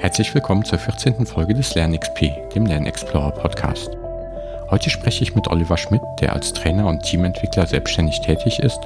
Herzlich 0.00 0.32
willkommen 0.32 0.64
zur 0.64 0.78
14. 0.78 1.26
Folge 1.26 1.54
des 1.54 1.74
LernXP, 1.74 2.30
dem 2.54 2.66
LernExplorer 2.66 3.32
Podcast. 3.32 3.90
Heute 4.70 4.90
spreche 4.90 5.24
ich 5.24 5.34
mit 5.34 5.48
Oliver 5.48 5.76
Schmidt, 5.76 6.02
der 6.20 6.34
als 6.34 6.52
Trainer 6.52 6.86
und 6.86 7.02
Teamentwickler 7.02 7.66
selbstständig 7.66 8.20
tätig 8.20 8.60
ist 8.60 8.78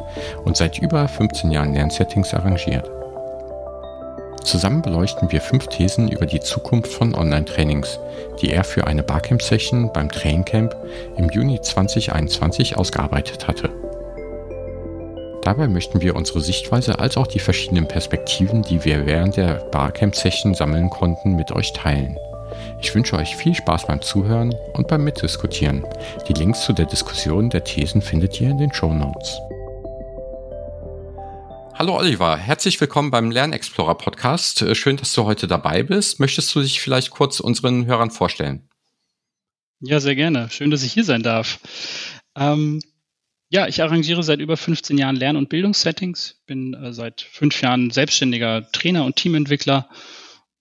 und 0.46 0.56
seit 0.56 0.78
über 0.78 1.06
15 1.06 1.50
Jahren 1.50 1.74
Lernsettings 1.74 2.32
arrangiert. 2.32 2.90
Zusammen 4.42 4.80
beleuchten 4.80 5.30
wir 5.30 5.42
fünf 5.42 5.66
Thesen 5.66 6.08
über 6.08 6.24
die 6.24 6.40
Zukunft 6.40 6.90
von 6.90 7.14
Online-Trainings, 7.14 8.00
die 8.40 8.50
er 8.50 8.64
für 8.64 8.86
eine 8.86 9.02
Barcamp-Session 9.02 9.92
beim 9.92 10.10
Traincamp 10.10 10.74
im 11.18 11.28
Juni 11.28 11.60
2021 11.60 12.78
ausgearbeitet 12.78 13.46
hatte. 13.46 13.81
Dabei 15.42 15.66
möchten 15.66 16.00
wir 16.00 16.14
unsere 16.14 16.40
Sichtweise 16.40 17.00
als 17.00 17.16
auch 17.16 17.26
die 17.26 17.40
verschiedenen 17.40 17.88
Perspektiven, 17.88 18.62
die 18.62 18.84
wir 18.84 19.06
während 19.06 19.36
der 19.36 19.54
Barcamp-Session 19.72 20.54
sammeln 20.54 20.88
konnten, 20.88 21.34
mit 21.34 21.50
euch 21.50 21.72
teilen. 21.72 22.16
Ich 22.80 22.94
wünsche 22.94 23.16
euch 23.16 23.34
viel 23.34 23.52
Spaß 23.52 23.88
beim 23.88 24.00
Zuhören 24.00 24.54
und 24.74 24.86
beim 24.86 25.02
Mitdiskutieren. 25.02 25.84
Die 26.28 26.32
Links 26.32 26.64
zu 26.64 26.72
der 26.72 26.86
Diskussion 26.86 27.50
der 27.50 27.64
Thesen 27.64 28.02
findet 28.02 28.40
ihr 28.40 28.50
in 28.50 28.58
den 28.58 28.72
Show 28.72 28.94
Notes. 28.94 29.40
Hallo 31.74 31.96
Oliver, 31.96 32.36
herzlich 32.36 32.80
willkommen 32.80 33.10
beim 33.10 33.32
Lernexplorer 33.32 33.96
Podcast. 33.96 34.62
Äh, 34.62 34.76
schön, 34.76 34.96
dass 34.96 35.12
du 35.12 35.24
heute 35.24 35.48
dabei 35.48 35.82
bist. 35.82 36.20
Möchtest 36.20 36.54
du 36.54 36.60
dich 36.60 36.80
vielleicht 36.80 37.10
kurz 37.10 37.40
unseren 37.40 37.86
Hörern 37.86 38.12
vorstellen? 38.12 38.68
Ja, 39.80 39.98
sehr 39.98 40.14
gerne. 40.14 40.48
Schön, 40.50 40.70
dass 40.70 40.84
ich 40.84 40.92
hier 40.92 41.02
sein 41.02 41.24
darf. 41.24 41.58
Ähm, 42.36 42.80
ja, 43.52 43.68
ich 43.68 43.82
arrangiere 43.82 44.22
seit 44.22 44.40
über 44.40 44.56
15 44.56 44.96
Jahren 44.96 45.14
Lern- 45.14 45.36
und 45.36 45.50
Bildungssettings, 45.50 46.40
bin 46.46 46.72
äh, 46.72 46.94
seit 46.94 47.20
fünf 47.20 47.60
Jahren 47.60 47.90
selbstständiger 47.90 48.66
Trainer 48.72 49.04
und 49.04 49.16
Teamentwickler 49.16 49.90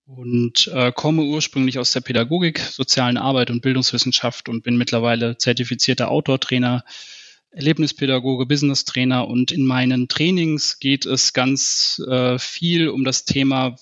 und 0.05 0.67
äh, 0.73 0.91
komme 0.91 1.23
ursprünglich 1.23 1.79
aus 1.79 1.93
der 1.93 2.01
Pädagogik, 2.01 2.59
sozialen 2.59 3.15
Arbeit 3.15 3.49
und 3.49 3.61
Bildungswissenschaft 3.61 4.49
und 4.49 4.63
bin 4.63 4.75
mittlerweile 4.75 5.37
zertifizierter 5.37 6.11
Outdoor-Trainer, 6.11 6.83
Erlebnispädagoge, 7.51 8.45
Business-Trainer 8.45 9.25
und 9.25 9.53
in 9.53 9.65
meinen 9.65 10.09
Trainings 10.09 10.77
geht 10.79 11.05
es 11.05 11.31
ganz 11.31 12.01
äh, 12.09 12.37
viel 12.39 12.89
um 12.89 13.05
das 13.05 13.23
Thema, 13.23 13.77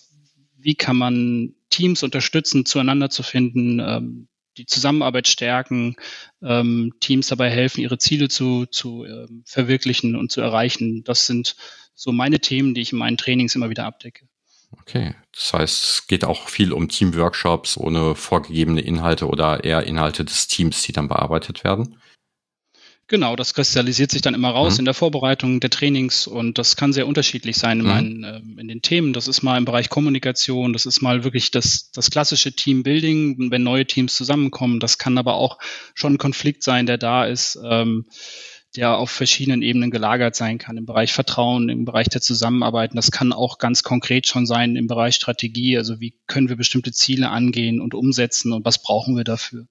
wie 0.55 0.75
kann 0.75 0.97
man 0.97 1.55
Teams 1.71 2.03
unterstützen, 2.03 2.67
zueinander 2.67 3.09
zu 3.09 3.23
finden, 3.23 3.79
ähm, 3.79 4.28
die 4.59 4.65
Zusammenarbeit 4.65 5.27
stärken, 5.27 5.95
ähm, 6.43 6.93
Teams 6.99 7.27
dabei 7.27 7.49
helfen, 7.49 7.81
ihre 7.81 7.97
Ziele 7.97 8.27
zu, 8.27 8.65
zu 8.65 9.05
ähm, 9.05 9.43
verwirklichen 9.45 10.15
und 10.15 10.31
zu 10.31 10.41
erreichen. 10.41 11.03
Das 11.05 11.25
sind 11.25 11.55
so 11.95 12.11
meine 12.11 12.39
Themen, 12.39 12.73
die 12.73 12.81
ich 12.81 12.91
in 12.91 12.99
meinen 12.99 13.17
Trainings 13.17 13.55
immer 13.55 13.69
wieder 13.69 13.85
abdecke. 13.85 14.27
Okay, 14.71 15.15
das 15.31 15.53
heißt, 15.53 15.83
es 15.83 16.07
geht 16.07 16.23
auch 16.23 16.47
viel 16.49 16.73
um 16.73 16.89
Teamworkshops 16.89 17.75
ohne 17.77 18.13
vorgegebene 18.15 18.81
Inhalte 18.81 19.27
oder 19.27 19.63
eher 19.63 19.83
Inhalte 19.83 20.23
des 20.23 20.47
Teams, 20.47 20.83
die 20.83 20.91
dann 20.91 21.07
bearbeitet 21.07 21.63
werden. 21.63 21.97
Genau, 23.09 23.35
das 23.35 23.55
kristallisiert 23.55 24.11
sich 24.11 24.21
dann 24.21 24.35
immer 24.35 24.51
raus 24.51 24.75
mhm. 24.75 24.79
in 24.81 24.85
der 24.85 24.93
Vorbereitung 24.93 25.59
der 25.59 25.71
Trainings 25.71 26.27
und 26.27 26.59
das 26.59 26.75
kann 26.75 26.93
sehr 26.93 27.07
unterschiedlich 27.07 27.57
sein 27.57 27.79
in, 27.79 27.85
mhm. 27.85 27.91
meinen, 27.91 28.23
äh, 28.23 28.61
in 28.61 28.67
den 28.67 28.83
Themen. 28.83 29.13
Das 29.13 29.27
ist 29.27 29.41
mal 29.41 29.57
im 29.57 29.65
Bereich 29.65 29.89
Kommunikation, 29.89 30.73
das 30.73 30.85
ist 30.85 31.01
mal 31.01 31.23
wirklich 31.23 31.49
das, 31.49 31.89
das 31.91 32.11
klassische 32.11 32.53
Teambuilding, 32.53 33.49
wenn 33.49 33.63
neue 33.63 33.87
Teams 33.87 34.13
zusammenkommen. 34.13 34.79
Das 34.79 34.99
kann 34.99 35.17
aber 35.17 35.33
auch 35.33 35.57
schon 35.95 36.13
ein 36.13 36.17
Konflikt 36.19 36.61
sein, 36.61 36.85
der 36.85 36.99
da 36.99 37.25
ist, 37.25 37.57
ähm, 37.67 38.05
der 38.75 38.97
auf 38.99 39.09
verschiedenen 39.09 39.63
Ebenen 39.63 39.89
gelagert 39.89 40.35
sein 40.35 40.59
kann, 40.59 40.77
im 40.77 40.85
Bereich 40.85 41.11
Vertrauen, 41.11 41.69
im 41.69 41.85
Bereich 41.85 42.09
der 42.09 42.21
Zusammenarbeit. 42.21 42.91
Das 42.93 43.09
kann 43.09 43.33
auch 43.33 43.57
ganz 43.57 43.81
konkret 43.81 44.27
schon 44.27 44.45
sein 44.45 44.75
im 44.75 44.85
Bereich 44.85 45.15
Strategie. 45.15 45.75
Also 45.79 45.99
wie 45.99 46.13
können 46.27 46.47
wir 46.47 46.57
bestimmte 46.57 46.91
Ziele 46.91 47.29
angehen 47.29 47.81
und 47.81 47.95
umsetzen 47.95 48.53
und 48.53 48.65
was 48.65 48.83
brauchen 48.83 49.17
wir 49.17 49.23
dafür? 49.23 49.65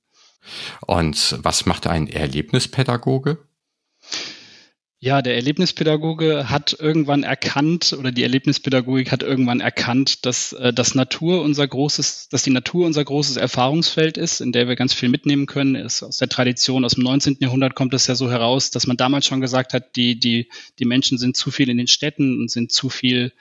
Und 0.86 1.38
was 1.42 1.66
macht 1.66 1.86
ein 1.86 2.08
Erlebnispädagoge? 2.08 3.38
Ja, 5.00 5.22
der 5.22 5.36
Erlebnispädagoge 5.36 6.50
hat 6.50 6.76
irgendwann 6.80 7.22
erkannt 7.22 7.94
oder 7.96 8.10
die 8.10 8.24
Erlebnispädagogik 8.24 9.12
hat 9.12 9.22
irgendwann 9.22 9.60
erkannt, 9.60 10.26
dass 10.26 10.52
äh, 10.54 10.72
das 10.72 10.96
Natur 10.96 11.42
unser 11.42 11.68
großes, 11.68 12.28
dass 12.30 12.42
die 12.42 12.50
Natur 12.50 12.84
unser 12.84 13.04
großes 13.04 13.36
Erfahrungsfeld 13.36 14.18
ist, 14.18 14.40
in 14.40 14.50
der 14.50 14.66
wir 14.66 14.74
ganz 14.74 14.94
viel 14.94 15.08
mitnehmen 15.08 15.46
können. 15.46 15.76
Ist 15.76 16.02
aus 16.02 16.16
der 16.16 16.28
Tradition 16.28 16.84
aus 16.84 16.94
dem 16.94 17.04
19. 17.04 17.36
Jahrhundert 17.38 17.76
kommt 17.76 17.94
es 17.94 18.08
ja 18.08 18.16
so 18.16 18.28
heraus, 18.28 18.72
dass 18.72 18.88
man 18.88 18.96
damals 18.96 19.24
schon 19.26 19.40
gesagt 19.40 19.72
hat, 19.72 19.94
die 19.94 20.18
die 20.18 20.48
die 20.80 20.84
Menschen 20.84 21.16
sind 21.16 21.36
zu 21.36 21.52
viel 21.52 21.70
in 21.70 21.78
den 21.78 21.86
Städten 21.86 22.40
und 22.40 22.50
sind 22.50 22.72
zu 22.72 22.88
viel 22.88 23.32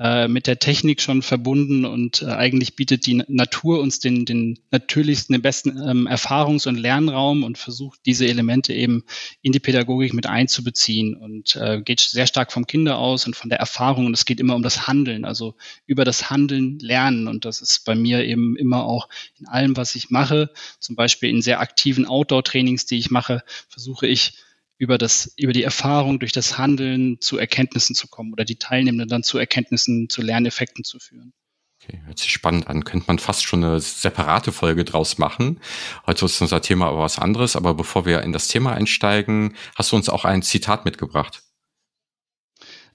äh, 0.00 0.28
mit 0.28 0.46
der 0.46 0.60
Technik 0.60 1.00
schon 1.00 1.22
verbunden 1.22 1.84
und 1.84 2.22
äh, 2.22 2.26
eigentlich 2.26 2.76
bietet 2.76 3.04
die 3.06 3.22
Natur 3.26 3.80
uns 3.80 3.98
den, 3.98 4.24
den 4.24 4.60
natürlichsten, 4.70 5.32
den 5.32 5.42
besten 5.42 5.76
ähm, 5.76 6.06
Erfahrungs- 6.06 6.68
und 6.68 6.76
Lernraum 6.76 7.42
und 7.42 7.58
versucht 7.58 7.98
diese 8.06 8.26
Elemente 8.26 8.72
eben 8.72 9.02
in 9.42 9.50
die 9.50 9.58
Pädagogik 9.58 10.14
mit 10.14 10.26
einzubeziehen 10.26 11.16
und 11.16 11.56
äh, 11.56 11.82
geht 11.82 12.00
sehr 12.00 12.28
stark 12.28 12.52
vom 12.52 12.66
Kinder 12.66 12.98
aus 12.98 13.26
und 13.26 13.34
von 13.34 13.50
der 13.50 13.58
Erfahrung. 13.58 14.06
Und 14.06 14.14
es 14.14 14.24
geht 14.24 14.38
immer 14.38 14.54
um 14.54 14.62
das 14.62 14.86
Handeln, 14.86 15.24
also 15.24 15.56
über 15.86 16.04
das 16.04 16.30
Handeln 16.30 16.78
lernen. 16.78 17.26
Und 17.26 17.44
das 17.44 17.60
ist 17.60 17.84
bei 17.84 17.96
mir 17.96 18.24
eben 18.24 18.56
immer 18.56 18.84
auch 18.84 19.08
in 19.38 19.48
allem, 19.48 19.76
was 19.76 19.96
ich 19.96 20.10
mache, 20.10 20.50
zum 20.78 20.94
Beispiel 20.94 21.30
in 21.30 21.42
sehr 21.42 21.60
aktiven 21.60 22.06
Outdoor-Trainings, 22.06 22.86
die 22.86 22.98
ich 22.98 23.10
mache, 23.10 23.42
versuche 23.68 24.06
ich 24.06 24.34
über 24.78 24.96
das, 24.96 25.32
über 25.36 25.52
die 25.52 25.64
Erfahrung 25.64 26.20
durch 26.20 26.32
das 26.32 26.56
Handeln 26.56 27.20
zu 27.20 27.36
Erkenntnissen 27.36 27.94
zu 27.94 28.08
kommen 28.08 28.32
oder 28.32 28.44
die 28.44 28.56
Teilnehmenden 28.56 29.08
dann 29.08 29.22
zu 29.22 29.36
Erkenntnissen, 29.36 30.08
zu 30.08 30.22
Lerneffekten 30.22 30.84
zu 30.84 30.98
führen. 30.98 31.32
Okay, 31.82 32.00
hört 32.06 32.18
sich 32.18 32.32
spannend 32.32 32.68
an. 32.68 32.84
Könnte 32.84 33.06
man 33.06 33.18
fast 33.18 33.44
schon 33.44 33.62
eine 33.62 33.80
separate 33.80 34.50
Folge 34.50 34.84
draus 34.84 35.18
machen. 35.18 35.60
Heute 36.06 36.24
ist 36.24 36.40
unser 36.40 36.60
Thema 36.60 36.88
aber 36.88 37.00
was 37.00 37.18
anderes. 37.18 37.54
Aber 37.54 37.74
bevor 37.74 38.04
wir 38.04 38.22
in 38.22 38.32
das 38.32 38.48
Thema 38.48 38.72
einsteigen, 38.72 39.54
hast 39.76 39.92
du 39.92 39.96
uns 39.96 40.08
auch 40.08 40.24
ein 40.24 40.42
Zitat 40.42 40.84
mitgebracht. 40.84 41.42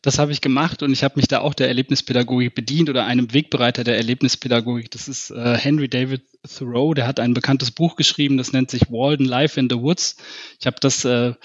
Das 0.03 0.19
habe 0.19 0.34
ich 0.34 0.41
gemacht 0.41 0.84
und 0.84 0.91
ich 0.91 1.02
habe 1.02 1.16
mich 1.16 1.30
da 1.30 1.40
auch 1.40 1.53
der 1.53 1.69
Erlebnispädagogik 1.69 2.53
bedient 2.53 2.90
oder 2.90 3.06
einem 3.06 3.34
Wegbereiter 3.34 3.86
der 3.86 3.96
Erlebnispädagogik. 3.96 4.91
Das 4.91 5.08
ist 5.08 5.31
äh, 5.31 5.58
Henry 5.58 5.88
David 5.88 6.24
Thoreau, 6.46 6.94
der 6.94 7.08
hat 7.08 7.22
ein 7.22 7.34
bekanntes 7.34 7.72
Buch 7.72 7.96
geschrieben, 7.96 8.36
das 8.36 8.52
nennt 8.52 8.69
sich 8.69 8.91
Walden 8.91 9.25
Life 9.25 9.58
in 9.58 9.69
the 9.69 9.78
Woods. 9.78 10.18
Ich 10.59 10.68
habe 10.68 10.75
das 10.81 11.06
äh, 11.06 11.36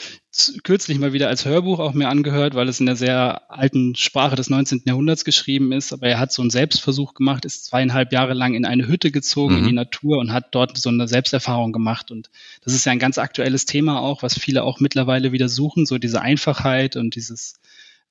kürzlich 0.64 0.98
mal 0.98 1.12
wieder 1.12 1.28
als 1.28 1.44
Hörbuch 1.44 1.78
auch 1.78 1.94
mir 1.94 2.08
angehört, 2.08 2.56
weil 2.56 2.68
es 2.68 2.80
in 2.80 2.86
der 2.86 2.96
sehr 2.96 3.48
alten 3.48 3.94
Sprache 3.94 4.34
des 4.34 4.50
19. 4.50 4.82
Jahrhunderts 4.86 5.24
geschrieben 5.24 5.70
ist. 5.70 5.92
Aber 5.92 6.08
er 6.08 6.18
hat 6.18 6.32
so 6.32 6.42
einen 6.42 6.50
Selbstversuch 6.50 7.14
gemacht, 7.14 7.44
ist 7.44 7.66
zweieinhalb 7.66 8.12
Jahre 8.12 8.34
lang 8.34 8.54
in 8.54 8.64
eine 8.64 8.88
Hütte 8.88 9.12
gezogen, 9.12 9.54
mhm. 9.54 9.60
in 9.60 9.68
die 9.68 9.74
Natur 9.74 10.18
und 10.18 10.32
hat 10.32 10.48
dort 10.50 10.76
so 10.76 10.88
eine 10.88 11.06
Selbsterfahrung 11.06 11.72
gemacht. 11.72 12.10
Und 12.10 12.28
das 12.64 12.74
ist 12.74 12.84
ja 12.84 12.90
ein 12.90 12.98
ganz 12.98 13.18
aktuelles 13.18 13.66
Thema 13.66 14.00
auch, 14.00 14.24
was 14.24 14.36
viele 14.36 14.64
auch 14.64 14.80
mittlerweile 14.80 15.30
wieder 15.30 15.48
suchen, 15.48 15.86
so 15.86 15.98
diese 15.98 16.22
Einfachheit 16.22 16.96
und 16.96 17.14
dieses 17.14 17.54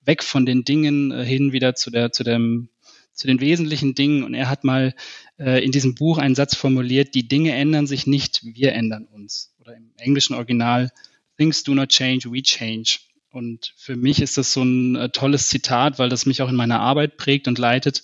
weg 0.08 0.24
von 0.24 0.46
den 0.46 0.64
Dingen 0.64 1.12
äh, 1.12 1.24
hin 1.24 1.52
wieder 1.52 1.76
zu 1.76 1.92
der, 1.92 2.12
zu 2.12 2.24
dem, 2.24 2.70
zu 3.14 3.28
den 3.28 3.40
wesentlichen 3.40 3.94
Dingen. 3.94 4.24
Und 4.24 4.34
er 4.34 4.50
hat 4.50 4.64
mal 4.64 4.96
äh, 5.38 5.64
in 5.64 5.72
diesem 5.72 5.94
Buch 5.94 6.18
einen 6.18 6.36
Satz 6.36 6.56
formuliert, 6.56 7.14
die 7.14 7.28
Dinge 7.28 7.54
ändern 7.54 7.86
sich 7.86 8.08
nicht, 8.08 8.42
wir 8.44 8.74
ändern 8.74 9.06
uns. 9.06 9.54
Oder 9.60 9.76
im 9.76 9.92
englischen 9.98 10.34
Original, 10.34 10.92
things 11.38 11.64
do 11.64 11.76
not 11.76 11.90
change, 11.90 12.32
we 12.32 12.42
change. 12.42 13.00
Und 13.30 13.74
für 13.76 13.96
mich 13.96 14.22
ist 14.22 14.38
das 14.38 14.54
so 14.54 14.64
ein 14.64 14.96
äh, 14.96 15.10
tolles 15.10 15.50
Zitat, 15.50 16.00
weil 16.00 16.10
das 16.10 16.26
mich 16.26 16.42
auch 16.42 16.50
in 16.50 16.56
meiner 16.56 16.80
Arbeit 16.80 17.18
prägt 17.18 17.48
und 17.48 17.60
leitet, 17.60 18.04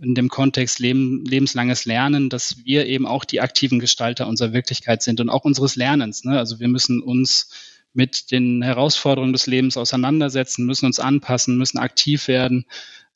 in 0.00 0.14
dem 0.14 0.28
Kontext 0.28 0.78
Leben, 0.78 1.24
lebenslanges 1.24 1.84
Lernen, 1.84 2.30
dass 2.30 2.64
wir 2.64 2.86
eben 2.86 3.06
auch 3.06 3.24
die 3.24 3.40
aktiven 3.40 3.78
Gestalter 3.78 4.26
unserer 4.26 4.52
Wirklichkeit 4.52 5.02
sind 5.02 5.20
und 5.20 5.28
auch 5.28 5.44
unseres 5.44 5.76
Lernens. 5.76 6.24
Ne? 6.24 6.38
Also 6.38 6.60
wir 6.60 6.68
müssen 6.68 7.02
uns 7.02 7.50
mit 7.92 8.30
den 8.30 8.62
Herausforderungen 8.62 9.32
des 9.32 9.46
Lebens 9.46 9.76
auseinandersetzen, 9.76 10.66
müssen 10.66 10.86
uns 10.86 10.98
anpassen, 10.98 11.58
müssen 11.58 11.78
aktiv 11.78 12.28
werden 12.28 12.66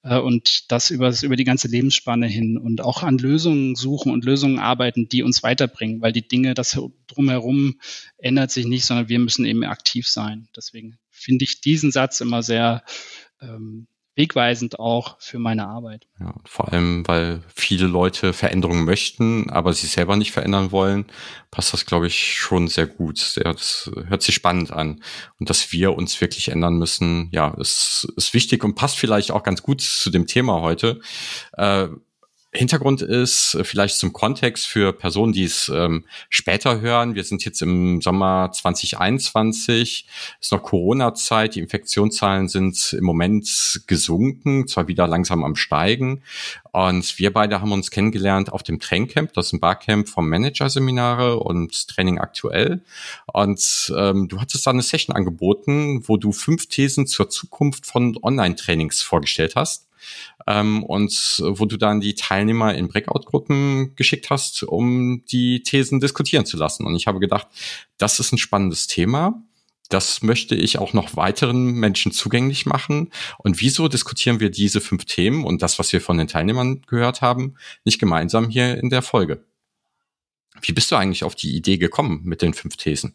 äh, 0.02 0.18
und 0.18 0.70
das 0.70 0.90
über, 0.90 1.12
über 1.22 1.36
die 1.36 1.44
ganze 1.44 1.68
Lebensspanne 1.68 2.26
hin 2.26 2.58
und 2.58 2.80
auch 2.80 3.02
an 3.02 3.18
Lösungen 3.18 3.74
suchen 3.74 4.12
und 4.12 4.24
Lösungen 4.24 4.58
arbeiten, 4.58 5.08
die 5.08 5.22
uns 5.22 5.42
weiterbringen, 5.42 6.00
weil 6.00 6.12
die 6.12 6.26
Dinge, 6.26 6.54
das 6.54 6.78
drumherum 7.06 7.80
ändert 8.18 8.50
sich 8.50 8.66
nicht, 8.66 8.84
sondern 8.84 9.08
wir 9.08 9.18
müssen 9.18 9.44
eben 9.44 9.64
aktiv 9.64 10.08
sein. 10.08 10.48
Deswegen 10.56 10.98
finde 11.10 11.44
ich 11.44 11.60
diesen 11.60 11.90
Satz 11.90 12.20
immer 12.20 12.42
sehr 12.42 12.84
ähm, 13.40 13.86
wegweisend 14.16 14.80
auch 14.80 15.20
für 15.20 15.38
meine 15.38 15.68
Arbeit. 15.68 16.08
Ja, 16.18 16.34
vor 16.44 16.72
allem, 16.72 17.06
weil 17.06 17.42
viele 17.54 17.86
Leute 17.86 18.32
Veränderungen 18.32 18.84
möchten, 18.84 19.50
aber 19.50 19.74
sie 19.74 19.86
selber 19.86 20.16
nicht 20.16 20.32
verändern 20.32 20.72
wollen, 20.72 21.04
passt 21.50 21.72
das, 21.72 21.86
glaube 21.86 22.06
ich, 22.06 22.34
schon 22.34 22.66
sehr 22.66 22.86
gut. 22.86 23.36
Das 23.36 23.90
hört 24.08 24.22
sich 24.22 24.34
spannend 24.34 24.72
an. 24.72 25.02
Und 25.38 25.50
dass 25.50 25.70
wir 25.70 25.94
uns 25.94 26.20
wirklich 26.20 26.48
ändern 26.48 26.78
müssen, 26.78 27.28
ja, 27.30 27.54
ist, 27.58 28.08
ist 28.16 28.34
wichtig 28.34 28.64
und 28.64 28.74
passt 28.74 28.98
vielleicht 28.98 29.30
auch 29.30 29.42
ganz 29.42 29.62
gut 29.62 29.82
zu 29.82 30.10
dem 30.10 30.26
Thema 30.26 30.62
heute. 30.62 31.00
Äh, 31.52 31.88
Hintergrund 32.52 33.02
ist 33.02 33.54
äh, 33.54 33.64
vielleicht 33.64 33.96
zum 33.96 34.12
Kontext 34.12 34.66
für 34.66 34.92
Personen, 34.92 35.32
die 35.32 35.44
es 35.44 35.68
ähm, 35.68 36.04
später 36.30 36.80
hören. 36.80 37.14
Wir 37.14 37.24
sind 37.24 37.44
jetzt 37.44 37.60
im 37.60 38.00
Sommer 38.00 38.50
2021, 38.52 40.06
ist 40.40 40.52
noch 40.52 40.62
Corona-Zeit, 40.62 41.54
die 41.54 41.60
Infektionszahlen 41.60 42.48
sind 42.48 42.94
im 42.94 43.04
Moment 43.04 43.82
gesunken, 43.86 44.66
zwar 44.68 44.88
wieder 44.88 45.06
langsam 45.06 45.44
am 45.44 45.56
Steigen. 45.56 46.22
Und 46.72 47.18
wir 47.18 47.32
beide 47.32 47.60
haben 47.60 47.72
uns 47.72 47.90
kennengelernt 47.90 48.52
auf 48.52 48.62
dem 48.62 48.80
Traincamp, 48.80 49.32
das 49.32 49.46
ist 49.46 49.52
ein 49.54 49.60
Barcamp 49.60 50.08
vom 50.08 50.28
Managerseminare 50.28 51.38
und 51.38 51.88
Training 51.88 52.18
aktuell. 52.18 52.82
Und 53.32 53.92
ähm, 53.96 54.28
du 54.28 54.40
hattest 54.40 54.66
da 54.66 54.70
eine 54.70 54.82
Session 54.82 55.14
angeboten, 55.14 56.06
wo 56.06 56.16
du 56.16 56.32
fünf 56.32 56.68
Thesen 56.68 57.06
zur 57.06 57.28
Zukunft 57.28 57.86
von 57.86 58.16
Online-Trainings 58.22 59.02
vorgestellt 59.02 59.56
hast 59.56 59.85
ähm, 60.46 60.82
und 60.82 61.42
wo 61.46 61.64
du 61.66 61.76
dann 61.76 62.00
die 62.00 62.14
Teilnehmer 62.14 62.74
in 62.74 62.88
Breakout-Gruppen 62.88 63.94
geschickt 63.96 64.30
hast, 64.30 64.62
um 64.62 65.24
die 65.26 65.62
Thesen 65.62 66.00
diskutieren 66.00 66.46
zu 66.46 66.56
lassen. 66.56 66.86
Und 66.86 66.96
ich 66.96 67.06
habe 67.06 67.20
gedacht, 67.20 67.48
das 67.98 68.20
ist 68.20 68.32
ein 68.32 68.38
spannendes 68.38 68.86
Thema. 68.86 69.42
Das 69.88 70.22
möchte 70.22 70.54
ich 70.54 70.78
auch 70.78 70.92
noch 70.92 71.16
weiteren 71.16 71.74
Menschen 71.74 72.10
zugänglich 72.12 72.66
machen. 72.66 73.10
Und 73.38 73.60
wieso 73.60 73.88
diskutieren 73.88 74.40
wir 74.40 74.50
diese 74.50 74.80
fünf 74.80 75.04
Themen 75.04 75.44
und 75.44 75.62
das, 75.62 75.78
was 75.78 75.92
wir 75.92 76.00
von 76.00 76.18
den 76.18 76.28
Teilnehmern 76.28 76.82
gehört 76.86 77.22
haben, 77.22 77.54
nicht 77.84 78.00
gemeinsam 78.00 78.48
hier 78.48 78.78
in 78.78 78.90
der 78.90 79.02
Folge? 79.02 79.44
Wie 80.62 80.72
bist 80.72 80.90
du 80.90 80.96
eigentlich 80.96 81.22
auf 81.22 81.34
die 81.34 81.54
Idee 81.54 81.78
gekommen 81.78 82.22
mit 82.24 82.42
den 82.42 82.54
fünf 82.54 82.76
Thesen? 82.76 83.14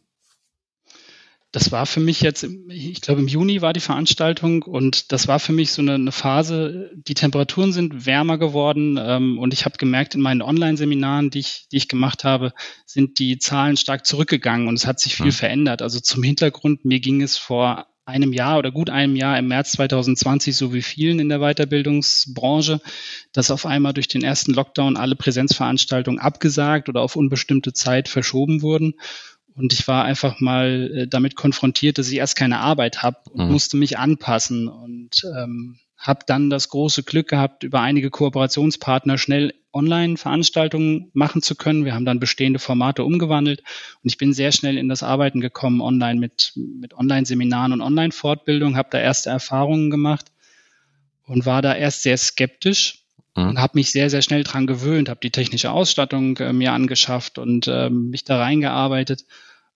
Das 1.51 1.71
war 1.71 1.85
für 1.85 1.99
mich 1.99 2.21
jetzt, 2.21 2.47
ich 2.69 3.01
glaube 3.01 3.21
im 3.21 3.27
Juni 3.27 3.61
war 3.61 3.73
die 3.73 3.81
Veranstaltung 3.81 4.61
und 4.63 5.11
das 5.11 5.27
war 5.27 5.39
für 5.39 5.51
mich 5.51 5.71
so 5.71 5.81
eine, 5.81 5.95
eine 5.95 6.13
Phase, 6.13 6.91
die 6.95 7.13
Temperaturen 7.13 7.73
sind 7.73 8.05
wärmer 8.05 8.37
geworden 8.37 8.97
ähm, 9.01 9.37
und 9.37 9.53
ich 9.53 9.65
habe 9.65 9.77
gemerkt, 9.77 10.15
in 10.15 10.21
meinen 10.21 10.41
Online-Seminaren, 10.41 11.29
die 11.29 11.39
ich, 11.39 11.67
die 11.71 11.77
ich 11.77 11.89
gemacht 11.89 12.23
habe, 12.23 12.53
sind 12.85 13.19
die 13.19 13.37
Zahlen 13.37 13.75
stark 13.75 14.05
zurückgegangen 14.05 14.69
und 14.69 14.75
es 14.75 14.87
hat 14.87 15.01
sich 15.01 15.15
viel 15.15 15.25
mhm. 15.27 15.31
verändert. 15.31 15.81
Also 15.81 15.99
zum 15.99 16.23
Hintergrund, 16.23 16.85
mir 16.85 17.01
ging 17.01 17.21
es 17.21 17.37
vor 17.37 17.87
einem 18.05 18.33
Jahr 18.33 18.57
oder 18.57 18.71
gut 18.71 18.89
einem 18.89 19.15
Jahr 19.15 19.37
im 19.37 19.47
März 19.47 19.73
2020, 19.73 20.55
so 20.55 20.73
wie 20.73 20.81
vielen 20.81 21.19
in 21.19 21.29
der 21.29 21.39
Weiterbildungsbranche, 21.39 22.81
dass 23.31 23.51
auf 23.51 23.65
einmal 23.65 23.93
durch 23.93 24.07
den 24.07 24.23
ersten 24.23 24.53
Lockdown 24.53 24.97
alle 24.97 25.15
Präsenzveranstaltungen 25.15 26.19
abgesagt 26.19 26.89
oder 26.89 27.01
auf 27.01 27.15
unbestimmte 27.15 27.73
Zeit 27.73 28.09
verschoben 28.09 28.61
wurden. 28.61 28.95
Und 29.55 29.73
ich 29.73 29.87
war 29.87 30.05
einfach 30.05 30.39
mal 30.39 30.91
äh, 30.95 31.07
damit 31.07 31.35
konfrontiert, 31.35 31.97
dass 31.97 32.09
ich 32.09 32.17
erst 32.17 32.35
keine 32.35 32.59
Arbeit 32.59 33.03
habe 33.03 33.17
und 33.31 33.45
mhm. 33.45 33.51
musste 33.51 33.77
mich 33.77 33.97
anpassen 33.97 34.67
und 34.67 35.23
ähm, 35.37 35.79
habe 35.97 36.21
dann 36.25 36.49
das 36.49 36.69
große 36.69 37.03
Glück 37.03 37.27
gehabt, 37.27 37.63
über 37.63 37.81
einige 37.81 38.09
Kooperationspartner 38.09 39.17
schnell 39.17 39.53
Online-Veranstaltungen 39.71 41.11
machen 41.13 41.41
zu 41.41 41.55
können. 41.55 41.85
Wir 41.85 41.93
haben 41.93 42.05
dann 42.05 42.19
bestehende 42.19 42.59
Formate 42.59 43.03
umgewandelt 43.03 43.61
und 44.03 44.09
ich 44.09 44.17
bin 44.17 44.33
sehr 44.33 44.51
schnell 44.51 44.77
in 44.77 44.89
das 44.89 45.03
Arbeiten 45.03 45.41
gekommen, 45.41 45.79
online 45.79 46.19
mit, 46.19 46.53
mit 46.55 46.93
Online-Seminaren 46.93 47.71
und 47.71 47.81
Online-Fortbildung, 47.81 48.75
habe 48.75 48.89
da 48.91 48.99
erste 48.99 49.29
Erfahrungen 49.29 49.91
gemacht 49.91 50.31
und 51.25 51.45
war 51.45 51.61
da 51.61 51.75
erst 51.75 52.03
sehr 52.03 52.17
skeptisch. 52.17 53.00
Und 53.33 53.59
habe 53.59 53.73
mich 53.75 53.91
sehr, 53.91 54.09
sehr 54.09 54.21
schnell 54.21 54.43
dran 54.43 54.67
gewöhnt, 54.67 55.07
habe 55.07 55.19
die 55.21 55.31
technische 55.31 55.71
Ausstattung 55.71 56.37
äh, 56.37 56.51
mir 56.51 56.73
angeschafft 56.73 57.37
und 57.37 57.67
äh, 57.67 57.89
mich 57.89 58.23
da 58.25 58.37
reingearbeitet 58.37 59.25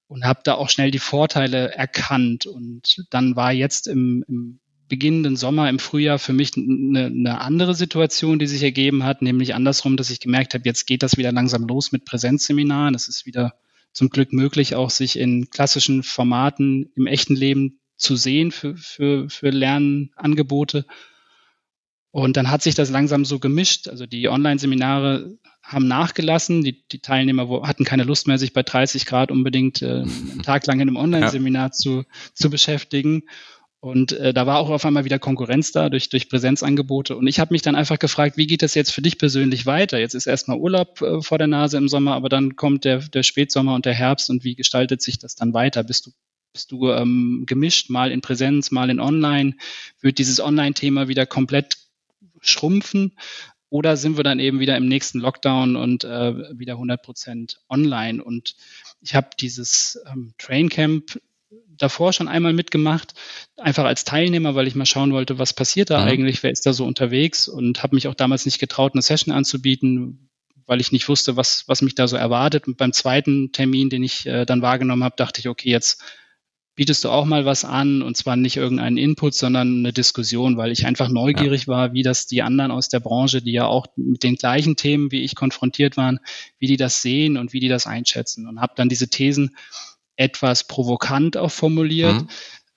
und 0.08 0.26
habe 0.26 0.42
da 0.44 0.56
auch 0.56 0.70
schnell 0.70 0.92
die 0.92 1.00
Vorteile 1.00 1.74
erkannt. 1.74 2.46
Und 2.46 3.06
dann 3.12 3.36
war 3.36 3.54
jetzt 3.54 3.88
im, 3.88 4.26
im 4.28 4.60
beginnenden 4.88 5.36
Sommer, 5.36 5.70
im 5.70 5.80
Frühjahr 5.80 6.20
für 6.20 6.34
mich 6.34 6.52
eine, 6.58 7.06
eine 7.06 7.42
andere 7.42 7.76
Situation, 7.76 8.40
die 8.40 8.48
sich 8.48 8.62
ergeben 8.62 9.04
hat, 9.04 9.22
nämlich 9.22 9.56
andersrum, 9.56 9.98
dass 9.98 10.10
ich 10.10 10.20
gemerkt 10.20 10.54
habe, 10.54 10.64
jetzt 10.66 10.86
geht 10.86 11.02
das 11.02 11.18
wieder 11.18 11.32
langsam 11.32 11.66
los 11.66 11.92
mit 11.92 12.06
Präsenzseminaren. 12.06 12.94
Es 12.94 13.08
ist 13.08 13.26
wieder 13.26 13.56
zum 13.94 14.10
Glück 14.10 14.34
möglich, 14.34 14.76
auch 14.76 14.90
sich 14.90 15.18
in 15.18 15.50
klassischen 15.50 16.04
Formaten 16.04 16.92
im 16.96 17.08
echten 17.08 17.36
Leben 17.36 17.80
zu 17.96 18.18
sehen 18.18 18.52
für, 18.52 18.76
für, 18.76 19.30
für 19.30 19.50
Lernangebote. 19.50 20.86
Und 22.16 22.38
dann 22.38 22.50
hat 22.50 22.64
sich 22.64 22.76
das 22.76 22.92
langsam 22.92 23.26
so 23.26 23.40
gemischt. 23.40 23.90
Also 23.90 24.06
die 24.06 24.30
Online-Seminare 24.30 25.38
haben 25.62 25.86
nachgelassen. 25.90 26.64
Die, 26.64 26.88
die 26.88 27.00
Teilnehmer 27.00 27.68
hatten 27.68 27.84
keine 27.84 28.06
Lust 28.06 28.26
mehr, 28.26 28.38
sich 28.38 28.54
bei 28.54 28.64
30 28.64 29.06
Grad 29.06 29.32
unbedingt 29.32 29.82
äh, 29.82 30.04
einen 30.04 30.42
Tag 30.42 30.66
lang 30.66 30.80
in 30.80 30.88
einem 30.88 30.96
Online-Seminar 30.96 31.66
ja. 31.66 31.72
zu, 31.72 32.06
zu 32.34 32.50
beschäftigen. 32.50 33.24
Und 33.82 34.14
äh, 34.14 34.34
da 34.34 34.48
war 34.48 34.60
auch 34.60 34.70
auf 34.70 34.86
einmal 34.86 35.04
wieder 35.04 35.20
Konkurrenz 35.20 35.74
da 35.74 35.90
durch, 35.90 36.08
durch 36.08 36.30
Präsenzangebote. 36.30 37.18
Und 37.18 37.28
ich 37.28 37.42
habe 37.42 37.54
mich 37.54 37.64
dann 37.64 37.76
einfach 37.76 38.00
gefragt, 38.00 38.38
wie 38.38 38.48
geht 38.48 38.62
das 38.62 38.76
jetzt 38.76 38.94
für 38.94 39.02
dich 39.02 39.18
persönlich 39.18 39.66
weiter? 39.66 40.00
Jetzt 40.00 40.16
ist 40.16 40.26
erstmal 40.26 40.58
Urlaub 40.58 41.02
äh, 41.02 41.22
vor 41.22 41.38
der 41.38 41.48
Nase 41.48 41.76
im 41.76 41.90
Sommer, 41.90 42.14
aber 42.14 42.30
dann 42.30 42.56
kommt 42.56 42.86
der, 42.86 43.00
der 43.00 43.24
Spätsommer 43.24 43.76
und 43.76 43.86
der 43.86 43.94
Herbst 43.94 44.30
und 44.30 44.46
wie 44.46 44.56
gestaltet 44.56 45.02
sich 45.02 45.20
das 45.20 45.36
dann 45.36 45.54
weiter? 45.54 45.84
Bist 45.84 46.06
du, 46.06 46.12
bist 46.54 46.72
du 46.72 46.92
ähm, 46.92 47.44
gemischt, 47.46 47.90
mal 47.90 48.10
in 48.10 48.22
Präsenz, 48.22 48.72
mal 48.72 48.90
in 48.90 49.02
Online? 49.02 49.56
Wird 50.00 50.18
dieses 50.18 50.40
Online-Thema 50.40 51.10
wieder 51.10 51.26
komplett 51.26 51.76
schrumpfen? 52.50 53.14
Oder 53.70 53.98
sind 53.98 54.18
wir 54.18 54.24
dann 54.24 54.40
eben 54.40 54.60
wieder 54.60 54.78
im 54.78 54.88
nächsten 54.88 55.20
Lockdown 55.20 55.76
und 55.76 56.04
äh, 56.04 56.58
wieder 56.58 56.74
100 56.74 57.02
Prozent 57.02 57.60
online? 57.68 58.24
Und 58.24 58.56
ich 59.02 59.16
habe 59.16 59.30
dieses 59.40 60.00
ähm, 60.08 60.34
Train 60.38 60.70
Camp 60.70 61.20
davor 61.78 62.14
schon 62.14 62.28
einmal 62.28 62.54
mitgemacht, 62.54 63.14
einfach 63.58 63.86
als 63.86 64.06
Teilnehmer, 64.06 64.56
weil 64.56 64.68
ich 64.68 64.76
mal 64.76 64.86
schauen 64.86 65.12
wollte, 65.14 65.40
was 65.40 65.54
passiert 65.54 65.90
da 65.90 66.02
mhm. 66.02 66.08
eigentlich, 66.08 66.44
wer 66.44 66.52
ist 66.52 66.66
da 66.66 66.74
so 66.74 66.86
unterwegs 66.86 67.48
und 67.48 67.84
habe 67.84 67.96
mich 67.96 68.08
auch 68.08 68.14
damals 68.14 68.46
nicht 68.46 68.60
getraut, 68.60 68.94
eine 68.94 69.02
Session 69.02 69.34
anzubieten, 69.34 70.30
weil 70.66 70.82
ich 70.82 70.92
nicht 70.92 71.08
wusste, 71.10 71.36
was, 71.36 71.64
was 71.68 71.82
mich 71.82 71.96
da 71.96 72.08
so 72.08 72.16
erwartet. 72.16 72.68
Und 72.68 72.78
beim 72.78 72.94
zweiten 72.94 73.52
Termin, 73.52 73.90
den 73.90 74.04
ich 74.04 74.26
äh, 74.26 74.46
dann 74.46 74.62
wahrgenommen 74.62 75.04
habe, 75.04 75.16
dachte 75.18 75.40
ich, 75.40 75.48
okay, 75.48 75.70
jetzt 75.70 76.02
bietest 76.76 77.04
du 77.04 77.10
auch 77.10 77.26
mal 77.26 77.46
was 77.46 77.66
an 77.66 78.02
und 78.02 78.18
zwar 78.18 78.36
nicht 78.36 78.58
irgendeinen 78.58 78.98
Input, 78.98 79.34
sondern 79.34 79.80
eine 79.80 79.94
Diskussion, 79.94 80.58
weil 80.58 80.72
ich 80.72 80.86
einfach 80.86 81.10
neugierig 81.10 81.64
ja. 81.64 81.68
war, 81.68 81.94
wie 81.94 82.04
das 82.04 82.28
die 82.28 82.42
anderen 82.42 82.72
aus 82.72 82.90
der 82.90 83.00
Branche, 83.00 83.42
die 83.42 83.54
ja 83.54 83.66
auch 83.66 83.88
mit 83.96 84.24
den 84.24 84.36
gleichen 84.36 84.76
Themen 84.76 85.12
wie 85.12 85.22
ich 85.22 85.36
konfrontiert 85.36 85.98
waren, 85.98 86.20
wie 86.60 86.68
die 86.68 86.78
das 86.78 87.02
sehen 87.02 87.38
und 87.38 87.54
wie 87.54 87.60
die 87.60 87.70
das 87.70 87.88
einschätzen 87.88 88.48
und 88.48 88.60
habe 88.60 88.74
dann 88.76 88.90
diese 88.90 89.08
Thesen 89.08 89.56
etwas 90.18 90.66
provokant 90.66 91.38
auch 91.38 91.52
formuliert. 91.52 92.22
Mhm. 92.22 92.28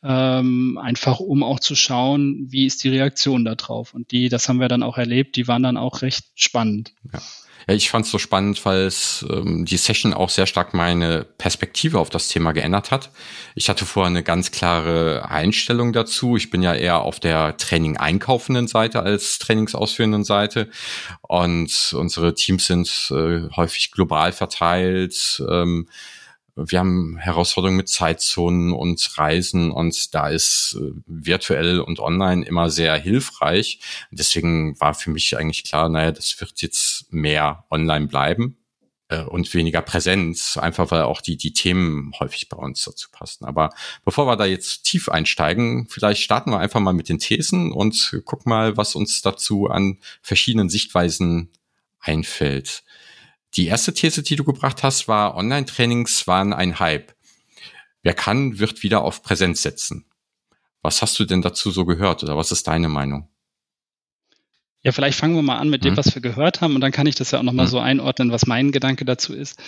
Ähm, 0.01 0.79
einfach 0.81 1.19
um 1.19 1.43
auch 1.43 1.59
zu 1.59 1.75
schauen, 1.75 2.47
wie 2.51 2.67
ist 2.67 2.85
die 2.85 2.89
Reaktion 2.89 3.45
darauf. 3.45 3.95
Und 3.95 4.13
die, 4.13 4.29
das 4.29 4.49
haben 4.49 4.61
wir 4.61 4.69
dann 4.69 4.85
auch 4.85 4.97
erlebt, 4.97 5.35
die 5.35 5.49
waren 5.49 5.65
dann 5.65 5.77
auch 5.77 6.03
recht 6.03 6.25
spannend. 6.37 6.93
Ja. 7.13 7.21
Ich 7.71 7.91
fand 7.91 8.07
es 8.07 8.11
so 8.11 8.17
spannend, 8.17 8.65
weil 8.65 8.87
es 8.87 9.27
ähm, 9.29 9.67
die 9.67 9.77
Session 9.77 10.15
auch 10.15 10.31
sehr 10.31 10.47
stark 10.47 10.73
meine 10.73 11.27
Perspektive 11.37 11.99
auf 11.99 12.09
das 12.09 12.29
Thema 12.29 12.53
geändert 12.53 12.91
hat. 12.91 13.11
Ich 13.55 13.69
hatte 13.69 13.85
vorher 13.85 14.09
eine 14.09 14.23
ganz 14.23 14.51
klare 14.51 15.29
Einstellung 15.29 15.93
dazu. 15.93 16.39
Ich 16.39 16.49
bin 16.49 16.63
ja 16.63 16.73
eher 16.73 17.03
auf 17.03 17.21
der 17.21 17.59
Training 17.59 17.99
einkaufenden 17.99 18.69
Seite 18.69 19.03
als 19.03 19.39
Trainingsausführenden 19.39 20.25
Seite. 20.25 20.71
Und 21.21 21.95
unsere 21.95 22.35
Teams 22.35 22.67
sind 22.67 22.89
äh, 23.11 23.51
häufig 23.55 23.93
global 23.93 24.33
verteilt. 24.33 25.43
Ähm, 25.47 25.89
wir 26.67 26.79
haben 26.81 27.17
Herausforderungen 27.19 27.77
mit 27.77 27.89
Zeitzonen 27.89 28.73
und 28.73 29.17
Reisen 29.17 29.71
und 29.71 30.15
da 30.15 30.29
ist 30.29 30.77
äh, 30.81 30.93
virtuell 31.07 31.81
und 31.81 32.01
online 32.01 32.45
immer 32.45 32.71
sehr 32.71 32.97
hilfreich. 32.97 33.81
Deswegen 34.11 34.79
war 34.81 34.95
für 34.95 35.11
mich 35.11 35.37
eigentlich 35.37 35.65
klar, 35.65 35.89
naja, 35.89 36.13
das 36.13 36.41
wird 36.41 36.61
jetzt 36.63 37.13
mehr 37.13 37.65
online 37.71 38.09
bleiben 38.09 38.57
äh, 39.09 39.23
und 39.23 39.53
weniger 39.55 39.83
Präsenz, 39.83 40.57
einfach 40.57 40.91
weil 40.91 41.03
auch 41.03 41.21
die, 41.21 41.37
die 41.37 41.53
Themen 41.53 42.13
häufig 42.19 42.49
bei 42.49 42.57
uns 42.57 42.85
dazu 42.85 43.09
passen. 43.11 43.45
Aber 43.45 43.71
bevor 44.05 44.27
wir 44.27 44.37
da 44.37 44.45
jetzt 44.45 44.83
tief 44.83 45.09
einsteigen, 45.09 45.87
vielleicht 45.89 46.23
starten 46.23 46.51
wir 46.51 46.59
einfach 46.59 46.81
mal 46.81 46.93
mit 46.93 47.09
den 47.09 47.19
Thesen 47.19 47.73
und 47.73 48.21
gucken 48.25 48.51
mal, 48.51 48.77
was 48.77 48.95
uns 48.95 49.23
dazu 49.23 49.69
an 49.69 49.99
verschiedenen 50.23 50.69
Sichtweisen 50.69 51.51
einfällt. 52.01 52.83
Die 53.55 53.67
erste 53.67 53.95
These, 53.95 54.23
die 54.23 54.37
du 54.37 54.45
gebracht 54.45 54.83
hast, 54.83 55.09
war, 55.09 55.37
Online-Trainings 55.37 56.27
waren 56.27 56.53
ein 56.53 56.79
Hype. 56.79 57.15
Wer 58.03 58.15
kann, 58.15 58.59
wird 58.59 58.83
wieder 58.83 59.03
auf 59.03 59.23
Präsenz 59.23 59.63
setzen. 59.63 60.05
Was 60.83 61.03
hast 61.03 61.19
du 61.19 61.25
denn 61.25 61.43
dazu 61.43 61.71
so 61.71 61.85
gehört 61.85 62.23
oder 62.23 62.37
was 62.37 62.53
ist 62.53 62.69
deine 62.69 62.89
Meinung? 62.89 63.29
Ja, 64.85 64.93
vielleicht 64.93 65.19
fangen 65.19 65.35
wir 65.35 65.43
mal 65.43 65.59
an 65.59 65.71
mit 65.71 65.85
dem, 65.85 65.91
hm. 65.91 65.97
was 65.97 66.15
wir 66.15 66.23
gehört 66.23 66.61
haben 66.61 66.77
und 66.77 66.81
dann 66.81 66.93
kann 66.93 67.09
ich 67.09 67.17
das 67.17 67.33
ja 67.33 67.41
auch 67.41 67.43
nochmal 67.43 67.67
hm. 67.67 67.71
so 67.71 67.79
einordnen, 67.81 68.31
was 68.31 68.47
mein 68.47 68.71
Gedanke 68.71 69.05
dazu 69.05 69.35
ist. 69.35 69.59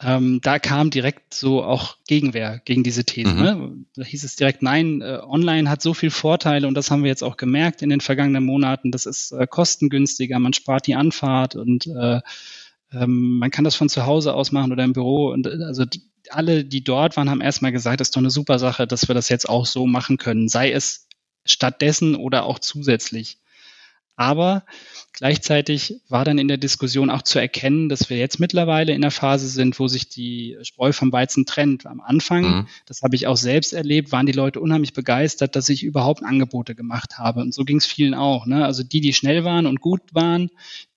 Ähm, 0.00 0.40
da 0.40 0.60
kam 0.60 0.90
direkt 0.90 1.34
so 1.34 1.64
auch 1.64 1.96
Gegenwehr 2.06 2.60
gegen 2.64 2.84
diese 2.84 3.04
These. 3.04 3.34
Mhm. 3.34 3.42
Ne? 3.42 3.72
Da 3.96 4.04
hieß 4.04 4.22
es 4.22 4.36
direkt, 4.36 4.62
nein, 4.62 5.00
äh, 5.00 5.18
online 5.22 5.68
hat 5.68 5.82
so 5.82 5.94
viel 5.94 6.10
Vorteile 6.10 6.68
und 6.68 6.74
das 6.74 6.90
haben 6.90 7.02
wir 7.02 7.10
jetzt 7.10 7.24
auch 7.24 7.36
gemerkt 7.36 7.82
in 7.82 7.90
den 7.90 8.00
vergangenen 8.00 8.44
Monaten. 8.44 8.92
Das 8.92 9.04
ist 9.04 9.32
äh, 9.32 9.46
kostengünstiger, 9.48 10.38
man 10.38 10.52
spart 10.52 10.86
die 10.86 10.94
Anfahrt 10.94 11.56
und 11.56 11.88
äh, 11.88 12.20
ähm, 12.92 13.38
man 13.38 13.50
kann 13.50 13.64
das 13.64 13.74
von 13.74 13.88
zu 13.88 14.06
Hause 14.06 14.34
aus 14.34 14.52
machen 14.52 14.72
oder 14.72 14.84
im 14.84 14.92
Büro. 14.92 15.30
Und 15.30 15.46
äh, 15.46 15.64
also 15.64 15.84
alle, 16.30 16.64
die 16.64 16.84
dort 16.84 17.16
waren, 17.16 17.30
haben 17.30 17.40
erstmal 17.40 17.72
gesagt, 17.72 18.00
das 18.00 18.08
ist 18.08 18.16
doch 18.16 18.20
eine 18.20 18.30
super 18.30 18.58
Sache, 18.58 18.86
dass 18.86 19.08
wir 19.08 19.14
das 19.14 19.28
jetzt 19.28 19.48
auch 19.48 19.66
so 19.66 19.86
machen 19.86 20.16
können. 20.16 20.48
Sei 20.48 20.72
es 20.72 21.08
stattdessen 21.44 22.14
oder 22.14 22.44
auch 22.44 22.58
zusätzlich. 22.58 23.38
Aber 24.22 24.64
gleichzeitig 25.12 25.96
war 26.08 26.24
dann 26.24 26.38
in 26.38 26.46
der 26.46 26.56
Diskussion 26.56 27.10
auch 27.10 27.22
zu 27.22 27.40
erkennen, 27.40 27.88
dass 27.88 28.08
wir 28.08 28.18
jetzt 28.18 28.38
mittlerweile 28.38 28.92
in 28.92 29.00
der 29.00 29.10
Phase 29.10 29.48
sind, 29.48 29.80
wo 29.80 29.88
sich 29.88 30.08
die 30.08 30.56
Spreu 30.62 30.92
vom 30.92 31.10
Weizen 31.10 31.44
trennt. 31.44 31.86
Am 31.86 32.00
Anfang, 32.00 32.42
mhm. 32.42 32.66
das 32.86 33.02
habe 33.02 33.16
ich 33.16 33.26
auch 33.26 33.36
selbst 33.36 33.72
erlebt, 33.72 34.12
waren 34.12 34.26
die 34.26 34.32
Leute 34.32 34.60
unheimlich 34.60 34.92
begeistert, 34.92 35.56
dass 35.56 35.68
ich 35.68 35.82
überhaupt 35.82 36.22
Angebote 36.22 36.76
gemacht 36.76 37.18
habe. 37.18 37.40
Und 37.40 37.52
so 37.52 37.64
ging 37.64 37.78
es 37.78 37.86
vielen 37.86 38.14
auch. 38.14 38.46
Ne? 38.46 38.64
Also 38.64 38.84
die, 38.84 39.00
die 39.00 39.12
schnell 39.12 39.42
waren 39.42 39.66
und 39.66 39.80
gut 39.80 40.02
waren, 40.12 40.50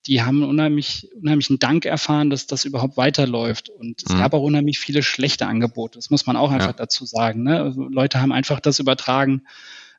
die 0.06 0.22
haben 0.22 0.44
unheimlich, 0.44 1.10
unheimlichen 1.20 1.58
Dank 1.58 1.86
erfahren, 1.86 2.30
dass 2.30 2.46
das 2.46 2.64
überhaupt 2.64 2.98
weiterläuft. 2.98 3.70
Und 3.70 4.04
es 4.06 4.14
mhm. 4.14 4.20
gab 4.20 4.36
auch 4.36 4.44
unheimlich 4.44 4.78
viele 4.78 5.02
schlechte 5.02 5.48
Angebote. 5.48 5.98
Das 5.98 6.12
muss 6.12 6.28
man 6.28 6.38
auch 6.38 6.52
einfach 6.52 6.68
ja. 6.68 6.74
dazu 6.74 7.06
sagen. 7.06 7.42
Ne? 7.42 7.60
Also 7.60 7.82
Leute 7.86 8.22
haben 8.22 8.32
einfach 8.32 8.60
das 8.60 8.78
übertragen, 8.78 9.42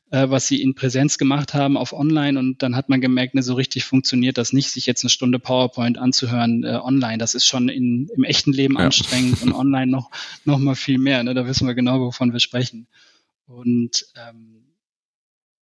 äh, 0.09 0.29
was 0.29 0.47
sie 0.47 0.61
in 0.61 0.75
Präsenz 0.75 1.17
gemacht 1.17 1.53
haben 1.53 1.77
auf 1.77 1.93
Online 1.93 2.39
und 2.39 2.63
dann 2.63 2.75
hat 2.75 2.89
man 2.89 3.01
gemerkt, 3.01 3.35
ne, 3.35 3.43
so 3.43 3.55
richtig 3.55 3.83
funktioniert 3.83 4.37
das 4.37 4.53
nicht, 4.53 4.71
sich 4.71 4.85
jetzt 4.85 5.03
eine 5.03 5.09
Stunde 5.09 5.39
PowerPoint 5.39 5.97
anzuhören 5.97 6.63
äh, 6.63 6.79
online. 6.81 7.17
Das 7.17 7.35
ist 7.35 7.45
schon 7.45 7.69
in, 7.69 8.09
im 8.15 8.23
echten 8.23 8.53
Leben 8.53 8.75
ja. 8.75 8.85
anstrengend 8.85 9.41
und 9.43 9.51
online 9.53 9.91
noch, 9.91 10.09
noch 10.45 10.59
mal 10.59 10.75
viel 10.75 10.97
mehr. 10.97 11.23
Ne? 11.23 11.33
Da 11.33 11.45
wissen 11.45 11.67
wir 11.67 11.75
genau, 11.75 11.99
wovon 11.99 12.31
wir 12.31 12.39
sprechen. 12.39 12.87
Und 13.47 14.05
ähm, 14.15 14.67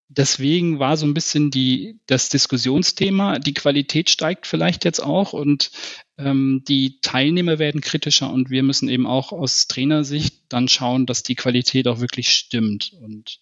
deswegen 0.10 0.80
war 0.80 0.98
so 0.98 1.06
ein 1.06 1.14
bisschen 1.14 1.52
die, 1.52 2.00
das 2.08 2.30
Diskussionsthema, 2.30 3.40
die 3.40 3.54
Qualität 3.54 4.10
steigt 4.10 4.48
vielleicht 4.48 4.84
jetzt 4.84 5.00
auch 5.00 5.34
und 5.34 5.72
ähm, 6.18 6.64
die 6.68 7.00
Teilnehmer 7.02 7.60
werden 7.60 7.82
kritischer 7.82 8.32
und 8.32 8.50
wir 8.50 8.64
müssen 8.64 8.90
eben 8.90 9.06
auch 9.06 9.32
aus 9.32 9.68
Trainersicht 9.68 10.44
dann 10.50 10.68
schauen, 10.68 11.06
dass 11.06 11.24
die 11.24 11.36
Qualität 11.36 11.88
auch 11.88 12.00
wirklich 12.00 12.30
stimmt. 12.30 12.94
Und 13.02 13.40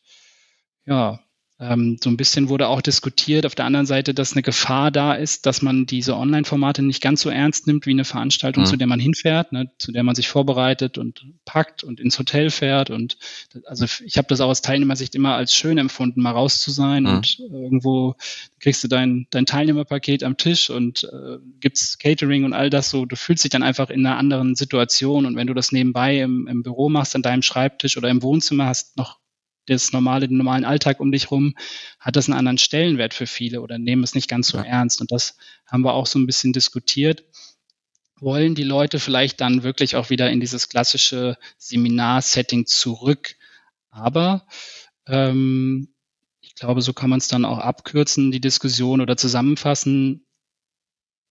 ja, 0.87 1.19
ähm, 1.59 1.97
so 2.03 2.11
ein 2.11 2.17
bisschen 2.17 2.49
wurde 2.49 2.67
auch 2.67 2.81
diskutiert 2.81 3.47
auf 3.47 3.55
der 3.55 3.65
anderen 3.65 3.87
Seite, 3.87 4.13
dass 4.13 4.33
eine 4.33 4.43
Gefahr 4.43 4.91
da 4.91 5.13
ist, 5.13 5.47
dass 5.47 5.63
man 5.63 5.87
diese 5.87 6.15
Online-Formate 6.15 6.83
nicht 6.83 7.01
ganz 7.01 7.21
so 7.21 7.31
ernst 7.31 7.65
nimmt 7.65 7.87
wie 7.87 7.91
eine 7.91 8.05
Veranstaltung, 8.05 8.63
mhm. 8.63 8.67
zu 8.67 8.75
der 8.75 8.85
man 8.85 8.99
hinfährt, 8.99 9.53
ne, 9.53 9.71
zu 9.79 9.91
der 9.91 10.03
man 10.03 10.13
sich 10.13 10.27
vorbereitet 10.27 10.99
und 10.99 11.25
packt 11.45 11.83
und 11.83 11.99
ins 11.99 12.19
Hotel 12.19 12.51
fährt. 12.51 12.91
Und 12.91 13.17
also 13.65 13.85
ich 14.05 14.19
habe 14.19 14.27
das 14.27 14.39
auch 14.39 14.49
aus 14.49 14.61
Teilnehmersicht 14.61 15.15
immer 15.15 15.35
als 15.35 15.55
schön 15.55 15.79
empfunden, 15.79 16.21
mal 16.21 16.31
raus 16.31 16.61
zu 16.61 16.69
sein 16.69 17.03
mhm. 17.03 17.09
und 17.09 17.39
irgendwo 17.39 18.15
kriegst 18.59 18.83
du 18.83 18.87
dein, 18.87 19.25
dein 19.31 19.47
Teilnehmerpaket 19.47 20.23
am 20.23 20.37
Tisch 20.37 20.69
und 20.69 21.05
äh, 21.05 21.37
gibt's 21.59 21.97
Catering 21.97 22.43
und 22.43 22.53
all 22.53 22.69
das 22.69 22.91
so. 22.91 23.05
Du 23.05 23.15
fühlst 23.15 23.43
dich 23.43 23.49
dann 23.49 23.63
einfach 23.63 23.89
in 23.89 24.05
einer 24.05 24.17
anderen 24.17 24.55
Situation 24.55 25.25
und 25.25 25.35
wenn 25.35 25.47
du 25.47 25.55
das 25.55 25.71
nebenbei 25.71 26.19
im, 26.19 26.45
im 26.45 26.61
Büro 26.61 26.87
machst, 26.87 27.15
an 27.15 27.23
deinem 27.23 27.41
Schreibtisch 27.41 27.97
oder 27.97 28.09
im 28.09 28.21
Wohnzimmer, 28.21 28.67
hast 28.67 28.95
noch 28.95 29.17
das 29.67 29.93
normale, 29.93 30.27
den 30.27 30.37
normalen 30.37 30.65
Alltag 30.65 30.99
um 30.99 31.11
dich 31.11 31.31
rum, 31.31 31.55
hat 31.99 32.15
das 32.15 32.27
einen 32.27 32.37
anderen 32.37 32.57
Stellenwert 32.57 33.13
für 33.13 33.27
viele 33.27 33.61
oder 33.61 33.77
nehmen 33.77 34.03
es 34.03 34.15
nicht 34.15 34.27
ganz 34.27 34.47
so 34.47 34.57
ja. 34.57 34.63
ernst. 34.63 35.01
Und 35.01 35.11
das 35.11 35.37
haben 35.65 35.83
wir 35.83 35.93
auch 35.93 36.07
so 36.07 36.19
ein 36.19 36.25
bisschen 36.25 36.53
diskutiert. 36.53 37.23
Wollen 38.19 38.55
die 38.55 38.63
Leute 38.63 38.99
vielleicht 38.99 39.41
dann 39.41 39.63
wirklich 39.63 39.95
auch 39.95 40.09
wieder 40.09 40.29
in 40.31 40.39
dieses 40.39 40.69
klassische 40.69 41.37
Seminar-Setting 41.57 42.65
zurück? 42.65 43.35
Aber 43.89 44.47
ähm, 45.07 45.93
ich 46.41 46.55
glaube, 46.55 46.81
so 46.81 46.93
kann 46.93 47.09
man 47.09 47.19
es 47.19 47.27
dann 47.27 47.45
auch 47.45 47.59
abkürzen, 47.59 48.31
die 48.31 48.41
Diskussion 48.41 49.01
oder 49.01 49.17
zusammenfassen 49.17 50.26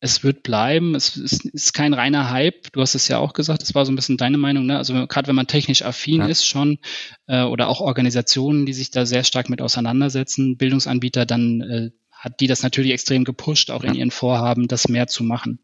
es 0.00 0.22
wird 0.22 0.42
bleiben. 0.42 0.94
Es 0.94 1.16
ist, 1.16 1.46
ist, 1.46 1.72
kein 1.72 1.94
reiner 1.94 2.30
Hype. 2.30 2.72
Du 2.72 2.80
hast 2.80 2.94
es 2.94 3.08
ja 3.08 3.18
auch 3.18 3.32
gesagt, 3.32 3.62
das 3.62 3.74
war 3.74 3.86
so 3.86 3.92
ein 3.92 3.96
bisschen 3.96 4.16
deine 4.16 4.38
Meinung. 4.38 4.66
Ne? 4.66 4.76
Also 4.76 5.06
gerade 5.06 5.28
wenn 5.28 5.36
man 5.36 5.46
technisch 5.46 5.82
affin 5.82 6.20
ja. 6.20 6.26
ist 6.26 6.46
schon 6.46 6.78
äh, 7.26 7.42
oder 7.42 7.68
auch 7.68 7.80
Organisationen, 7.80 8.66
die 8.66 8.74
sich 8.74 8.90
da 8.90 9.06
sehr 9.06 9.24
stark 9.24 9.48
mit 9.48 9.62
auseinandersetzen, 9.62 10.56
Bildungsanbieter, 10.56 11.24
dann 11.24 11.60
äh, 11.62 11.90
hat 12.10 12.40
die 12.40 12.46
das 12.46 12.62
natürlich 12.62 12.92
extrem 12.92 13.24
gepusht, 13.24 13.70
auch 13.70 13.84
ja. 13.84 13.90
in 13.90 13.96
ihren 13.96 14.10
Vorhaben, 14.10 14.68
das 14.68 14.88
mehr 14.88 15.06
zu 15.06 15.24
machen. 15.24 15.60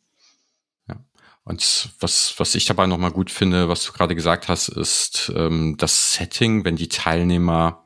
Ja. 0.89 0.97
Und 1.45 1.91
was, 2.01 2.35
was 2.39 2.55
ich 2.55 2.65
dabei 2.65 2.87
nochmal 2.87 3.12
gut 3.12 3.31
finde, 3.31 3.69
was 3.69 3.85
du 3.85 3.93
gerade 3.93 4.15
gesagt 4.15 4.49
hast, 4.49 4.69
ist 4.69 5.31
ähm, 5.35 5.77
das 5.79 6.15
Setting, 6.15 6.65
wenn 6.65 6.77
die 6.77 6.89
Teilnehmer 6.89 7.82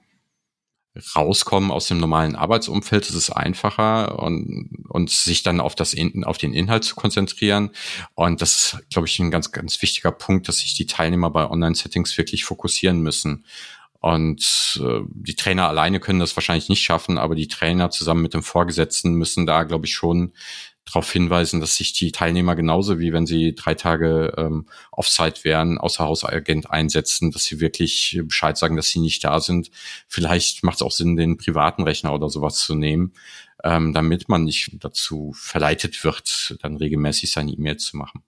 rauskommen 1.15 1.71
aus 1.71 1.89
dem 1.89 1.99
normalen 1.99 2.37
Arbeitsumfeld, 2.37 3.09
ist 3.09 3.15
es 3.15 3.31
einfacher 3.31 4.19
und, 4.19 4.71
und 4.89 5.11
sich 5.11 5.43
dann 5.43 5.61
auf 5.61 5.75
das 5.75 5.95
auf 6.25 6.39
den 6.39 6.55
Inhalt 6.55 6.85
zu 6.85 6.95
konzentrieren. 6.95 7.71
Und 8.15 8.43
das 8.43 8.75
ist, 8.75 8.91
glaube 8.91 9.09
ich, 9.09 9.19
ein 9.19 9.31
ganz, 9.31 9.53
ganz 9.53 9.81
wichtiger 9.83 10.13
Punkt, 10.13 10.49
dass 10.49 10.59
sich 10.59 10.75
die 10.75 10.87
Teilnehmer 10.87 11.31
bei 11.31 11.49
Online-Settings 11.49 12.17
wirklich 12.19 12.45
fokussieren 12.45 13.01
müssen. 13.01 13.45
Und 14.01 14.81
äh, 14.85 15.01
die 15.09 15.35
Trainer 15.35 15.69
alleine 15.69 16.01
können 16.01 16.21
das 16.21 16.37
wahrscheinlich 16.37 16.69
nicht 16.69 16.83
schaffen, 16.83 17.19
aber 17.19 17.35
die 17.35 17.49
Trainer 17.49 17.91
zusammen 17.91 18.23
mit 18.23 18.35
dem 18.35 18.43
Vorgesetzten 18.43 19.15
müssen 19.15 19.47
da, 19.47 19.65
glaube 19.65 19.87
ich, 19.87 19.95
schon 19.95 20.33
darauf 20.87 21.11
hinweisen, 21.11 21.61
dass 21.61 21.77
sich 21.77 21.93
die 21.93 22.13
Teilnehmer 22.13 22.55
genauso 22.57 22.99
wie 22.99 23.13
wenn 23.13 23.27
sie 23.27 23.55
drei 23.55 23.75
Tage 23.75 24.33
ähm, 24.37 24.67
Offsite 24.93 25.45
wären, 25.45 25.79
außer 25.79 26.05
Hausagent 26.05 26.71
einsetzen, 26.71 27.33
dass 27.33 27.45
sie 27.45 27.61
wirklich 27.61 28.21
Bescheid 28.25 28.57
sagen, 28.57 28.77
dass 28.77 28.89
sie 28.89 29.01
nicht 29.01 29.23
da 29.25 29.41
sind. 29.41 29.71
Vielleicht 30.09 30.63
macht 30.63 30.77
es 30.77 30.83
auch 30.83 30.93
Sinn, 30.93 31.17
den 31.17 31.37
privaten 31.37 31.83
Rechner 31.83 32.15
oder 32.15 32.31
sowas 32.31 32.59
zu 32.59 32.75
nehmen, 32.75 33.13
ähm, 33.65 33.93
damit 33.93 34.29
man 34.29 34.45
nicht 34.45 34.71
dazu 34.75 35.35
verleitet 35.37 36.05
wird, 36.05 36.57
dann 36.63 36.77
regelmäßig 36.77 37.33
seine 37.33 37.53
E-Mails 37.53 37.85
zu 37.85 37.97
machen. 37.97 38.23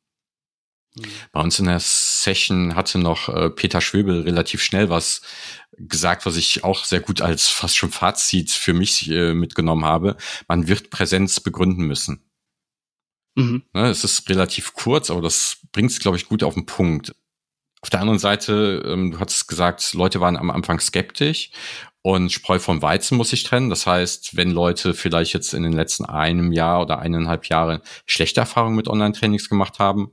Mhm. 0.97 1.05
Bei 1.33 1.41
uns 1.41 1.59
in 1.61 1.67
der 1.67 1.81
Session 1.81 2.75
hatte 2.75 2.99
noch 2.99 3.29
äh, 3.29 3.51
Peter 3.51 3.81
Schwebel 3.81 4.23
relativ 4.23 4.63
schnell 4.63 4.91
was 4.91 5.23
gesagt, 5.77 6.27
was 6.27 6.37
ich 6.37 6.65
auch 6.65 6.85
sehr 6.85 7.01
gut 7.01 7.21
als 7.21 7.47
fast 7.47 7.77
schon 7.77 7.93
Fazit 7.93 8.51
für 8.51 8.75
mich 8.75 9.09
äh, 9.11 9.33
mitgenommen 9.33 9.85
habe. 9.85 10.17
Man 10.49 10.67
wird 10.67 10.91
Präsenz 10.91 11.39
begründen 11.39 11.85
müssen. 11.85 12.28
Mhm. 13.39 13.63
Ne, 13.73 13.89
es 13.89 14.03
ist 14.03 14.29
relativ 14.29 14.75
kurz, 14.75 15.11
aber 15.11 15.23
das 15.23 15.59
bringt 15.71 15.93
es, 15.93 16.01
glaube 16.01 16.17
ich, 16.17 16.27
gut 16.27 16.43
auf 16.43 16.55
den 16.55 16.67
Punkt. 16.67 17.15
Auf 17.81 17.91
der 17.91 18.01
anderen 18.01 18.19
Seite, 18.19 18.83
ähm, 18.85 19.13
du 19.13 19.21
hast 19.21 19.47
gesagt, 19.47 19.95
Leute 19.95 20.21
waren 20.21 20.37
am 20.37 20.51
Anfang 20.51 20.81
skeptisch 20.81 21.53
und 22.03 22.33
Spreu 22.33 22.59
vom 22.59 22.83
Weizen 22.83 23.17
muss 23.17 23.33
ich 23.33 23.45
trennen. 23.45 23.71
Das 23.71 23.87
heißt, 23.87 24.37
wenn 24.37 24.51
Leute 24.51 24.93
vielleicht 24.93 25.35
jetzt 25.35 25.55
in 25.55 25.63
den 25.63 25.73
letzten 25.73 26.05
einem 26.05 26.51
Jahr 26.51 26.83
oder 26.83 26.99
eineinhalb 26.99 27.47
Jahre 27.47 27.81
schlechte 28.07 28.41
Erfahrungen 28.41 28.75
mit 28.75 28.89
Online-Trainings 28.89 29.49
gemacht 29.49 29.79
haben, 29.79 30.13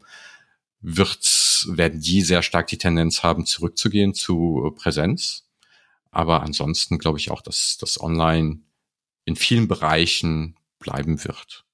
wird, 0.81 1.25
werden 1.69 1.99
die 1.99 2.21
sehr 2.21 2.43
stark 2.43 2.67
die 2.67 2.77
Tendenz 2.77 3.23
haben, 3.23 3.47
zurückzugehen 3.47 4.13
zu 4.13 4.71
Präsenz. 4.77 5.47
Aber 6.11 6.43
ansonsten 6.43 6.99
glaube 6.99 7.17
ich 7.17 7.31
auch, 7.31 7.41
dass 7.41 7.77
das 7.79 7.99
Online 7.99 8.59
in 9.25 9.35
vielen 9.35 9.67
Bereichen 9.67 10.55
bleiben 10.77 11.23
wird. 11.23 11.64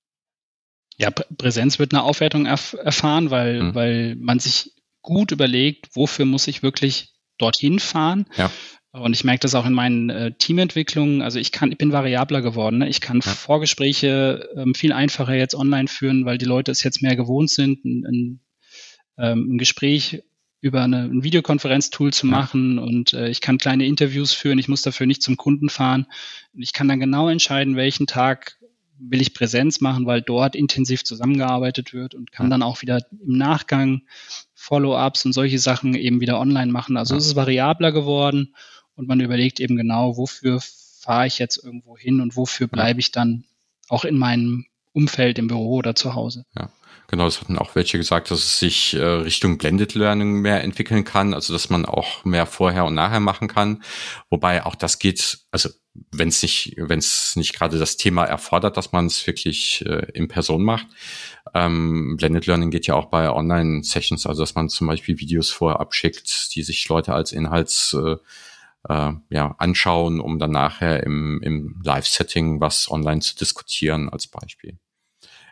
Ja, 1.02 1.10
Präsenz 1.10 1.80
wird 1.80 1.94
eine 1.94 2.04
Aufwertung 2.04 2.46
erf 2.46 2.74
erfahren, 2.74 3.32
weil, 3.32 3.64
mhm. 3.64 3.76
weil 3.76 4.16
man 4.18 4.38
sich 4.38 4.72
gut 5.02 5.32
überlegt, 5.32 5.96
wofür 5.96 6.26
muss 6.26 6.48
ich 6.48 6.62
wirklich 6.62 7.14
dorthin 7.40 7.80
fahren. 7.80 8.28
Ja. 8.38 8.52
Und 8.92 9.14
ich 9.14 9.24
merke 9.24 9.40
das 9.40 9.56
auch 9.56 9.66
in 9.66 9.74
meinen 9.74 10.12
äh, 10.12 10.32
Teamentwicklungen. 10.38 11.24
Also 11.24 11.40
ich 11.40 11.52
kann, 11.52 11.72
ich 11.72 11.80
bin 11.80 11.92
variabler 11.92 12.44
geworden. 12.44 12.80
Ne? 12.80 12.90
Ich 12.90 13.02
kann 13.02 13.22
ja. 13.24 13.32
Vorgespräche 13.32 14.48
ähm, 14.56 14.76
viel 14.76 14.94
einfacher 14.94 15.34
jetzt 15.34 15.56
online 15.56 15.88
führen, 15.88 16.26
weil 16.26 16.38
die 16.38 16.46
Leute 16.46 16.72
es 16.72 16.84
jetzt 16.84 17.02
mehr 17.02 17.16
gewohnt 17.16 17.50
sind, 17.50 17.84
ein, 17.84 18.06
ein, 18.06 18.40
ähm, 19.18 19.56
ein 19.56 19.58
Gespräch 19.58 20.22
über 20.60 20.84
eine, 20.84 21.06
ein 21.06 21.24
Videokonferenztool 21.24 22.14
zu 22.14 22.28
ja. 22.28 22.32
machen 22.32 22.78
und 22.78 23.14
äh, 23.14 23.30
ich 23.30 23.42
kann 23.42 23.58
kleine 23.58 23.88
Interviews 23.88 24.34
führen. 24.34 24.60
Ich 24.60 24.68
muss 24.68 24.84
dafür 24.84 25.08
nicht 25.08 25.24
zum 25.24 25.36
Kunden 25.36 25.70
fahren. 25.70 26.06
Ich 26.54 26.74
kann 26.74 26.88
dann 26.88 27.00
genau 27.00 27.28
entscheiden, 27.28 27.76
welchen 27.76 28.06
Tag 28.06 28.58
will 29.10 29.22
ich 29.22 29.34
Präsenz 29.34 29.82
machen, 29.82 30.06
weil 30.06 30.22
dort 30.22 30.56
intensiv 30.56 31.04
zusammengearbeitet 31.04 31.94
wird 31.94 32.14
und 32.14 32.32
kann 32.32 32.50
dann 32.50 32.64
auch 32.64 32.82
wieder 32.82 33.00
im 33.12 33.38
Nachgang 33.38 34.02
Follow-ups 34.54 35.26
und 35.26 35.34
solche 35.34 35.60
Sachen 35.60 35.96
eben 35.96 36.22
wieder 36.22 36.40
online 36.40 36.72
machen. 36.72 36.98
Also 36.98 37.16
es 37.16 37.26
ist 37.26 37.36
variabler 37.36 37.92
geworden 37.92 38.56
und 38.96 39.08
man 39.08 39.20
überlegt 39.20 39.60
eben 39.60 39.76
genau, 39.76 40.18
wofür 40.18 40.60
fahre 40.62 41.28
ich 41.28 41.40
jetzt 41.40 41.58
irgendwo 41.64 41.98
hin 41.98 42.22
und 42.22 42.36
wofür 42.36 42.68
bleibe 42.68 43.00
ich 43.00 43.12
dann 43.12 43.44
auch 43.90 44.06
in 44.06 44.18
meinem 44.18 44.66
Umfeld 44.94 45.40
im 45.40 45.48
Büro 45.48 45.76
oder 45.78 45.96
zu 45.96 46.14
Hause. 46.14 46.46
Ja. 46.56 46.72
Genau, 47.12 47.28
es 47.28 47.42
hatten 47.42 47.58
auch 47.58 47.76
welche 47.76 47.98
gesagt, 47.98 48.32
dass 48.32 48.40
es 48.40 48.60
sich 48.60 48.94
äh, 48.94 49.04
Richtung 49.04 49.58
Blended 49.58 49.96
Learning 49.96 50.40
mehr 50.40 50.64
entwickeln 50.64 51.04
kann, 51.04 51.34
also 51.34 51.52
dass 51.52 51.70
man 51.70 51.86
auch 51.86 52.24
mehr 52.24 52.46
vorher 52.46 52.86
und 52.86 52.94
nachher 52.94 53.20
machen 53.20 53.50
kann. 53.50 53.84
Wobei 54.30 54.66
auch 54.66 54.76
das 54.76 54.98
geht, 54.98 55.40
also 55.52 55.68
wenn 55.94 56.30
es 56.30 56.42
nicht, 56.42 56.76
wenn 56.78 57.00
es 57.00 57.36
nicht 57.36 57.54
gerade 57.54 57.78
das 57.78 57.98
Thema 57.98 58.24
erfordert, 58.24 58.78
dass 58.78 58.92
man 58.92 59.08
es 59.08 59.26
wirklich 59.28 59.86
äh, 59.86 60.08
in 60.14 60.28
Person 60.28 60.64
macht. 60.64 60.88
Ähm, 61.54 62.16
Blended 62.18 62.46
Learning 62.46 62.72
geht 62.72 62.88
ja 62.88 62.96
auch 62.96 63.08
bei 63.08 63.30
Online-Sessions, 63.30 64.26
also 64.26 64.44
dass 64.44 64.56
man 64.56 64.70
zum 64.70 64.88
Beispiel 64.88 65.20
Videos 65.20 65.50
vorher 65.50 65.80
abschickt, 65.80 66.56
die 66.56 66.64
sich 66.64 66.88
Leute 66.88 67.14
als 67.14 67.34
Inhalts 67.34 67.94
äh, 67.94 68.16
äh, 68.88 69.14
ja, 69.30 69.56
anschauen, 69.58 70.20
um 70.20 70.40
dann 70.40 70.52
nachher 70.52 71.04
im, 71.04 71.42
im 71.44 71.82
Live-Setting 71.84 72.62
was 72.62 72.90
online 72.90 73.22
zu 73.22 73.36
diskutieren 73.36 74.10
als 74.10 74.28
Beispiel. 74.28 74.78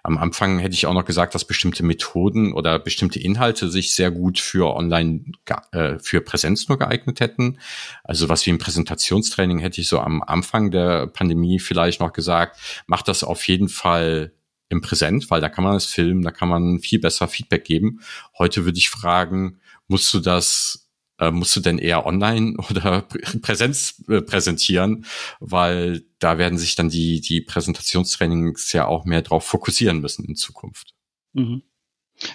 Am 0.03 0.17
Anfang 0.17 0.59
hätte 0.59 0.73
ich 0.73 0.85
auch 0.85 0.93
noch 0.93 1.05
gesagt, 1.05 1.35
dass 1.35 1.45
bestimmte 1.45 1.83
Methoden 1.83 2.53
oder 2.53 2.79
bestimmte 2.79 3.19
Inhalte 3.19 3.69
sich 3.69 3.93
sehr 3.93 4.11
gut 4.11 4.39
für 4.39 4.75
online, 4.75 5.25
äh, 5.71 5.99
für 5.99 6.21
Präsenz 6.21 6.67
nur 6.67 6.77
geeignet 6.77 7.19
hätten. 7.19 7.59
Also 8.03 8.29
was 8.29 8.45
wie 8.45 8.51
ein 8.51 8.57
Präsentationstraining 8.57 9.59
hätte 9.59 9.81
ich 9.81 9.87
so 9.87 9.99
am 9.99 10.21
Anfang 10.23 10.71
der 10.71 11.07
Pandemie 11.07 11.59
vielleicht 11.59 11.99
noch 11.99 12.13
gesagt, 12.13 12.59
macht 12.87 13.07
das 13.07 13.23
auf 13.23 13.47
jeden 13.47 13.69
Fall 13.69 14.33
im 14.69 14.81
Präsent, 14.81 15.29
weil 15.31 15.41
da 15.41 15.49
kann 15.49 15.63
man 15.63 15.75
es 15.75 15.85
filmen, 15.85 16.21
da 16.21 16.31
kann 16.31 16.47
man 16.47 16.79
viel 16.79 16.99
besser 16.99 17.27
Feedback 17.27 17.65
geben. 17.65 18.01
Heute 18.37 18.65
würde 18.65 18.77
ich 18.77 18.89
fragen, 18.89 19.59
musst 19.87 20.13
du 20.13 20.19
das 20.19 20.88
äh, 21.19 21.31
musst 21.31 21.55
du 21.55 21.59
denn 21.59 21.77
eher 21.77 22.05
online 22.05 22.55
oder 22.69 23.03
Präsenz 23.41 24.03
äh, 24.07 24.21
präsentieren, 24.21 25.05
weil 25.39 26.03
da 26.19 26.37
werden 26.37 26.57
sich 26.57 26.75
dann 26.75 26.89
die, 26.89 27.21
die 27.21 27.41
Präsentationstrainings 27.41 28.71
ja 28.73 28.85
auch 28.85 29.05
mehr 29.05 29.21
drauf 29.21 29.45
fokussieren 29.45 29.99
müssen 29.99 30.25
in 30.25 30.35
Zukunft. 30.35 30.93
Mhm. 31.33 31.63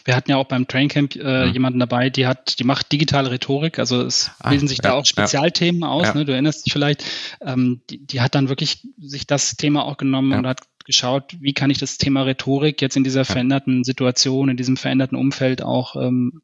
Wir 0.04 0.16
hatten 0.16 0.30
ja 0.30 0.38
auch 0.38 0.46
beim 0.46 0.66
Traincamp 0.66 1.14
äh, 1.16 1.46
mhm. 1.46 1.52
jemanden 1.52 1.78
dabei, 1.78 2.08
die 2.08 2.26
hat, 2.26 2.58
die 2.58 2.64
macht 2.64 2.90
digitale 2.90 3.30
Rhetorik, 3.30 3.78
also 3.78 4.00
es 4.00 4.30
ah, 4.38 4.48
bilden 4.48 4.66
sich 4.66 4.78
ja, 4.78 4.84
da 4.84 4.92
auch 4.94 5.04
Spezialthemen 5.04 5.82
ja. 5.82 5.88
aus, 5.88 6.06
ja. 6.06 6.14
Ne, 6.14 6.24
du 6.24 6.32
erinnerst 6.32 6.64
dich 6.64 6.72
vielleicht. 6.72 7.04
Ähm, 7.42 7.82
die, 7.90 8.06
die, 8.06 8.22
hat 8.22 8.34
dann 8.34 8.48
wirklich 8.48 8.86
sich 8.98 9.26
das 9.26 9.56
Thema 9.56 9.84
auch 9.84 9.98
genommen 9.98 10.32
und 10.32 10.46
hat 10.46 10.60
geschaut, 10.84 11.36
wie 11.40 11.54
kann 11.54 11.70
ich 11.70 11.78
das 11.78 11.98
Thema 11.98 12.22
Rhetorik 12.22 12.80
jetzt 12.82 12.96
in 12.96 13.04
dieser 13.04 13.24
veränderten 13.24 13.84
Situation, 13.84 14.48
in 14.48 14.56
diesem 14.56 14.76
veränderten 14.76 15.16
Umfeld 15.16 15.62
auch 15.62 15.96
ähm, 15.96 16.42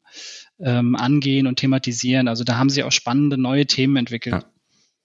ähm, 0.59 0.95
angehen 0.95 1.47
und 1.47 1.57
thematisieren. 1.57 2.27
Also 2.27 2.43
da 2.43 2.57
haben 2.57 2.69
sie 2.69 2.83
auch 2.83 2.91
spannende 2.91 3.37
neue 3.37 3.65
Themen 3.65 3.97
entwickelt. 3.97 4.35
Ja. 4.35 4.45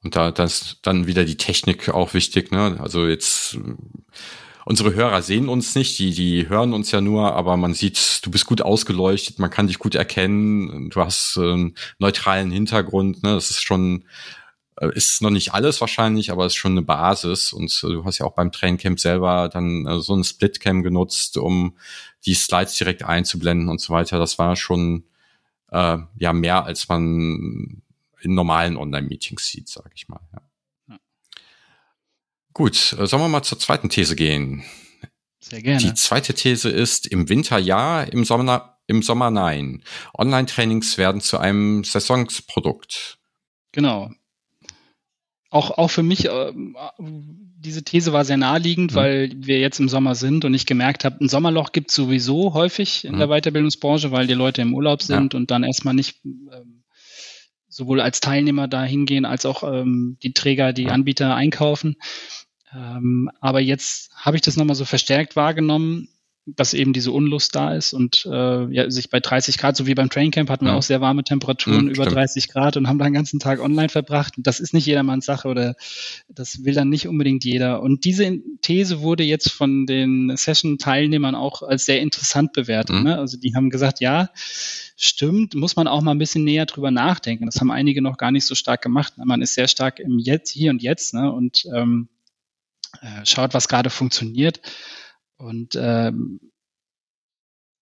Und 0.03 0.15
da, 0.15 0.29
ist 0.29 0.79
dann 0.83 1.07
wieder 1.07 1.25
die 1.25 1.37
Technik 1.37 1.89
auch 1.89 2.15
wichtig. 2.15 2.53
Ne? 2.53 2.77
Also 2.81 3.07
jetzt 3.07 3.59
unsere 4.65 4.95
Hörer 4.95 5.23
sehen 5.23 5.49
uns 5.49 5.75
nicht, 5.75 5.99
die, 5.99 6.13
die 6.13 6.49
hören 6.49 6.73
uns 6.73 6.91
ja 6.91 7.01
nur, 7.01 7.35
aber 7.35 7.57
man 7.57 7.75
sieht, 7.75 8.21
du 8.25 8.31
bist 8.31 8.47
gut 8.47 8.63
ausgeleuchtet, 8.63 9.39
man 9.39 9.51
kann 9.51 9.69
dich 9.69 9.79
gut 9.79 9.95
erkennen, 9.95 10.91
du 10.91 11.01
hast 11.01 11.39
einen 11.39 11.77
neutralen 11.99 12.51
Hintergrund, 12.51 13.23
ne? 13.23 13.35
Das 13.35 13.51
ist 13.51 13.63
schon, 13.63 14.05
ist 14.81 15.23
noch 15.23 15.31
nicht 15.31 15.55
alles 15.55 15.81
wahrscheinlich, 15.81 16.31
aber 16.31 16.47
ist 16.47 16.55
schon 16.55 16.73
eine 16.73 16.83
Basis. 16.83 17.53
Und 17.53 17.73
äh, 17.83 17.89
du 17.89 18.05
hast 18.05 18.19
ja 18.19 18.27
auch 18.27 18.35
beim 18.35 18.53
Traincamp 18.53 19.01
selber 19.01 19.49
dann 19.49 19.87
äh, 19.87 20.01
so 20.01 20.15
ein 20.15 20.25
Splitcam 20.25 20.83
genutzt, 20.83 21.37
um 21.39 21.77
die 22.27 22.35
Slides 22.35 22.77
direkt 22.77 23.03
einzublenden 23.03 23.69
und 23.69 23.81
so 23.81 23.93
weiter. 23.93 24.19
Das 24.19 24.39
war 24.39 24.57
schon 24.57 25.05
äh, 25.71 25.99
ja 26.19 26.33
mehr, 26.33 26.65
als 26.65 26.89
man 26.89 27.83
in 28.21 28.35
normalen 28.35 28.77
Online-Meetings 28.77 29.47
sieht, 29.47 29.69
sage 29.69 29.91
ich 29.95 30.09
mal. 30.09 30.21
Ja. 30.33 30.43
ja. 30.89 30.99
Gut, 32.53 32.95
äh, 32.99 33.07
sollen 33.07 33.23
wir 33.23 33.29
mal 33.29 33.43
zur 33.43 33.59
zweiten 33.59 33.89
These 33.89 34.17
gehen? 34.17 34.65
Sehr 35.41 35.63
gerne. 35.63 35.79
Die 35.79 35.95
zweite 35.95 36.35
These 36.35 36.69
ist, 36.69 37.07
im 37.07 37.29
Winter 37.29 37.59
ja, 37.59 38.03
im 38.03 38.25
Sommer, 38.25 38.79
im 38.89 39.03
Sommer 39.03 39.31
nein. 39.31 39.83
Online-Trainings 40.13 40.99
werden 40.99 41.21
zu 41.21 41.39
einem 41.39 41.85
Saisonsprodukt. 41.85 43.19
Genau. 43.73 44.11
Auch, 45.51 45.71
auch 45.71 45.89
für 45.89 46.03
mich, 46.03 46.27
äh, 46.27 46.53
diese 46.99 47.85
These 47.85 48.13
war 48.13 48.25
sehr 48.25 48.37
naheliegend, 48.37 48.93
mhm. 48.93 48.97
weil 48.97 49.33
wir 49.37 49.59
jetzt 49.59 49.79
im 49.79 49.89
Sommer 49.89 50.15
sind 50.15 50.45
und 50.45 50.55
ich 50.55 50.67
gemerkt 50.67 51.05
habe, 51.05 51.25
ein 51.25 51.29
Sommerloch 51.29 51.73
gibt 51.73 51.91
es 51.91 51.97
sowieso 51.97 52.55
häufig 52.55 53.05
in 53.05 53.15
mhm. 53.15 53.19
der 53.19 53.29
Weiterbildungsbranche, 53.29 54.11
weil 54.11 54.27
die 54.27 54.35
Leute 54.35 54.63
im 54.63 54.75
Urlaub 54.75 55.03
sind 55.03 55.35
ja. 55.35 55.39
und 55.39 55.51
dann 55.51 55.63
erstmal 55.63 55.95
nicht 55.95 56.21
ähm, 56.25 56.83
sowohl 57.69 58.01
als 58.01 58.21
Teilnehmer 58.21 58.69
da 58.69 58.85
hingehen, 58.85 59.25
als 59.25 59.47
auch 59.47 59.63
ähm, 59.63 60.19
die 60.23 60.33
Träger, 60.33 60.73
die 60.73 60.85
ja. 60.85 60.91
Anbieter 60.91 61.35
einkaufen. 61.35 61.97
Ähm, 62.75 63.31
aber 63.41 63.61
jetzt 63.61 64.11
habe 64.17 64.37
ich 64.37 64.43
das 64.43 64.57
nochmal 64.57 64.77
so 64.77 64.85
verstärkt 64.85 65.37
wahrgenommen, 65.37 66.09
dass 66.47 66.75
eben 66.75 66.93
diese 66.93 67.11
Unlust 67.11 67.57
da 67.57 67.75
ist 67.75 67.93
und 67.93 68.25
äh, 68.25 68.73
ja, 68.73 68.89
sich 68.89 69.11
bei 69.11 69.19
30 69.19 69.59
Grad, 69.59 69.77
so 69.77 69.89
wie 69.89 69.95
beim 69.95 70.09
Traincamp, 70.09 70.49
hatten 70.49 70.65
wir 70.65 70.73
ja. 70.73 70.79
auch 70.79 70.83
sehr 70.83 71.01
warme 71.01 71.25
Temperaturen, 71.25 71.87
mhm, 71.87 71.91
über 71.91 72.05
stimmt. 72.05 72.17
30 72.17 72.49
Grad 72.49 72.77
und 72.77 72.87
haben 72.87 72.99
da 72.99 73.05
den 73.05 73.15
ganzen 73.15 73.41
Tag 73.41 73.61
online 73.61 73.89
verbracht. 73.89 74.35
Das 74.37 74.61
ist 74.61 74.73
nicht 74.73 74.87
jedermanns 74.87 75.27
Sache 75.27 75.49
oder 75.49 75.75
das 76.29 76.65
will 76.65 76.75
dann 76.75 76.89
nicht 76.89 77.09
unbedingt 77.09 77.45
jeder. 77.45 77.83
Und 77.83 78.05
diese 78.05 78.39
These 78.63 79.01
wurde 79.01 79.25
jetzt 79.25 79.51
von 79.51 79.87
den 79.87 80.37
Session-Teilnehmern 80.37 81.35
auch 81.35 81.63
als 81.63 81.85
sehr 81.85 82.01
interessant 82.01 82.53
bewertet. 82.53 82.95
Mhm. 82.95 83.03
Ne? 83.03 83.19
Also 83.19 83.39
die 83.39 83.55
haben 83.57 83.69
gesagt, 83.69 83.99
ja, 83.99 84.31
stimmt, 84.97 85.57
muss 85.57 85.75
man 85.75 85.89
auch 85.89 86.01
mal 86.01 86.13
ein 86.13 86.19
bisschen 86.19 86.45
näher 86.45 86.67
drüber 86.67 86.93
nachdenken. 86.93 87.47
Das 87.47 87.61
haben 87.61 87.73
einige 87.73 88.03
noch 88.03 88.19
gar 88.19 88.31
nicht 88.31 88.47
so 88.47 88.55
stark 88.55 88.83
gemacht. 88.83 89.15
Man 89.17 89.43
ist 89.43 89.55
sehr 89.55 89.67
stark 89.67 89.99
im 89.99 90.21
Jetzt, 90.21 90.53
hier 90.53 90.71
und 90.71 90.81
jetzt 90.81 91.13
ne? 91.13 91.33
und 91.33 91.67
ähm, 91.75 92.09
äh, 93.03 93.27
schaut, 93.27 93.53
was 93.53 93.67
gerade 93.67 93.91
funktioniert. 93.91 94.61
Und 95.39 95.79
ähm, 95.81 96.41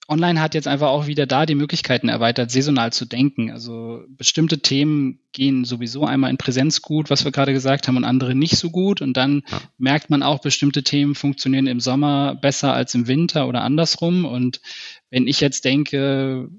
Online 0.07 0.39
hat 0.41 0.55
jetzt 0.55 0.69
einfach 0.69 0.89
auch 0.89 1.07
wieder 1.07 1.25
da 1.25 1.47
die 1.47 1.55
Möglichkeiten 1.55 2.11
erweitert, 2.11 2.51
saisonal 2.51 2.93
zu 2.93 3.07
denken. 3.07 3.51
Also 3.51 4.05
bestimmte 4.09 4.59
Themen 4.59 5.21
gehen 5.33 5.65
sowieso 5.65 6.05
einmal 6.05 6.29
in 6.29 6.37
Präsenz 6.37 6.83
gut, 6.83 7.09
was 7.09 7.25
wir 7.25 7.33
gerade 7.33 7.55
gesagt 7.55 7.89
haben, 7.89 7.97
und 7.97 8.05
andere 8.05 8.35
nicht 8.35 8.59
so 8.59 8.71
gut. 8.71 9.01
Und 9.01 9.17
dann 9.17 9.43
ja. 9.51 9.61
merkt 9.79 10.11
man 10.11 10.23
auch, 10.23 10.41
bestimmte 10.41 10.83
Themen 10.83 11.15
funktionieren 11.15 11.67
im 11.67 11.81
Sommer 11.81 12.35
besser 12.35 12.75
als 12.75 12.95
im 12.95 13.07
Winter 13.07 13.49
oder 13.49 13.63
andersrum. 13.63 14.27
Und 14.27 14.61
wenn 15.09 15.27
ich 15.27 15.41
jetzt 15.41 15.65
denke, 15.65 16.51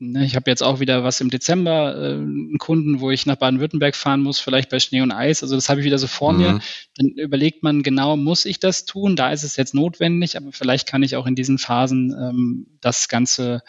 ich 0.00 0.36
habe 0.36 0.48
jetzt 0.48 0.62
auch 0.62 0.78
wieder 0.78 1.02
was 1.02 1.20
im 1.20 1.28
Dezember, 1.28 1.96
äh, 1.96 2.12
einen 2.14 2.58
Kunden, 2.58 3.00
wo 3.00 3.10
ich 3.10 3.26
nach 3.26 3.36
Baden-Württemberg 3.36 3.96
fahren 3.96 4.20
muss, 4.20 4.38
vielleicht 4.38 4.70
bei 4.70 4.78
Schnee 4.78 5.00
und 5.00 5.10
Eis. 5.10 5.42
Also 5.42 5.56
das 5.56 5.68
habe 5.68 5.80
ich 5.80 5.86
wieder 5.86 5.98
so 5.98 6.06
vor 6.06 6.32
mhm. 6.32 6.38
mir. 6.38 6.60
Dann 6.96 7.08
überlegt 7.08 7.64
man 7.64 7.82
genau, 7.82 8.16
muss 8.16 8.44
ich 8.44 8.60
das 8.60 8.84
tun? 8.84 9.16
Da 9.16 9.32
ist 9.32 9.42
es 9.42 9.56
jetzt 9.56 9.74
notwendig, 9.74 10.36
aber 10.36 10.52
vielleicht 10.52 10.86
kann 10.88 11.02
ich 11.02 11.16
auch 11.16 11.26
in 11.26 11.34
diesen 11.34 11.58
Phasen 11.58 12.12
ähm, 12.12 12.78
das 12.80 13.08
Ganze 13.08 13.62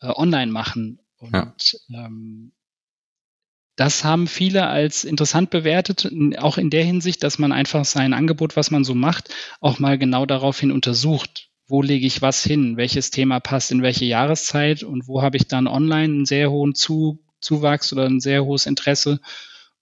äh, 0.00 0.08
online 0.08 0.50
machen. 0.50 1.00
Und 1.18 1.34
ja. 1.34 1.54
ähm, 2.06 2.52
das 3.76 4.04
haben 4.04 4.26
viele 4.26 4.68
als 4.68 5.04
interessant 5.04 5.50
bewertet, 5.50 6.10
auch 6.38 6.56
in 6.56 6.70
der 6.70 6.84
Hinsicht, 6.84 7.22
dass 7.22 7.38
man 7.38 7.52
einfach 7.52 7.84
sein 7.84 8.14
Angebot, 8.14 8.56
was 8.56 8.70
man 8.70 8.84
so 8.84 8.94
macht, 8.94 9.28
auch 9.60 9.78
mal 9.78 9.98
genau 9.98 10.24
daraufhin 10.24 10.72
untersucht 10.72 11.47
wo 11.68 11.82
lege 11.82 12.06
ich 12.06 12.22
was 12.22 12.42
hin, 12.42 12.76
welches 12.76 13.10
Thema 13.10 13.40
passt 13.40 13.70
in 13.70 13.82
welche 13.82 14.06
Jahreszeit? 14.06 14.82
Und 14.82 15.06
wo 15.06 15.22
habe 15.22 15.36
ich 15.36 15.46
dann 15.46 15.66
online 15.66 16.14
einen 16.14 16.26
sehr 16.26 16.50
hohen 16.50 16.74
Zu 16.74 17.18
Zuwachs 17.40 17.92
oder 17.92 18.06
ein 18.06 18.20
sehr 18.20 18.44
hohes 18.44 18.66
Interesse? 18.66 19.20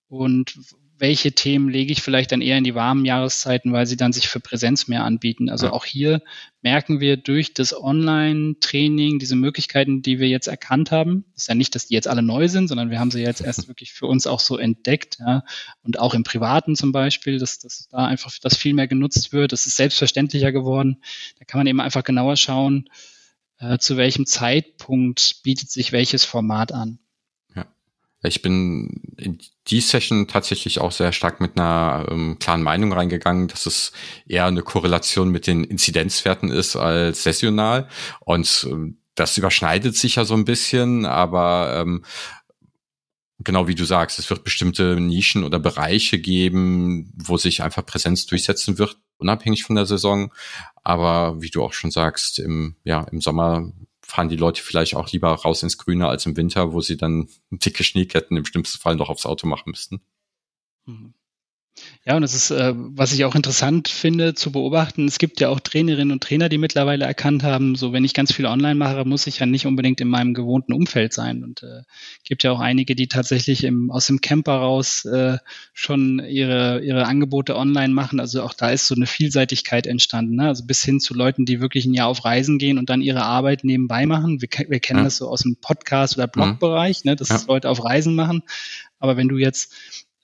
Und 0.09 0.59
welche 0.98 1.32
Themen 1.32 1.68
lege 1.68 1.92
ich 1.92 2.02
vielleicht 2.02 2.32
dann 2.32 2.40
eher 2.40 2.56
in 2.56 2.64
die 2.64 2.74
warmen 2.74 3.04
Jahreszeiten, 3.04 3.72
weil 3.72 3.87
sie 3.87 3.96
dann 3.96 4.12
sich 4.12 4.28
für 4.28 4.40
Präsenz 4.40 4.88
mehr 4.88 5.04
anbieten. 5.04 5.50
Also 5.50 5.66
ja. 5.66 5.72
auch 5.72 5.85
hier 5.85 6.22
merken 6.62 7.00
wir 7.00 7.16
durch 7.16 7.52
das 7.52 7.78
Online-Training 7.78 9.18
diese 9.18 9.37
Möglichkeiten, 9.37 10.00
die 10.00 10.18
wir 10.18 10.28
jetzt 10.28 10.46
erkannt 10.46 10.90
haben. 10.90 11.26
ist 11.37 11.48
ja 11.48 11.54
nicht, 11.54 11.74
dass 11.74 11.88
die 11.88 11.94
jetzt 11.94 12.09
alle 12.09 12.22
neu 12.22 12.48
sind, 12.48 12.68
sondern 12.68 12.90
wir 12.90 12.98
haben 12.98 13.11
sie 13.11 13.20
jetzt 13.20 13.42
erst 13.42 13.68
wirklich 13.68 13.92
für 13.92 14.06
uns 14.06 14.26
auch 14.26 14.40
so 14.40 14.56
entdeckt. 14.56 15.18
Ja. 15.20 15.44
Und 15.82 15.98
auch 15.98 16.14
im 16.14 16.22
Privaten 16.22 16.76
zum 16.76 16.92
Beispiel, 16.92 17.38
dass, 17.38 17.59
dass 17.59 17.88
da 17.88 18.06
einfach 18.06 18.32
das 18.40 18.56
viel 18.56 18.72
mehr 18.72 18.88
genutzt 18.88 19.32
wird. 19.32 19.52
Das 19.52 19.66
ist 19.66 19.76
selbstverständlicher 19.76 20.52
geworden. 20.52 21.02
Da 21.38 21.44
kann 21.44 21.59
man 21.59 21.66
eben 21.66 21.80
einfach 21.80 22.04
genauer 22.04 22.37
schauen, 22.37 22.88
äh, 23.59 23.78
zu 23.78 23.96
welchem 23.96 24.26
Zeitpunkt 24.26 25.42
bietet 25.42 25.70
sich 25.70 25.92
welches 25.92 26.24
Format 26.24 26.72
an. 26.72 26.98
Ich 28.26 28.42
bin 28.42 29.02
in 29.16 29.38
die 29.68 29.80
Session 29.80 30.26
tatsächlich 30.26 30.80
auch 30.80 30.92
sehr 30.92 31.12
stark 31.12 31.40
mit 31.40 31.58
einer 31.58 32.06
ähm, 32.10 32.38
klaren 32.38 32.62
Meinung 32.62 32.92
reingegangen, 32.92 33.48
dass 33.48 33.66
es 33.66 33.92
eher 34.26 34.46
eine 34.46 34.62
Korrelation 34.62 35.30
mit 35.30 35.46
den 35.46 35.64
Inzidenzwerten 35.64 36.50
ist 36.50 36.76
als 36.76 37.22
sessional. 37.22 37.88
Und 38.20 38.66
ähm, 38.70 38.98
das 39.14 39.36
überschneidet 39.38 39.96
sich 39.96 40.16
ja 40.16 40.24
so 40.24 40.34
ein 40.34 40.44
bisschen, 40.44 41.06
aber 41.06 41.74
ähm, 41.80 42.04
genau 43.38 43.68
wie 43.68 43.74
du 43.74 43.84
sagst, 43.84 44.18
es 44.18 44.30
wird 44.30 44.44
bestimmte 44.44 45.00
Nischen 45.00 45.44
oder 45.44 45.58
Bereiche 45.58 46.18
geben, 46.18 47.12
wo 47.16 47.36
sich 47.36 47.62
einfach 47.62 47.84
Präsenz 47.84 48.26
durchsetzen 48.26 48.78
wird, 48.78 48.98
unabhängig 49.18 49.64
von 49.64 49.76
der 49.76 49.86
Saison. 49.86 50.32
Aber 50.84 51.40
wie 51.40 51.50
du 51.50 51.62
auch 51.62 51.72
schon 51.72 51.90
sagst, 51.90 52.38
im, 52.38 52.76
ja, 52.84 53.02
im 53.10 53.20
Sommer 53.20 53.72
fahren 54.06 54.28
die 54.28 54.36
Leute 54.36 54.62
vielleicht 54.62 54.94
auch 54.94 55.10
lieber 55.10 55.34
raus 55.34 55.64
ins 55.64 55.78
Grüne 55.78 56.06
als 56.06 56.26
im 56.26 56.36
Winter, 56.36 56.72
wo 56.72 56.80
sie 56.80 56.96
dann 56.96 57.28
dicke 57.50 57.82
Schneeketten 57.82 58.36
im 58.36 58.46
schlimmsten 58.46 58.78
Fall 58.78 58.94
noch 58.94 59.08
aufs 59.08 59.26
Auto 59.26 59.46
machen 59.48 59.70
müssten. 59.70 60.00
Mhm. 60.86 61.14
Ja, 62.04 62.16
und 62.16 62.22
es 62.22 62.34
ist, 62.34 62.52
äh, 62.52 62.72
was 62.74 63.12
ich 63.12 63.24
auch 63.24 63.34
interessant 63.34 63.88
finde 63.88 64.34
zu 64.34 64.52
beobachten, 64.52 65.06
es 65.08 65.18
gibt 65.18 65.40
ja 65.40 65.48
auch 65.48 65.58
Trainerinnen 65.58 66.12
und 66.12 66.22
Trainer, 66.22 66.48
die 66.48 66.56
mittlerweile 66.56 67.04
erkannt 67.04 67.42
haben, 67.42 67.74
so 67.74 67.92
wenn 67.92 68.04
ich 68.04 68.14
ganz 68.14 68.32
viel 68.32 68.46
online 68.46 68.76
mache, 68.76 69.04
muss 69.04 69.26
ich 69.26 69.40
ja 69.40 69.46
nicht 69.46 69.66
unbedingt 69.66 70.00
in 70.00 70.08
meinem 70.08 70.32
gewohnten 70.32 70.72
Umfeld 70.72 71.12
sein. 71.12 71.42
Und 71.42 71.64
äh, 71.64 71.82
gibt 72.22 72.44
ja 72.44 72.52
auch 72.52 72.60
einige, 72.60 72.94
die 72.94 73.08
tatsächlich 73.08 73.64
im, 73.64 73.90
aus 73.90 74.06
dem 74.06 74.20
Camper 74.20 74.54
raus 74.54 75.04
äh, 75.04 75.38
schon 75.74 76.20
ihre, 76.20 76.80
ihre 76.84 77.06
Angebote 77.06 77.56
online 77.56 77.92
machen. 77.92 78.20
Also 78.20 78.42
auch 78.42 78.54
da 78.54 78.70
ist 78.70 78.86
so 78.86 78.94
eine 78.94 79.06
Vielseitigkeit 79.06 79.88
entstanden. 79.88 80.36
Ne? 80.36 80.46
Also 80.46 80.64
bis 80.64 80.84
hin 80.84 81.00
zu 81.00 81.12
Leuten, 81.12 81.44
die 81.44 81.60
wirklich 81.60 81.86
ein 81.86 81.94
Jahr 81.94 82.08
auf 82.08 82.24
Reisen 82.24 82.58
gehen 82.58 82.78
und 82.78 82.88
dann 82.88 83.02
ihre 83.02 83.24
Arbeit 83.24 83.64
nebenbei 83.64 84.06
machen. 84.06 84.40
Wir, 84.40 84.48
wir 84.68 84.80
kennen 84.80 85.00
ja. 85.00 85.04
das 85.04 85.16
so 85.16 85.28
aus 85.28 85.40
dem 85.40 85.56
Podcast- 85.56 86.16
oder 86.16 86.28
Blogbereich, 86.28 87.04
ne? 87.04 87.16
dass 87.16 87.28
ja. 87.30 87.40
Leute 87.48 87.68
auf 87.68 87.84
Reisen 87.84 88.14
machen. 88.14 88.42
Aber 88.98 89.16
wenn 89.16 89.28
du 89.28 89.38
jetzt 89.38 89.72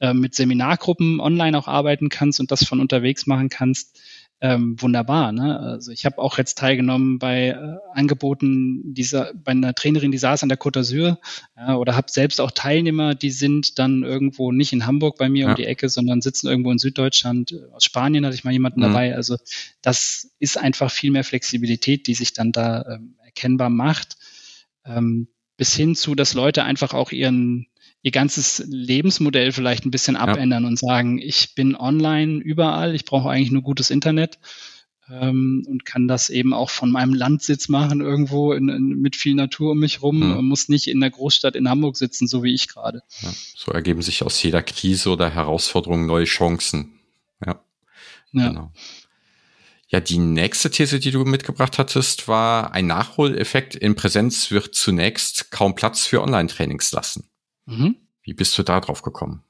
äh, 0.03 0.15
mit 0.15 0.35
Seminargruppen 0.35 1.21
online 1.21 1.57
auch 1.57 1.69
arbeiten 1.69 2.09
kannst 2.09 2.41
und 2.41 2.51
das 2.51 2.65
von 2.65 2.81
unterwegs 2.81 3.29
machen 3.29 3.49
kannst, 3.49 4.01
ähm, 4.41 4.75
wunderbar. 4.83 5.31
Ne? 5.31 5.61
Also 5.61 5.93
ich 5.93 6.05
habe 6.05 6.19
auch 6.19 6.37
jetzt 6.37 6.59
teilgenommen 6.59 7.21
bei 7.21 7.51
äh, 7.51 7.77
Angeboten 7.95 8.93
dieser, 8.95 9.33
bei 9.33 9.53
einer 9.53 9.77
Trainerin, 9.77 10.11
die 10.11 10.19
saß 10.19 10.43
an 10.43 10.49
der 10.49 10.59
Côte 10.59 10.81
d'Azur 10.81 11.19
ja, 11.57 11.77
oder 11.77 11.95
habe 11.95 12.11
selbst 12.11 12.41
auch 12.41 12.51
Teilnehmer, 12.51 13.15
die 13.15 13.31
sind 13.31 13.79
dann 13.79 14.03
irgendwo 14.03 14.51
nicht 14.51 14.73
in 14.73 14.87
Hamburg 14.87 15.19
bei 15.19 15.29
mir 15.29 15.45
ja. 15.45 15.51
um 15.51 15.55
die 15.55 15.67
Ecke, 15.67 15.89
sondern 15.89 16.21
sitzen 16.21 16.49
irgendwo 16.49 16.73
in 16.73 16.79
Süddeutschland. 16.79 17.55
Aus 17.73 17.85
Spanien 17.85 18.27
hatte 18.27 18.35
ich 18.35 18.43
mal 18.43 18.51
jemanden 18.51 18.81
mhm. 18.81 18.87
dabei. 18.87 19.15
Also 19.15 19.37
das 19.83 20.33
ist 20.41 20.59
einfach 20.59 20.91
viel 20.91 21.13
mehr 21.13 21.23
Flexibilität, 21.23 22.09
die 22.09 22.15
sich 22.15 22.33
dann 22.33 22.51
da 22.51 22.85
ähm, 22.95 23.15
erkennbar 23.25 23.71
macht. 23.71 24.17
Ähm, 24.85 25.29
bis 25.57 25.77
hin 25.77 25.95
zu, 25.95 26.17
dass 26.17 26.35
Leute 26.35 26.65
einfach 26.65 26.93
auch 26.93 27.13
ihren 27.13 27.69
ihr 28.03 28.11
ganzes 28.11 28.63
Lebensmodell 28.67 29.53
vielleicht 29.53 29.87
ein 29.87 29.91
bisschen 29.91 30.17
abändern 30.17 30.65
ja. 30.65 30.69
und 30.69 30.79
sagen, 30.79 31.19
ich 31.19 31.55
bin 31.55 31.77
online 31.77 32.43
überall, 32.43 32.95
ich 32.95 33.05
brauche 33.05 33.31
eigentlich 33.31 33.53
nur 33.53 33.63
gutes 33.63 33.91
Internet 33.91 34.39
ähm, 35.09 35.65
und 35.69 35.85
kann 35.85 36.09
das 36.09 36.29
eben 36.29 36.53
auch 36.53 36.71
von 36.71 36.91
meinem 36.91 37.15
Landsitz 37.15 37.69
machen, 37.69 38.01
irgendwo 38.01 38.53
in, 38.53 38.69
in, 38.69 39.01
mit 39.01 39.15
viel 39.15 39.35
Natur 39.35 39.73
um 39.73 39.79
mich 39.79 40.03
rum 40.03 40.19
mhm. 40.19 40.37
und 40.37 40.47
muss 40.47 40.69
nicht 40.69 40.89
in 40.89 41.01
der 41.01 41.11
Großstadt 41.11 41.55
in 41.55 41.69
Hamburg 41.69 41.97
sitzen, 41.97 42.27
so 42.27 42.43
wie 42.43 42.55
ich 42.55 42.69
gerade. 42.69 43.03
Ja, 43.21 43.33
so 43.57 43.71
ergeben 43.71 44.03
sich 44.03 44.23
aus 44.23 44.43
jeder 44.43 44.63
Krise 44.63 45.11
oder 45.11 45.31
Herausforderung 45.31 46.07
neue 46.07 46.25
Chancen. 46.25 46.99
Ja. 47.45 47.65
ja. 48.33 48.49
Genau. 48.49 48.73
Ja, 49.89 50.01
die 50.01 50.19
nächste 50.19 50.71
These, 50.71 51.01
die 51.01 51.11
du 51.11 51.25
mitgebracht 51.25 51.79
hattest, 51.79 52.27
war, 52.27 52.73
ein 52.73 52.87
Nachholeffekt 52.87 53.75
in 53.75 53.95
Präsenz 53.95 54.51
wird 54.51 54.75
zunächst 54.75 55.51
kaum 55.51 55.75
Platz 55.75 56.07
für 56.07 56.23
Online-Trainings 56.23 56.93
lassen. 56.93 57.29
Mhm. 57.79 57.97
Wie 58.23 58.35
bist 58.35 58.57
du 58.57 58.63
da 58.63 58.81
drauf 58.81 59.03
gekommen? 59.03 59.43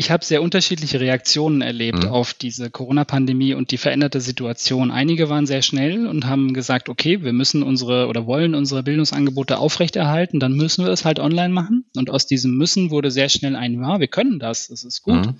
Ich 0.00 0.12
habe 0.12 0.24
sehr 0.24 0.42
unterschiedliche 0.42 1.00
Reaktionen 1.00 1.60
erlebt 1.60 2.04
mhm. 2.04 2.10
auf 2.10 2.32
diese 2.32 2.70
Corona-Pandemie 2.70 3.54
und 3.54 3.72
die 3.72 3.78
veränderte 3.78 4.20
Situation. 4.20 4.92
Einige 4.92 5.28
waren 5.28 5.44
sehr 5.44 5.60
schnell 5.60 6.06
und 6.06 6.24
haben 6.24 6.54
gesagt, 6.54 6.88
okay, 6.88 7.24
wir 7.24 7.32
müssen 7.32 7.64
unsere 7.64 8.06
oder 8.06 8.24
wollen 8.24 8.54
unsere 8.54 8.84
Bildungsangebote 8.84 9.58
aufrechterhalten, 9.58 10.38
dann 10.38 10.52
müssen 10.52 10.84
wir 10.84 10.92
es 10.92 11.04
halt 11.04 11.18
online 11.18 11.52
machen. 11.52 11.84
Und 11.96 12.10
aus 12.10 12.26
diesem 12.26 12.56
Müssen 12.56 12.92
wurde 12.92 13.10
sehr 13.10 13.28
schnell 13.28 13.56
ein, 13.56 13.74
ja, 13.82 13.98
wir 13.98 14.06
können 14.06 14.38
das, 14.38 14.68
das 14.68 14.84
ist 14.84 15.02
gut. 15.02 15.26
Mhm. 15.26 15.38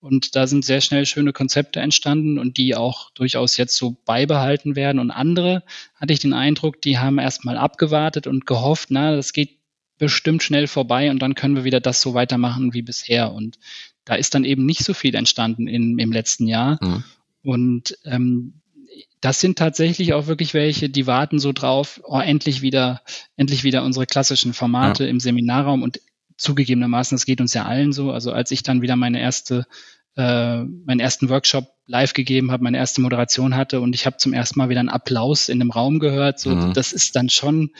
Und 0.00 0.34
da 0.34 0.48
sind 0.48 0.64
sehr 0.64 0.80
schnell 0.80 1.06
schöne 1.06 1.32
Konzepte 1.32 1.78
entstanden 1.78 2.40
und 2.40 2.56
die 2.56 2.74
auch 2.74 3.10
durchaus 3.10 3.56
jetzt 3.56 3.76
so 3.76 3.96
beibehalten 4.04 4.74
werden. 4.74 4.98
Und 4.98 5.12
andere 5.12 5.62
hatte 5.94 6.12
ich 6.12 6.18
den 6.18 6.32
Eindruck, 6.32 6.82
die 6.82 6.98
haben 6.98 7.18
erstmal 7.18 7.56
abgewartet 7.56 8.26
und 8.26 8.46
gehofft, 8.46 8.88
na, 8.90 9.14
das 9.14 9.32
geht 9.32 9.58
bestimmt 9.98 10.42
schnell 10.42 10.66
vorbei 10.66 11.10
und 11.10 11.20
dann 11.20 11.34
können 11.34 11.56
wir 11.56 11.64
wieder 11.64 11.80
das 11.80 12.00
so 12.00 12.14
weitermachen 12.14 12.74
wie 12.74 12.82
bisher. 12.82 13.32
Und 13.32 13.58
da 14.04 14.14
ist 14.14 14.34
dann 14.34 14.44
eben 14.44 14.66
nicht 14.66 14.84
so 14.84 14.94
viel 14.94 15.14
entstanden 15.14 15.66
in, 15.66 15.98
im 15.98 16.12
letzten 16.12 16.46
Jahr. 16.46 16.78
Mhm. 16.82 17.04
Und 17.42 17.98
ähm, 18.04 18.54
das 19.20 19.40
sind 19.40 19.58
tatsächlich 19.58 20.12
auch 20.12 20.26
wirklich 20.26 20.54
welche, 20.54 20.88
die 20.88 21.06
warten 21.06 21.38
so 21.38 21.52
drauf, 21.52 22.00
oh, 22.04 22.20
endlich 22.20 22.62
wieder, 22.62 23.02
endlich 23.36 23.64
wieder 23.64 23.82
unsere 23.82 24.06
klassischen 24.06 24.52
Formate 24.52 25.04
ja. 25.04 25.10
im 25.10 25.20
Seminarraum 25.20 25.82
und 25.82 26.00
zugegebenermaßen, 26.36 27.16
das 27.16 27.24
geht 27.24 27.40
uns 27.40 27.54
ja 27.54 27.64
allen 27.64 27.92
so. 27.92 28.12
Also 28.12 28.32
als 28.32 28.50
ich 28.50 28.62
dann 28.62 28.82
wieder 28.82 28.96
meine 28.96 29.20
erste, 29.20 29.66
äh, 30.16 30.62
meinen 30.62 31.00
ersten 31.00 31.28
Workshop 31.28 31.72
live 31.86 32.12
gegeben 32.12 32.50
habe, 32.50 32.64
meine 32.64 32.78
erste 32.78 33.00
Moderation 33.00 33.56
hatte 33.56 33.80
und 33.80 33.94
ich 33.94 34.06
habe 34.06 34.18
zum 34.18 34.32
ersten 34.32 34.58
Mal 34.58 34.68
wieder 34.68 34.80
einen 34.80 34.88
Applaus 34.88 35.48
in 35.48 35.60
einem 35.60 35.70
Raum 35.70 35.98
gehört, 35.98 36.38
so 36.38 36.50
mhm. 36.50 36.72
das 36.74 36.92
ist 36.92 37.16
dann 37.16 37.30
schon 37.30 37.70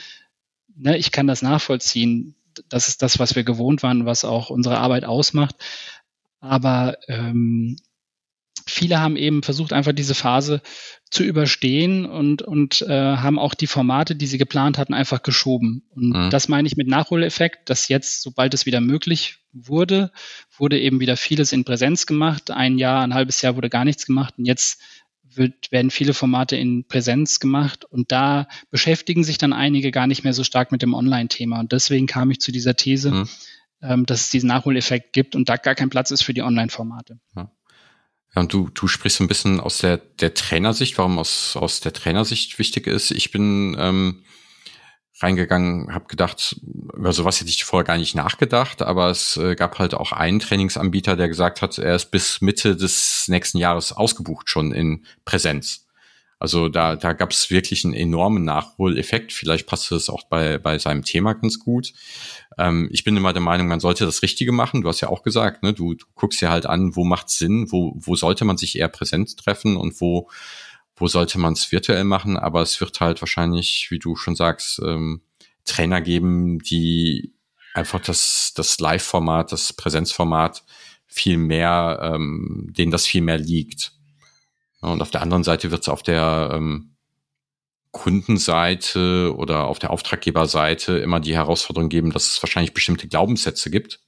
ne, 0.76 0.96
ich 0.96 1.10
kann 1.10 1.26
das 1.26 1.42
nachvollziehen. 1.42 2.34
Das 2.68 2.88
ist 2.88 3.02
das, 3.02 3.18
was 3.18 3.36
wir 3.36 3.44
gewohnt 3.44 3.82
waren, 3.82 4.06
was 4.06 4.24
auch 4.24 4.50
unsere 4.50 4.78
Arbeit 4.78 5.04
ausmacht. 5.04 5.56
Aber 6.40 6.96
ähm, 7.08 7.76
viele 8.66 9.00
haben 9.00 9.16
eben 9.16 9.42
versucht, 9.42 9.72
einfach 9.72 9.92
diese 9.92 10.14
Phase 10.14 10.60
zu 11.10 11.22
überstehen 11.22 12.04
und, 12.06 12.42
und 12.42 12.82
äh, 12.82 13.16
haben 13.16 13.38
auch 13.38 13.54
die 13.54 13.66
Formate, 13.66 14.16
die 14.16 14.26
sie 14.26 14.38
geplant 14.38 14.76
hatten, 14.78 14.94
einfach 14.94 15.22
geschoben. 15.22 15.84
Und 15.90 16.10
mhm. 16.10 16.30
das 16.30 16.48
meine 16.48 16.66
ich 16.66 16.76
mit 16.76 16.88
Nachholeffekt, 16.88 17.70
dass 17.70 17.88
jetzt, 17.88 18.22
sobald 18.22 18.54
es 18.54 18.66
wieder 18.66 18.80
möglich 18.80 19.38
wurde, 19.52 20.10
wurde 20.56 20.80
eben 20.80 21.00
wieder 21.00 21.16
vieles 21.16 21.52
in 21.52 21.64
Präsenz 21.64 22.06
gemacht. 22.06 22.50
Ein 22.50 22.78
Jahr, 22.78 23.02
ein 23.02 23.14
halbes 23.14 23.40
Jahr 23.40 23.56
wurde 23.56 23.70
gar 23.70 23.84
nichts 23.84 24.06
gemacht. 24.06 24.34
Und 24.36 24.46
jetzt 24.46 24.80
wird, 25.36 25.70
werden 25.70 25.90
viele 25.90 26.14
Formate 26.14 26.56
in 26.56 26.84
Präsenz 26.84 27.40
gemacht 27.40 27.84
und 27.84 28.12
da 28.12 28.48
beschäftigen 28.70 29.24
sich 29.24 29.38
dann 29.38 29.52
einige 29.52 29.90
gar 29.90 30.06
nicht 30.06 30.24
mehr 30.24 30.32
so 30.32 30.44
stark 30.44 30.72
mit 30.72 30.82
dem 30.82 30.94
Online-Thema. 30.94 31.60
Und 31.60 31.72
deswegen 31.72 32.06
kam 32.06 32.30
ich 32.30 32.40
zu 32.40 32.52
dieser 32.52 32.76
These, 32.76 33.10
mhm. 33.10 33.28
ähm, 33.82 34.06
dass 34.06 34.22
es 34.22 34.30
diesen 34.30 34.48
Nachholeffekt 34.48 35.12
gibt 35.12 35.34
und 35.34 35.48
da 35.48 35.56
gar 35.56 35.74
kein 35.74 35.90
Platz 35.90 36.10
ist 36.10 36.22
für 36.22 36.34
die 36.34 36.42
Online-Formate. 36.42 37.18
Ja. 37.34 37.50
ja. 38.34 38.40
und 38.40 38.52
du, 38.52 38.68
du 38.68 38.88
sprichst 38.88 39.18
so 39.18 39.24
ein 39.24 39.28
bisschen 39.28 39.60
aus 39.60 39.78
der, 39.78 39.96
der 39.96 40.34
Trainersicht, 40.34 40.98
warum 40.98 41.18
aus, 41.18 41.56
aus 41.56 41.80
der 41.80 41.92
Trainersicht 41.92 42.58
wichtig 42.58 42.86
ist. 42.86 43.10
Ich 43.10 43.30
bin 43.30 43.76
ähm, 43.78 44.22
reingegangen, 45.20 45.94
habe 45.94 46.06
gedacht, 46.06 46.60
über 46.62 47.12
sowas 47.12 47.40
hätte 47.40 47.50
ich 47.50 47.64
vorher 47.64 47.84
gar 47.84 47.96
nicht 47.96 48.14
nachgedacht, 48.14 48.82
aber 48.82 49.10
es 49.10 49.36
äh, 49.36 49.54
gab 49.54 49.78
halt 49.78 49.94
auch 49.94 50.12
einen 50.12 50.40
Trainingsanbieter, 50.40 51.16
der 51.16 51.28
gesagt 51.28 51.62
hat, 51.62 51.78
er 51.78 51.94
ist 51.94 52.10
bis 52.10 52.40
Mitte 52.40 52.76
des 52.76 53.26
nächsten 53.28 53.58
Jahres 53.58 53.92
ausgebucht 53.92 54.50
schon 54.50 54.72
in 54.72 55.04
Präsenz. 55.24 55.86
Also 56.38 56.68
da, 56.68 56.96
da 56.96 57.14
gab 57.14 57.30
es 57.30 57.50
wirklich 57.50 57.84
einen 57.84 57.94
enormen 57.94 58.44
Nachholeffekt. 58.44 59.32
Vielleicht 59.32 59.66
passt 59.66 59.90
es 59.90 60.10
auch 60.10 60.24
bei, 60.24 60.58
bei 60.58 60.78
seinem 60.78 61.02
Thema 61.02 61.32
ganz 61.32 61.58
gut. 61.58 61.94
Ähm, 62.58 62.90
ich 62.92 63.04
bin 63.04 63.16
immer 63.16 63.32
der 63.32 63.40
Meinung, 63.40 63.68
man 63.68 63.80
sollte 63.80 64.04
das 64.04 64.22
Richtige 64.22 64.52
machen. 64.52 64.82
Du 64.82 64.88
hast 64.88 65.00
ja 65.00 65.08
auch 65.08 65.22
gesagt, 65.22 65.62
ne, 65.62 65.72
du, 65.72 65.94
du 65.94 66.04
guckst 66.14 66.42
dir 66.42 66.50
halt 66.50 66.66
an, 66.66 66.94
wo 66.94 67.04
macht 67.04 67.30
Sinn, 67.30 67.72
wo, 67.72 67.94
wo 67.96 68.16
sollte 68.16 68.44
man 68.44 68.58
sich 68.58 68.78
eher 68.78 68.88
präsent 68.88 69.38
treffen 69.38 69.78
und 69.78 69.98
wo 70.02 70.28
wo 70.96 71.06
sollte 71.06 71.38
man 71.38 71.52
es 71.52 71.70
virtuell 71.70 72.04
machen, 72.04 72.36
aber 72.36 72.62
es 72.62 72.80
wird 72.80 73.00
halt 73.00 73.20
wahrscheinlich, 73.20 73.88
wie 73.90 73.98
du 73.98 74.16
schon 74.16 74.34
sagst, 74.34 74.80
ähm, 74.84 75.20
Trainer 75.64 76.00
geben, 76.00 76.58
die 76.60 77.34
einfach 77.74 78.00
das, 78.00 78.52
das 78.54 78.80
Live-Format, 78.80 79.52
das 79.52 79.74
Präsenzformat 79.74 80.64
viel 81.06 81.36
mehr, 81.36 82.00
ähm, 82.02 82.72
denen 82.76 82.90
das 82.90 83.06
viel 83.06 83.20
mehr 83.20 83.38
liegt. 83.38 83.92
Und 84.80 85.02
auf 85.02 85.10
der 85.10 85.22
anderen 85.22 85.44
Seite 85.44 85.70
wird 85.70 85.82
es 85.82 85.88
auf 85.88 86.02
der 86.02 86.50
ähm, 86.52 86.96
Kundenseite 87.90 89.34
oder 89.36 89.66
auf 89.66 89.78
der 89.78 89.90
Auftraggeberseite 89.90 90.98
immer 90.98 91.20
die 91.20 91.34
Herausforderung 91.34 91.88
geben, 91.88 92.10
dass 92.10 92.30
es 92.30 92.42
wahrscheinlich 92.42 92.74
bestimmte 92.74 93.08
Glaubenssätze 93.08 93.70
gibt, 93.70 94.00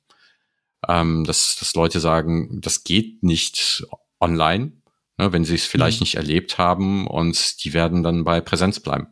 ähm, 0.87 1.25
dass, 1.25 1.57
dass 1.57 1.75
Leute 1.75 2.01
sagen, 2.01 2.61
das 2.61 2.85
geht 2.85 3.23
nicht 3.23 3.87
online 4.21 4.73
ne, 5.19 5.33
wenn 5.33 5.45
sie 5.45 5.57
es 5.57 5.67
vielleicht 5.67 6.01
mhm. 6.01 6.05
nicht 6.05 6.15
erlebt 6.15 6.59
haben 6.59 7.07
und 7.07 7.65
die 7.65 7.73
werden 7.73 8.03
dann 8.03 8.25
bei 8.25 8.41
Präsenz 8.41 8.81
bleiben. 8.81 9.09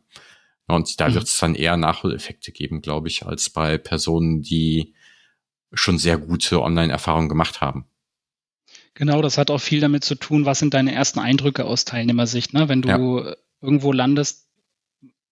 Und 0.67 1.01
da 1.01 1.09
mhm. 1.09 1.15
wird 1.15 1.25
es 1.25 1.39
dann 1.39 1.55
eher 1.55 1.77
Nachholeffekte 1.77 2.53
geben, 2.53 2.81
glaube 2.81 3.09
ich, 3.09 3.27
als 3.27 3.51
bei 3.51 3.79
Personen, 3.79 4.43
die 4.43 4.95
schon 5.73 5.99
sehr 5.99 6.19
gute 6.19 6.63
Online-Erfahrungen 6.63 7.29
gemacht 7.29 7.61
haben. 7.61 7.87
Genau, 8.95 9.21
das 9.21 9.37
hat 9.37 9.51
auch 9.51 9.61
viel 9.61 9.81
damit 9.81 10.05
zu 10.05 10.15
tun, 10.15 10.47
was 10.47 10.59
sind 10.59 10.73
deine 10.73 10.95
ersten 10.95 11.19
Eindrücke 11.19 11.67
aus 11.67 11.85
Teilnehmersicht. 11.85 12.55
Ne? 12.55 12.69
Wenn 12.69 12.83
du 12.83 12.89
ja. 12.89 13.37
irgendwo 13.61 13.93
landest 13.93 14.49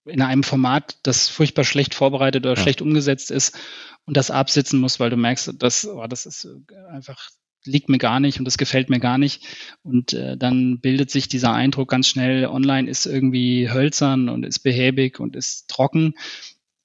in 0.04 0.20
einem 0.20 0.42
Format, 0.42 0.98
das 1.02 1.28
furchtbar 1.28 1.64
schlecht 1.64 1.94
vorbereitet 1.94 2.44
oder 2.44 2.56
ja. 2.56 2.62
schlecht 2.62 2.82
umgesetzt 2.82 3.30
ist 3.30 3.58
und 4.04 4.16
das 4.18 4.30
absitzen 4.30 4.80
musst, 4.80 5.00
weil 5.00 5.08
du 5.08 5.16
merkst, 5.16 5.54
dass, 5.56 5.86
oh, 5.86 6.06
das 6.06 6.26
ist 6.26 6.46
einfach 6.90 7.30
liegt 7.66 7.88
mir 7.88 7.98
gar 7.98 8.20
nicht 8.20 8.38
und 8.38 8.44
das 8.44 8.58
gefällt 8.58 8.90
mir 8.90 9.00
gar 9.00 9.18
nicht. 9.18 9.46
Und 9.82 10.12
äh, 10.12 10.36
dann 10.36 10.80
bildet 10.80 11.10
sich 11.10 11.28
dieser 11.28 11.52
Eindruck 11.52 11.88
ganz 11.88 12.08
schnell, 12.08 12.46
online 12.46 12.88
ist 12.88 13.06
irgendwie 13.06 13.70
hölzern 13.70 14.28
und 14.28 14.44
ist 14.44 14.60
behäbig 14.60 15.20
und 15.20 15.36
ist 15.36 15.68
trocken. 15.68 16.14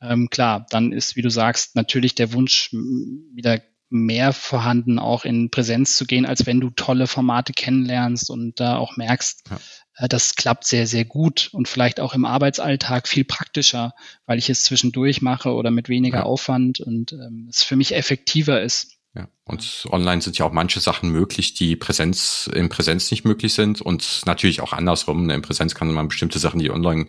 Ähm, 0.01 0.29
klar, 0.29 0.65
dann 0.69 0.91
ist, 0.91 1.15
wie 1.15 1.21
du 1.21 1.29
sagst, 1.29 1.75
natürlich 1.75 2.15
der 2.15 2.33
Wunsch 2.33 2.71
wieder 2.71 3.61
mehr 3.89 4.33
vorhanden, 4.33 4.99
auch 4.99 5.25
in 5.25 5.49
Präsenz 5.49 5.97
zu 5.97 6.05
gehen, 6.05 6.25
als 6.25 6.45
wenn 6.45 6.61
du 6.61 6.69
tolle 6.69 7.07
Formate 7.07 7.53
kennenlernst 7.53 8.29
und 8.29 8.59
da 8.59 8.77
auch 8.77 8.97
merkst, 8.97 9.49
ja. 9.49 9.59
äh, 9.95 10.07
das 10.07 10.35
klappt 10.35 10.65
sehr, 10.65 10.85
sehr 10.85 11.05
gut 11.05 11.49
und 11.53 11.67
vielleicht 11.67 11.99
auch 11.99 12.13
im 12.13 12.25
Arbeitsalltag 12.25 13.07
viel 13.07 13.25
praktischer, 13.25 13.93
weil 14.25 14.37
ich 14.37 14.49
es 14.49 14.63
zwischendurch 14.63 15.21
mache 15.21 15.53
oder 15.53 15.71
mit 15.71 15.89
weniger 15.89 16.19
ja. 16.19 16.23
Aufwand 16.23 16.79
und 16.79 17.13
ähm, 17.13 17.47
es 17.49 17.63
für 17.63 17.75
mich 17.75 17.95
effektiver 17.95 18.61
ist. 18.61 18.98
Ja, 19.15 19.27
und 19.43 19.87
online 19.89 20.21
sind 20.21 20.37
ja 20.37 20.45
auch 20.45 20.51
manche 20.51 20.79
Sachen 20.79 21.11
möglich, 21.11 21.55
die 21.55 21.75
Präsenz 21.75 22.49
in 22.53 22.69
Präsenz 22.69 23.09
nicht 23.09 23.25
möglich 23.25 23.53
sind 23.53 23.81
und 23.81 24.21
natürlich 24.25 24.61
auch 24.61 24.71
andersrum. 24.71 25.25
Ne, 25.25 25.33
in 25.33 25.41
Präsenz 25.41 25.73
kann 25.73 25.91
man 25.91 26.07
bestimmte 26.07 26.37
Sachen, 26.37 26.59
die 26.59 26.69
online 26.69 27.07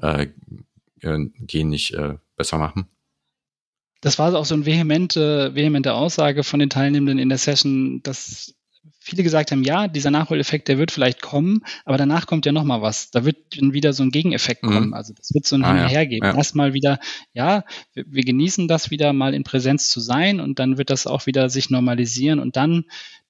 äh, 0.00 0.28
äh, 1.00 1.30
gehen, 1.40 1.68
nicht 1.68 1.94
äh, 1.94 2.14
besser 2.36 2.58
machen. 2.58 2.86
Das 4.00 4.18
war 4.18 4.34
auch 4.34 4.44
so 4.44 4.54
eine 4.54 4.66
vehemente, 4.66 5.54
vehemente 5.54 5.94
Aussage 5.94 6.44
von 6.44 6.60
den 6.60 6.70
Teilnehmenden 6.70 7.18
in 7.18 7.30
der 7.30 7.38
Session, 7.38 8.02
dass 8.02 8.54
viele 9.04 9.22
gesagt 9.22 9.52
haben, 9.52 9.64
ja, 9.64 9.86
dieser 9.86 10.10
Nachholeffekt, 10.10 10.66
der 10.66 10.78
wird 10.78 10.90
vielleicht 10.90 11.20
kommen, 11.20 11.60
aber 11.84 11.98
danach 11.98 12.26
kommt 12.26 12.46
ja 12.46 12.52
noch 12.52 12.64
mal 12.64 12.80
was. 12.80 13.10
Da 13.10 13.26
wird 13.26 13.36
dann 13.60 13.74
wieder 13.74 13.92
so 13.92 14.02
ein 14.02 14.10
Gegeneffekt 14.10 14.62
mhm. 14.62 14.70
kommen. 14.70 14.94
Also 14.94 15.12
das 15.12 15.34
wird 15.34 15.46
so 15.46 15.56
ein 15.56 15.64
ah, 15.64 15.68
Hinterher 15.68 16.02
ja. 16.02 16.08
geben. 16.08 16.26
Ja. 16.26 16.34
Erstmal 16.34 16.72
wieder, 16.72 16.98
ja, 17.34 17.64
wir, 17.92 18.04
wir, 18.08 18.24
genießen 18.24 18.66
das 18.66 18.90
wieder 18.90 19.12
mal 19.12 19.34
in 19.34 19.44
Präsenz 19.44 19.90
zu 19.90 20.00
sein 20.00 20.40
und 20.40 20.58
dann 20.58 20.78
wird 20.78 20.88
das 20.88 21.06
auch 21.06 21.26
wieder 21.26 21.50
sich 21.50 21.68
normalisieren 21.68 22.40
und 22.40 22.56
dann 22.56 22.84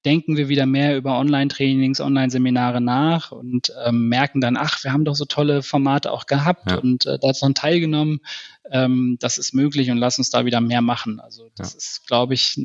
denken 0.05 0.37
wir 0.37 0.49
wieder 0.49 0.65
mehr 0.65 0.97
über 0.97 1.19
Online-Trainings, 1.19 2.01
Online-Seminare 2.01 2.81
nach 2.81 3.33
und 3.33 3.73
ähm, 3.85 4.09
merken 4.09 4.41
dann, 4.41 4.57
ach, 4.57 4.85
wir 4.85 4.93
haben 4.93 5.05
doch 5.05 5.17
so 5.17 5.25
tolle 5.25 5.63
Formate 5.63 6.13
auch 6.13 6.27
gehabt 6.27 6.71
ja. 6.71 6.79
und 6.79 7.05
äh, 7.07 7.19
daran 7.19 7.55
teilgenommen. 7.55 8.21
Ähm, 8.71 9.17
das 9.19 9.39
ist 9.39 9.55
möglich 9.55 9.91
und 9.91 9.99
lass 9.99 10.19
uns 10.19 10.31
da 10.31 10.45
wieder 10.45 10.61
mehr 10.61 10.83
machen. 10.83 11.19
Also 11.19 11.51
das 11.57 11.73
ja. 11.73 11.79
ist, 11.79 12.07
glaube 12.07 12.35
ich, 12.35 12.61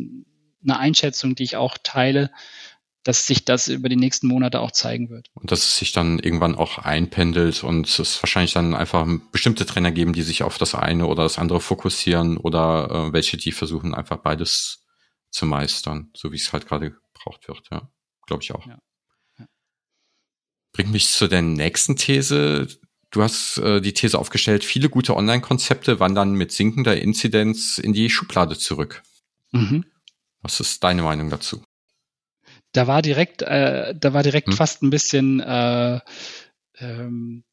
eine 0.64 0.78
Einschätzung, 0.78 1.34
die 1.34 1.44
ich 1.44 1.56
auch 1.56 1.78
teile, 1.82 2.30
dass 3.10 3.26
sich 3.26 3.44
das 3.44 3.70
über 3.70 3.90
die 3.90 3.96
nächsten 3.96 4.28
Monate 4.28 4.60
auch 4.60 4.70
zeigen 4.70 5.10
wird. 5.10 5.30
Und 5.34 5.52
dass 5.52 5.66
es 5.66 5.78
sich 5.78 5.94
dann 5.94 6.20
irgendwann 6.20 6.54
auch 6.54 6.78
einpendelt 6.78 7.64
und 7.64 7.88
es 7.88 8.22
wahrscheinlich 8.22 8.54
dann 8.54 8.76
einfach 8.76 9.08
bestimmte 9.32 9.66
Trainer 9.66 9.92
geben, 9.92 10.14
die 10.14 10.22
sich 10.22 10.44
auf 10.44 10.60
das 10.60 10.76
eine 10.76 11.08
oder 11.08 11.24
das 11.24 11.40
andere 11.40 11.60
fokussieren 11.60 12.38
oder 12.38 13.08
äh, 13.08 13.14
welche, 13.14 13.38
die 13.38 13.52
versuchen 13.52 13.96
einfach 13.96 14.18
beides 14.18 14.86
zu 15.32 15.48
meistern, 15.48 16.12
so 16.16 16.32
wie 16.32 16.36
es 16.36 16.54
halt 16.54 16.68
gerade 16.68 16.92
gebraucht 16.92 17.48
wird, 17.48 17.68
ja. 17.72 17.90
Glaube 18.28 18.44
ich 18.44 18.52
auch. 18.54 18.68
Ja. 18.68 18.78
Ja. 19.40 19.48
Bringt 20.72 20.92
mich 20.92 21.10
zu 21.10 21.28
der 21.28 21.42
nächsten 21.42 21.96
These. 21.96 22.68
Du 23.10 23.24
hast 23.24 23.58
äh, 23.58 23.82
die 23.82 23.94
These 23.94 24.20
aufgestellt, 24.20 24.64
viele 24.64 24.88
gute 24.88 25.18
Online-Konzepte 25.18 26.00
wandern 26.00 26.34
mit 26.34 26.52
sinkender 26.52 26.96
Inzidenz 27.02 27.80
in 27.80 27.92
die 27.92 28.12
Schublade 28.12 28.56
zurück. 28.56 29.02
Mhm. 29.52 29.84
Was 30.44 30.60
ist 30.60 30.84
deine 30.84 31.02
Meinung 31.02 31.32
dazu? 31.32 31.64
Da 32.80 32.88
war 32.88 33.02
direkt, 33.02 33.42
äh, 33.42 33.94
da 33.94 34.14
war 34.14 34.24
direkt 34.24 34.48
hm. 34.48 34.54
fast 34.54 34.84
ein 34.84 34.90
bisschen 34.90 35.42
äh, 35.42 36.00
ähm, 36.80 37.44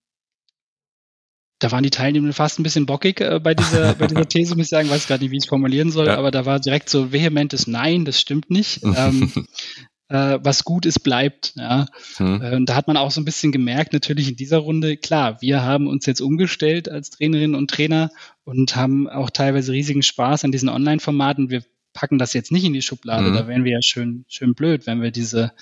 da 1.58 1.72
waren 1.72 1.82
die 1.82 1.90
Teilnehmenden 1.90 2.32
fast 2.32 2.60
ein 2.60 2.62
bisschen 2.62 2.86
bockig 2.86 3.20
äh, 3.20 3.40
bei, 3.40 3.56
dieser, 3.56 3.94
bei 3.98 4.06
dieser 4.06 4.28
These, 4.28 4.54
muss 4.54 4.66
ich 4.66 4.70
sagen, 4.70 4.88
weiß 4.88 5.08
gerade 5.08 5.24
nicht, 5.24 5.32
wie 5.32 5.38
ich 5.38 5.42
es 5.42 5.48
formulieren 5.48 5.90
soll, 5.90 6.06
ja. 6.06 6.16
aber 6.16 6.30
da 6.30 6.46
war 6.46 6.60
direkt 6.60 6.88
so 6.88 7.10
vehementes 7.10 7.66
Nein, 7.66 8.04
das 8.04 8.20
stimmt 8.20 8.50
nicht. 8.50 8.82
ähm, 8.84 9.32
äh, 10.08 10.38
was 10.40 10.62
gut 10.62 10.86
ist, 10.86 11.00
bleibt. 11.00 11.54
Ja. 11.56 11.86
Hm. 12.18 12.40
Äh, 12.40 12.64
da 12.64 12.76
hat 12.76 12.86
man 12.86 12.96
auch 12.96 13.10
so 13.10 13.20
ein 13.20 13.24
bisschen 13.24 13.50
gemerkt, 13.50 13.94
natürlich 13.94 14.28
in 14.28 14.36
dieser 14.36 14.58
Runde, 14.58 14.96
klar, 14.96 15.42
wir 15.42 15.64
haben 15.64 15.88
uns 15.88 16.06
jetzt 16.06 16.20
umgestellt 16.20 16.88
als 16.88 17.10
Trainerinnen 17.10 17.56
und 17.56 17.68
Trainer 17.68 18.12
und 18.44 18.76
haben 18.76 19.08
auch 19.08 19.30
teilweise 19.30 19.72
riesigen 19.72 20.04
Spaß 20.04 20.44
an 20.44 20.52
diesen 20.52 20.68
Online-Formaten. 20.68 21.50
Wir 21.50 21.64
packen 21.96 22.18
das 22.18 22.34
jetzt 22.34 22.52
nicht 22.52 22.64
in 22.64 22.74
die 22.74 22.82
Schublade, 22.82 23.28
hm. 23.28 23.34
da 23.34 23.48
wären 23.48 23.64
wir 23.64 23.72
ja 23.72 23.82
schön, 23.82 24.26
schön 24.28 24.54
blöd, 24.54 24.86
wenn 24.86 25.00
wir 25.00 25.10
diese 25.10 25.52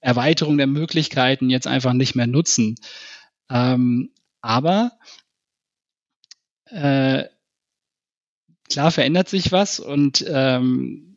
Erweiterung 0.00 0.56
der 0.56 0.66
Möglichkeiten 0.66 1.50
jetzt 1.50 1.66
einfach 1.66 1.92
nicht 1.92 2.14
mehr 2.14 2.26
nutzen. 2.26 2.76
Ähm, 3.50 4.10
aber 4.40 4.92
äh, 6.64 7.24
klar 8.70 8.90
verändert 8.90 9.28
sich 9.28 9.52
was 9.52 9.78
und 9.78 10.24
ähm, 10.26 11.16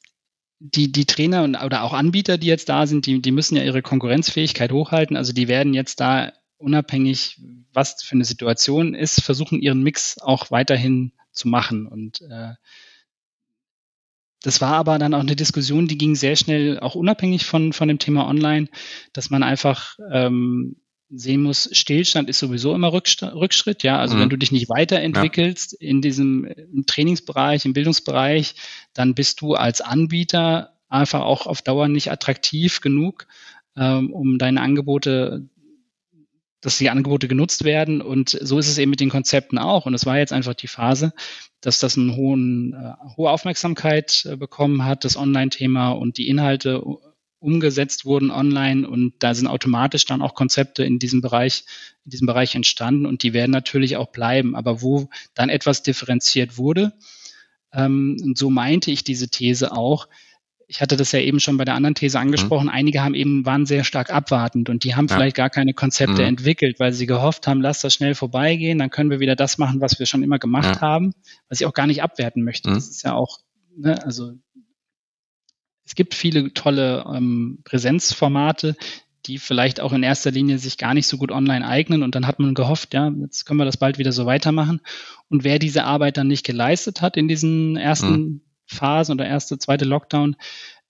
die, 0.59 0.91
die 0.91 1.05
Trainer 1.05 1.43
und, 1.43 1.55
oder 1.55 1.83
auch 1.83 1.93
Anbieter, 1.93 2.37
die 2.37 2.47
jetzt 2.47 2.67
da 2.67 2.85
sind, 2.85 3.05
die, 3.05 3.21
die 3.21 3.31
müssen 3.31 3.55
ja 3.55 3.63
ihre 3.63 3.81
Konkurrenzfähigkeit 3.81 4.73
hochhalten. 4.73 5.15
Also 5.15 5.31
die 5.31 5.47
werden 5.47 5.73
jetzt 5.73 6.01
da 6.01 6.33
unabhängig, 6.57 7.39
was 7.73 8.03
für 8.03 8.15
eine 8.15 8.25
Situation 8.25 8.93
ist, 8.93 9.23
versuchen 9.23 9.61
ihren 9.61 9.81
Mix 9.81 10.19
auch 10.19 10.51
weiterhin 10.51 11.13
zu 11.31 11.47
machen. 11.47 11.87
Und 11.87 12.21
äh, 12.21 12.53
das 14.43 14.61
war 14.61 14.73
aber 14.73 14.97
dann 14.97 15.13
auch 15.13 15.19
eine 15.19 15.35
Diskussion, 15.35 15.87
die 15.87 15.97
ging 15.97 16.15
sehr 16.15 16.35
schnell, 16.35 16.79
auch 16.79 16.95
unabhängig 16.95 17.45
von, 17.45 17.73
von 17.73 17.87
dem 17.87 17.99
Thema 17.99 18.27
Online, 18.27 18.67
dass 19.13 19.29
man 19.29 19.43
einfach 19.43 19.97
ähm, 20.11 20.77
sehen 21.13 21.43
muss, 21.43 21.69
Stillstand 21.73 22.29
ist 22.29 22.39
sowieso 22.39 22.73
immer 22.73 22.93
Rückschritt, 22.93 23.83
ja. 23.83 23.99
Also 23.99 24.15
mhm. 24.15 24.21
wenn 24.21 24.29
du 24.29 24.37
dich 24.37 24.51
nicht 24.51 24.69
weiterentwickelst 24.69 25.77
ja. 25.79 25.89
in 25.89 26.01
diesem 26.01 26.45
im 26.45 26.85
Trainingsbereich, 26.85 27.65
im 27.65 27.73
Bildungsbereich, 27.73 28.55
dann 28.93 29.13
bist 29.13 29.41
du 29.41 29.53
als 29.53 29.81
Anbieter 29.81 30.77
einfach 30.87 31.21
auch 31.21 31.47
auf 31.47 31.61
Dauer 31.61 31.87
nicht 31.87 32.11
attraktiv 32.11 32.81
genug, 32.81 33.27
ähm, 33.75 34.11
um 34.11 34.37
deine 34.37 34.61
Angebote, 34.61 35.49
dass 36.61 36.77
die 36.77 36.89
Angebote 36.89 37.27
genutzt 37.27 37.63
werden. 37.63 38.01
Und 38.01 38.37
so 38.41 38.59
ist 38.59 38.69
es 38.69 38.77
eben 38.77 38.91
mit 38.91 38.99
den 38.99 39.09
Konzepten 39.09 39.57
auch. 39.57 39.85
Und 39.85 39.93
es 39.93 40.05
war 40.05 40.17
jetzt 40.17 40.31
einfach 40.31 40.53
die 40.53 40.67
Phase, 40.67 41.13
dass 41.59 41.79
das 41.79 41.97
eine 41.97 42.15
hohen, 42.15 42.73
äh, 42.73 42.93
hohe 43.17 43.29
Aufmerksamkeit 43.29 44.25
äh, 44.25 44.37
bekommen 44.37 44.85
hat, 44.85 45.03
das 45.03 45.17
Online-Thema 45.17 45.91
und 45.91 46.17
die 46.17 46.27
Inhalte 46.27 46.83
umgesetzt 47.39 48.05
wurden 48.05 48.29
online 48.29 48.87
und 48.87 49.15
da 49.17 49.33
sind 49.33 49.47
automatisch 49.47 50.05
dann 50.05 50.21
auch 50.21 50.35
Konzepte 50.35 50.83
in 50.83 50.99
diesem 50.99 51.21
Bereich, 51.21 51.63
in 52.05 52.11
diesem 52.11 52.27
Bereich 52.27 52.53
entstanden 52.53 53.07
und 53.07 53.23
die 53.23 53.33
werden 53.33 53.49
natürlich 53.49 53.97
auch 53.97 54.11
bleiben. 54.11 54.55
Aber 54.55 54.83
wo 54.83 55.09
dann 55.33 55.49
etwas 55.49 55.81
differenziert 55.81 56.59
wurde, 56.59 56.93
ähm, 57.73 58.35
so 58.35 58.51
meinte 58.51 58.91
ich 58.91 59.03
diese 59.03 59.29
These 59.29 59.71
auch, 59.71 60.07
ich 60.71 60.79
hatte 60.79 60.95
das 60.95 61.11
ja 61.11 61.19
eben 61.19 61.41
schon 61.41 61.57
bei 61.57 61.65
der 61.65 61.75
anderen 61.75 61.95
These 61.95 62.17
angesprochen, 62.17 62.67
mhm. 62.67 62.73
einige 62.73 63.03
haben 63.03 63.13
eben, 63.13 63.45
waren 63.45 63.65
sehr 63.65 63.83
stark 63.83 64.09
abwartend 64.09 64.69
und 64.69 64.85
die 64.85 64.95
haben 64.95 65.07
ja. 65.07 65.15
vielleicht 65.15 65.35
gar 65.35 65.49
keine 65.49 65.73
Konzepte 65.73 66.21
mhm. 66.21 66.29
entwickelt, 66.29 66.79
weil 66.79 66.93
sie 66.93 67.07
gehofft 67.07 67.45
haben, 67.45 67.61
lass 67.61 67.81
das 67.81 67.93
schnell 67.93 68.15
vorbeigehen, 68.15 68.79
dann 68.79 68.89
können 68.89 69.09
wir 69.09 69.19
wieder 69.19 69.35
das 69.35 69.57
machen, 69.57 69.81
was 69.81 69.99
wir 69.99 70.05
schon 70.05 70.23
immer 70.23 70.39
gemacht 70.39 70.77
ja. 70.77 70.81
haben, 70.81 71.13
was 71.49 71.59
ich 71.59 71.67
auch 71.67 71.73
gar 71.73 71.87
nicht 71.87 72.01
abwerten 72.01 72.45
möchte. 72.45 72.69
Mhm. 72.69 72.75
Das 72.75 72.87
ist 72.87 73.03
ja 73.03 73.13
auch, 73.13 73.39
ne, 73.75 74.01
also 74.05 74.31
es 75.83 75.93
gibt 75.93 76.13
viele 76.13 76.53
tolle 76.53 77.03
ähm, 77.13 77.59
Präsenzformate, 77.65 78.77
die 79.25 79.39
vielleicht 79.39 79.81
auch 79.81 79.91
in 79.91 80.03
erster 80.03 80.31
Linie 80.31 80.57
sich 80.57 80.77
gar 80.77 80.93
nicht 80.93 81.05
so 81.05 81.17
gut 81.17 81.33
online 81.33 81.67
eignen. 81.67 82.01
Und 82.01 82.15
dann 82.15 82.25
hat 82.25 82.39
man 82.39 82.53
gehofft, 82.53 82.93
ja, 82.93 83.11
jetzt 83.21 83.45
können 83.45 83.59
wir 83.59 83.65
das 83.65 83.75
bald 83.75 83.97
wieder 83.97 84.13
so 84.13 84.25
weitermachen. 84.25 84.79
Und 85.27 85.43
wer 85.43 85.59
diese 85.59 85.83
Arbeit 85.83 86.15
dann 86.15 86.27
nicht 86.27 86.45
geleistet 86.45 87.01
hat 87.01 87.17
in 87.17 87.27
diesen 87.27 87.75
ersten 87.75 88.11
mhm. 88.11 88.41
Phasen 88.71 89.13
oder 89.13 89.27
erste, 89.27 89.57
zweite 89.57 89.85
Lockdown, 89.85 90.35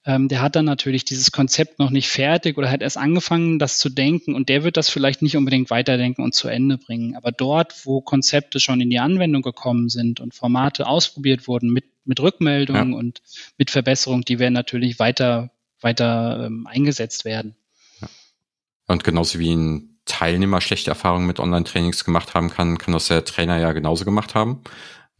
ähm, 0.04 0.28
der 0.30 0.41
hat 0.41 0.56
dann 0.56 0.65
natürlich 0.65 1.06
dieses 1.06 1.32
Konzept 1.32 1.78
noch 1.78 1.91
nicht 1.91 2.10
fertig 2.10 2.58
oder 2.58 2.72
hat 2.72 2.82
erst 2.82 2.98
angefangen, 2.98 3.60
das 3.60 3.78
zu 3.78 3.89
denken 3.89 4.34
und 4.34 4.50
der 4.50 4.63
wird 4.63 4.78
das 4.78 4.89
vielleicht 4.89 5.22
nicht 5.22 5.38
unbedingt 5.38 5.70
weiterdenken 5.70 6.24
und 6.24 6.34
zu 6.34 6.48
Ende 6.48 6.78
bringen. 6.78 7.15
Aber 7.15 7.32
dort, 7.32 7.86
wo 7.86 8.02
Konzepte 8.02 8.60
schon 8.60 8.82
in 8.82 8.89
die 8.89 9.00
Anwendung 9.00 9.44
gekommen 9.44 9.89
sind 9.89 10.20
und 10.20 10.34
Formate 10.34 10.88
ausprobiert 10.88 11.48
wurden 11.48 11.72
mit, 11.72 11.86
mit 12.06 12.20
Rückmeldungen 12.20 12.94
ja. 12.94 12.98
und 12.98 13.22
mit 13.58 13.70
Verbesserung, 13.70 14.24
die 14.24 14.39
werden 14.39 14.54
natürlich 14.54 14.98
weiter, 14.98 15.52
weiter 15.82 16.46
ähm, 16.48 16.65
eingesetzt 16.65 17.24
werden. 17.24 17.56
Ja. 18.02 18.08
Und 18.88 19.04
genauso 19.04 19.38
wie 19.38 19.54
ein 19.56 20.00
Teilnehmer 20.06 20.62
schlechte 20.62 20.89
Erfahrungen 20.89 21.28
mit 21.28 21.39
Online-Trainings 21.39 22.06
gemacht 22.06 22.34
haben 22.34 22.50
kann, 22.50 22.80
kann 22.80 22.94
das 22.94 23.08
der 23.08 23.24
Trainer 23.24 23.60
ja 23.60 23.72
genauso 23.72 24.04
gemacht 24.04 24.34
haben. 24.34 24.63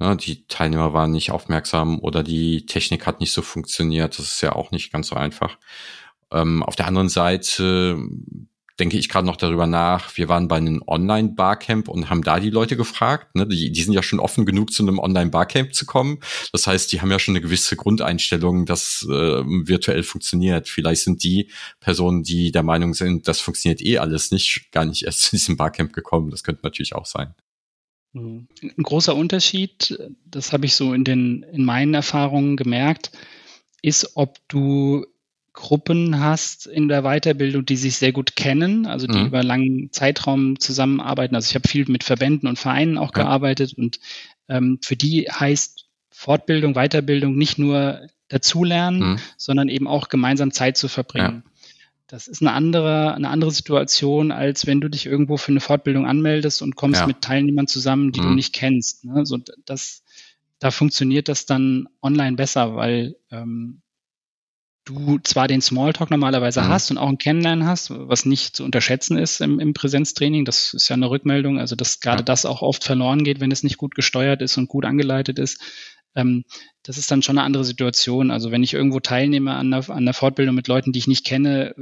Ne, 0.02 0.18
die 0.18 0.48
Teilnehmer 0.48 0.94
waren 0.94 1.12
nicht 1.12 1.30
aufmerksam 1.30 2.00
oder 2.00 2.24
die 2.24 2.66
Technik 2.66 3.06
hat 3.06 3.20
nicht 3.20 3.32
so 3.32 3.44
funktioniert. 3.44 4.18
Das 4.18 4.26
ist 4.26 4.42
ja 4.42 4.54
auch 4.54 4.72
nicht 4.72 4.92
ganz 4.92 5.10
so 5.10 5.16
einfach. 5.16 5.60
Ähm, 6.32 6.64
auf 6.64 6.76
der 6.76 6.88
anderen 6.88 7.08
Seite 7.08 8.00
denke 8.80 8.98
ich 8.98 9.10
gerade 9.10 9.28
noch 9.28 9.36
darüber 9.36 9.68
nach. 9.68 10.18
Wir 10.18 10.28
waren 10.28 10.48
bei 10.48 10.56
einem 10.58 10.82
Online-Barcamp 10.88 11.88
und 11.88 12.10
haben 12.10 12.24
da 12.24 12.40
die 12.40 12.50
Leute 12.50 12.78
gefragt. 12.78 13.36
Ne? 13.36 13.46
Die, 13.46 13.72
die 13.72 13.84
sind 13.84 13.94
ja 13.94 14.02
schon 14.02 14.20
offen 14.20 14.48
genug, 14.48 14.74
zu 14.74 14.82
einem 14.82 14.98
Online-Barcamp 14.98 15.76
zu 15.76 15.86
kommen. 15.86 16.18
Das 16.52 16.66
heißt, 16.66 16.92
die 16.92 17.00
haben 17.00 17.12
ja 17.12 17.20
schon 17.20 17.36
eine 17.36 17.44
gewisse 17.44 17.76
Grundeinstellung, 17.76 18.66
dass 18.66 19.06
äh, 19.08 19.44
virtuell 19.46 20.02
funktioniert. 20.02 20.68
Vielleicht 20.68 21.04
sind 21.04 21.24
die 21.24 21.52
Personen, 21.80 22.24
die 22.24 22.52
der 22.52 22.64
Meinung 22.64 22.96
sind, 22.96 23.28
das 23.28 23.40
funktioniert 23.40 23.84
eh 23.84 24.00
alles 24.00 24.32
nicht, 24.32 24.72
gar 24.72 24.86
nicht 24.86 25.04
erst 25.04 25.22
zu 25.22 25.30
diesem 25.36 25.58
Barcamp 25.58 25.94
gekommen. 25.94 26.32
Das 26.32 26.44
könnte 26.44 26.62
natürlich 26.64 26.96
auch 26.96 27.06
sein. 27.06 27.36
Mhm. 28.14 28.48
Ein 28.62 28.84
großer 28.84 29.16
Unterschied, 29.16 29.98
das 30.26 30.54
habe 30.54 30.66
ich 30.66 30.76
so 30.76 30.94
in 30.94 31.04
den, 31.04 31.44
in 31.44 31.64
meinen 31.64 31.94
Erfahrungen 31.94 32.58
gemerkt, 32.58 33.12
ist, 33.82 34.16
ob 34.16 34.38
du 34.48 35.06
Gruppen 35.54 36.20
hast 36.20 36.66
in 36.66 36.88
der 36.88 37.02
Weiterbildung, 37.02 37.66
die 37.66 37.76
sich 37.76 37.98
sehr 37.98 38.14
gut 38.14 38.36
kennen, 38.36 38.86
also 38.86 39.06
die 39.06 39.18
mhm. 39.18 39.26
über 39.26 39.44
langen 39.44 39.92
Zeitraum 39.92 40.60
zusammenarbeiten. 40.60 41.36
Also 41.36 41.50
ich 41.50 41.56
habe 41.56 41.68
viel 41.68 41.86
mit 41.90 42.04
Verbänden 42.04 42.48
und 42.48 42.58
Vereinen 42.58 42.98
auch 42.98 43.12
ja. 43.16 43.24
gearbeitet 43.24 43.74
und 43.78 44.00
ähm, 44.48 44.80
für 44.82 44.96
die 44.96 45.28
heißt 45.30 45.88
Fortbildung, 46.10 46.74
Weiterbildung 46.74 47.36
nicht 47.36 47.58
nur 47.58 48.08
dazulernen, 48.30 49.00
mhm. 49.00 49.20
sondern 49.36 49.68
eben 49.68 49.88
auch 49.88 50.08
gemeinsam 50.08 50.52
Zeit 50.52 50.78
zu 50.78 50.88
verbringen. 50.88 51.44
Ja. 51.46 51.51
Das 52.12 52.28
ist 52.28 52.42
eine 52.42 52.52
andere, 52.52 53.14
eine 53.14 53.30
andere 53.30 53.52
Situation, 53.52 54.34
als 54.34 54.68
wenn 54.68 54.82
du 54.82 54.90
dich 54.90 55.06
irgendwo 55.06 55.38
für 55.38 55.54
eine 55.54 55.62
Fortbildung 55.62 56.06
anmeldest 56.06 56.62
und 56.62 56.76
kommst 56.76 57.00
ja. 57.00 57.08
mit 57.08 57.22
Teilnehmern 57.22 57.68
zusammen, 57.68 58.12
die 58.12 58.20
mhm. 58.20 58.26
du 58.26 58.30
nicht 58.32 58.54
kennst. 58.54 59.06
Ne? 59.06 59.26
So, 59.26 59.38
das, 59.66 60.04
da 60.60 60.72
funktioniert 60.72 61.30
das 61.30 61.46
dann 61.46 61.88
online 62.02 62.36
besser, 62.36 62.76
weil 62.76 63.16
ähm, 63.32 63.82
du 64.84 65.20
zwar 65.20 65.48
den 65.48 65.62
Smalltalk 65.62 66.12
normalerweise 66.12 66.62
mhm. 66.62 66.68
hast 66.68 66.92
und 66.92 66.98
auch 66.98 67.08
ein 67.08 67.18
Kennenlernen 67.18 67.66
hast, 67.66 67.92
was 67.92 68.26
nicht 68.26 68.58
zu 68.58 68.66
unterschätzen 68.66 69.18
ist 69.18 69.40
im, 69.40 69.62
im 69.62 69.72
Präsenztraining. 69.74 70.44
Das 70.44 70.74
ist 70.74 70.90
ja 70.90 70.98
eine 70.98 71.10
Rückmeldung, 71.10 71.60
also 71.60 71.78
dass 71.78 72.02
gerade 72.02 72.24
ja. 72.24 72.26
das 72.26 72.46
auch 72.46 72.62
oft 72.62 72.84
verloren 72.84 73.24
geht, 73.24 73.40
wenn 73.40 73.52
es 73.52 73.64
nicht 73.64 73.78
gut 73.78 73.96
gesteuert 73.96 74.42
ist 74.42 74.58
und 74.58 74.68
gut 74.68 74.84
angeleitet 74.84 75.40
ist. 75.40 75.62
Ähm, 76.16 76.44
das 76.84 76.98
ist 76.98 77.12
dann 77.12 77.22
schon 77.22 77.38
eine 77.38 77.46
andere 77.46 77.64
Situation. 77.64 78.32
Also 78.32 78.52
wenn 78.52 78.64
ich 78.64 78.74
irgendwo 78.74 79.00
teilnehme 79.00 79.54
an 79.54 79.74
einer, 79.74 79.90
an 79.90 79.98
einer 79.98 80.14
Fortbildung 80.14 80.56
mit 80.56 80.68
Leuten, 80.68 80.92
die 80.92 81.00
ich 81.00 81.08
nicht 81.08 81.26
kenne, 81.26 81.76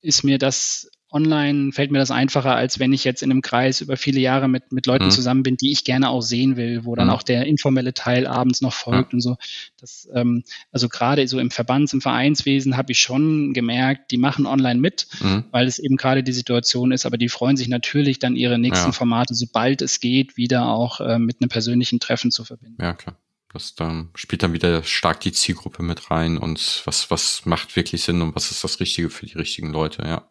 ist 0.00 0.24
mir 0.24 0.38
das 0.38 0.90
online 1.12 1.72
fällt 1.72 1.90
mir 1.90 1.98
das 1.98 2.10
einfacher, 2.10 2.56
als 2.56 2.78
wenn 2.78 2.92
ich 2.92 3.04
jetzt 3.04 3.22
in 3.22 3.30
einem 3.30 3.42
Kreis 3.42 3.80
über 3.80 3.96
viele 3.96 4.20
Jahre 4.20 4.48
mit, 4.48 4.72
mit 4.72 4.86
Leuten 4.86 5.06
mhm. 5.06 5.10
zusammen 5.10 5.42
bin, 5.42 5.56
die 5.56 5.70
ich 5.70 5.84
gerne 5.84 6.08
auch 6.08 6.22
sehen 6.22 6.56
will, 6.56 6.84
wo 6.84 6.94
dann 6.94 7.08
mhm. 7.08 7.12
auch 7.12 7.22
der 7.22 7.46
informelle 7.46 7.92
Teil 7.92 8.26
abends 8.26 8.62
noch 8.62 8.72
folgt 8.72 9.12
ja. 9.12 9.16
und 9.16 9.20
so. 9.20 9.36
Das, 9.78 10.08
ähm, 10.14 10.42
also 10.70 10.88
gerade 10.88 11.26
so 11.28 11.38
im 11.38 11.50
Verbands-, 11.50 11.92
im 11.92 12.00
Vereinswesen 12.00 12.76
habe 12.76 12.92
ich 12.92 12.98
schon 12.98 13.52
gemerkt, 13.52 14.10
die 14.10 14.18
machen 14.18 14.46
online 14.46 14.80
mit, 14.80 15.06
mhm. 15.20 15.44
weil 15.50 15.66
es 15.66 15.78
eben 15.78 15.96
gerade 15.96 16.22
die 16.22 16.32
Situation 16.32 16.92
ist, 16.92 17.04
aber 17.04 17.18
die 17.18 17.28
freuen 17.28 17.56
sich 17.56 17.68
natürlich 17.68 18.18
dann 18.18 18.34
ihre 18.34 18.58
nächsten 18.58 18.88
ja. 18.88 18.92
Formate, 18.92 19.34
sobald 19.34 19.82
es 19.82 20.00
geht, 20.00 20.36
wieder 20.36 20.68
auch 20.68 21.00
äh, 21.00 21.18
mit 21.18 21.40
einem 21.40 21.50
persönlichen 21.50 22.00
Treffen 22.00 22.30
zu 22.30 22.44
verbinden. 22.44 22.82
Ja, 22.82 22.94
klar. 22.94 23.16
Das 23.52 23.74
dann 23.74 24.10
spielt 24.14 24.42
dann 24.42 24.52
wieder 24.52 24.82
stark 24.82 25.20
die 25.20 25.32
Zielgruppe 25.32 25.82
mit 25.82 26.10
rein 26.10 26.38
und 26.38 26.82
was, 26.86 27.10
was 27.10 27.44
macht 27.44 27.76
wirklich 27.76 28.02
Sinn 28.02 28.22
und 28.22 28.34
was 28.34 28.50
ist 28.50 28.64
das 28.64 28.80
Richtige 28.80 29.10
für 29.10 29.26
die 29.26 29.36
richtigen 29.36 29.72
Leute, 29.72 30.02
ja. 30.04 30.26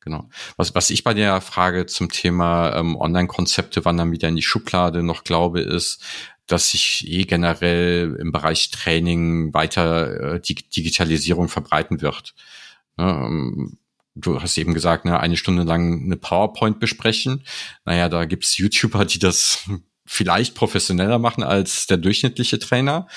Genau. 0.00 0.28
Was, 0.56 0.72
was 0.74 0.90
ich 0.90 1.02
bei 1.02 1.14
der 1.14 1.40
Frage 1.40 1.86
zum 1.86 2.10
Thema 2.10 2.76
ähm, 2.76 2.94
Online-Konzepte 2.94 3.84
wandern 3.84 4.12
wieder 4.12 4.28
in 4.28 4.36
die 4.36 4.42
Schublade 4.42 5.02
noch 5.02 5.24
glaube, 5.24 5.60
ist, 5.60 6.00
dass 6.46 6.70
sich 6.70 7.08
eh 7.08 7.24
generell 7.24 8.16
im 8.20 8.30
Bereich 8.30 8.70
Training 8.70 9.52
weiter 9.52 10.34
äh, 10.34 10.40
die 10.40 10.54
Digitalisierung 10.54 11.48
verbreiten 11.48 12.02
wird. 12.02 12.34
Ne, 12.96 13.04
ähm, 13.04 13.78
du 14.14 14.40
hast 14.40 14.56
eben 14.58 14.74
gesagt, 14.74 15.04
ne, 15.04 15.18
eine 15.18 15.36
Stunde 15.36 15.64
lang 15.64 16.04
eine 16.04 16.16
PowerPoint 16.16 16.78
besprechen. 16.80 17.44
Naja, 17.84 18.08
da 18.08 18.24
gibt's 18.26 18.58
YouTuber, 18.58 19.04
die 19.04 19.18
das 19.18 19.68
vielleicht 20.06 20.54
professioneller 20.54 21.18
machen 21.18 21.42
als 21.42 21.86
der 21.86 21.96
durchschnittliche 21.96 22.58
Trainer. 22.58 23.08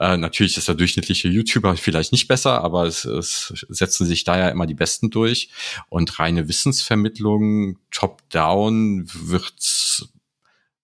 Äh, 0.00 0.16
natürlich 0.16 0.56
ist 0.56 0.68
der 0.68 0.74
durchschnittliche 0.74 1.28
YouTuber 1.28 1.76
vielleicht 1.76 2.12
nicht 2.12 2.26
besser, 2.28 2.64
aber 2.64 2.84
es, 2.86 3.04
es 3.04 3.52
setzen 3.68 4.06
sich 4.06 4.24
da 4.24 4.38
ja 4.38 4.48
immer 4.48 4.66
die 4.66 4.74
Besten 4.74 5.10
durch. 5.10 5.50
Und 5.88 6.18
reine 6.18 6.48
Wissensvermittlung, 6.48 7.78
top-down, 7.90 9.08
wird 9.12 10.08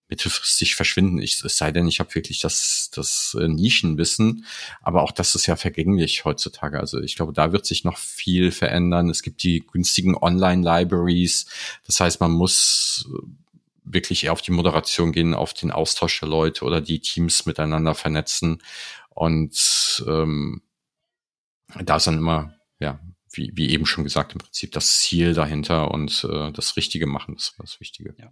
mittelfristig 0.07 0.75
verschwinden. 0.75 1.19
Ich, 1.19 1.43
es 1.43 1.57
sei 1.57 1.71
denn, 1.71 1.87
ich 1.87 1.99
habe 1.99 2.13
wirklich 2.13 2.39
das, 2.39 2.91
das 2.93 3.35
äh, 3.39 3.47
Nischenwissen, 3.47 4.45
aber 4.81 5.01
auch 5.01 5.11
das 5.11 5.33
ist 5.33 5.47
ja 5.47 5.55
vergänglich 5.55 6.25
heutzutage. 6.25 6.79
Also 6.79 6.99
ich 7.01 7.15
glaube, 7.15 7.33
da 7.33 7.51
wird 7.51 7.65
sich 7.65 7.83
noch 7.83 7.97
viel 7.97 8.51
verändern. 8.51 9.09
Es 9.09 9.23
gibt 9.23 9.41
die 9.43 9.65
günstigen 9.65 10.15
Online-Libraries. 10.15 11.47
Das 11.87 11.99
heißt, 11.99 12.19
man 12.21 12.31
muss 12.31 13.09
wirklich 13.85 14.23
eher 14.23 14.33
auf 14.33 14.41
die 14.41 14.51
Moderation 14.51 15.11
gehen, 15.11 15.33
auf 15.33 15.53
den 15.53 15.71
Austausch 15.71 16.19
der 16.19 16.29
Leute 16.29 16.65
oder 16.65 16.81
die 16.81 16.99
Teams 16.99 17.45
miteinander 17.45 17.95
vernetzen. 17.95 18.61
Und 19.09 20.03
ähm, 20.07 20.63
da 21.83 21.95
ist 21.97 22.07
dann 22.07 22.17
immer, 22.17 22.55
ja, 22.79 22.99
wie, 23.31 23.51
wie 23.55 23.69
eben 23.69 23.85
schon 23.85 24.03
gesagt, 24.03 24.33
im 24.33 24.39
Prinzip 24.39 24.71
das 24.71 24.99
Ziel 24.99 25.33
dahinter 25.33 25.91
und 25.91 26.27
äh, 26.29 26.51
das 26.51 26.77
Richtige 26.77 27.07
machen, 27.07 27.35
das 27.35 27.49
ist 27.49 27.59
das 27.59 27.79
Wichtige. 27.79 28.15
Ja 28.17 28.31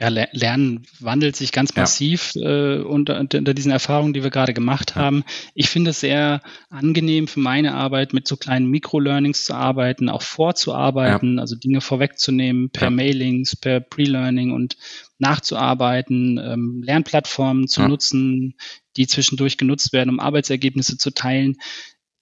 ja, 0.00 0.08
Lernen 0.08 0.86
wandelt 0.98 1.36
sich 1.36 1.52
ganz 1.52 1.76
massiv 1.76 2.32
ja. 2.34 2.76
äh, 2.76 2.80
unter, 2.80 3.20
unter 3.20 3.52
diesen 3.52 3.70
Erfahrungen, 3.70 4.14
die 4.14 4.22
wir 4.22 4.30
gerade 4.30 4.54
gemacht 4.54 4.96
haben. 4.96 5.24
Ich 5.54 5.68
finde 5.68 5.90
es 5.90 6.00
sehr 6.00 6.40
angenehm 6.70 7.28
für 7.28 7.40
meine 7.40 7.74
Arbeit, 7.74 8.14
mit 8.14 8.26
so 8.26 8.38
kleinen 8.38 8.70
Mikro-Learnings 8.70 9.44
zu 9.44 9.52
arbeiten, 9.52 10.08
auch 10.08 10.22
vorzuarbeiten, 10.22 11.36
ja. 11.36 11.42
also 11.42 11.54
Dinge 11.54 11.82
vorwegzunehmen 11.82 12.70
per. 12.70 12.90
Mailings, 12.90 13.56
per 13.56 13.80
Pre-Learning 13.80 14.52
und 14.52 14.78
nachzuarbeiten, 15.18 16.38
ähm, 16.38 16.82
Lernplattformen 16.82 17.68
zu 17.68 17.82
nutzen, 17.82 18.54
die 18.96 19.06
zwischendurch 19.06 19.58
genutzt 19.58 19.92
werden, 19.92 20.08
um 20.08 20.18
Arbeitsergebnisse 20.18 20.96
zu 20.96 21.10
teilen. 21.10 21.58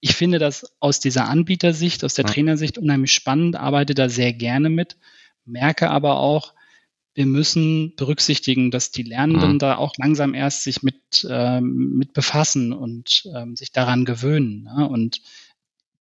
Ich 0.01 0.17
finde 0.17 0.41
das 0.41 0.67
aus 0.81 0.99
dieser 0.99 1.29
Anbietersicht, 1.29 2.05
aus 2.05 2.15
der 2.15 2.25
Trainersicht 2.25 2.77
unheimlich 2.77 3.13
spannend, 3.13 3.55
arbeite 3.55 3.95
da 3.95 4.09
sehr 4.09 4.33
gerne 4.33 4.69
mit, 4.69 4.97
merke 5.45 5.91
aber 5.91 6.19
auch, 6.19 6.55
wir 7.19 7.27
müssen 7.27 7.97
berücksichtigen, 7.97 8.71
dass 8.71 8.93
die 8.93 9.03
Lernenden 9.03 9.55
mhm. 9.55 9.59
da 9.59 9.77
auch 9.77 9.93
langsam 9.99 10.35
erst 10.35 10.63
sich 10.63 10.85
mit, 10.85 11.27
ähm, 11.29 11.97
mit 11.97 12.13
befassen 12.13 12.73
und 12.73 13.29
ähm, 13.35 13.57
sich 13.57 13.73
daran 13.73 14.05
gewöhnen. 14.05 14.69
Ne? 14.73 14.89
Und 14.89 15.21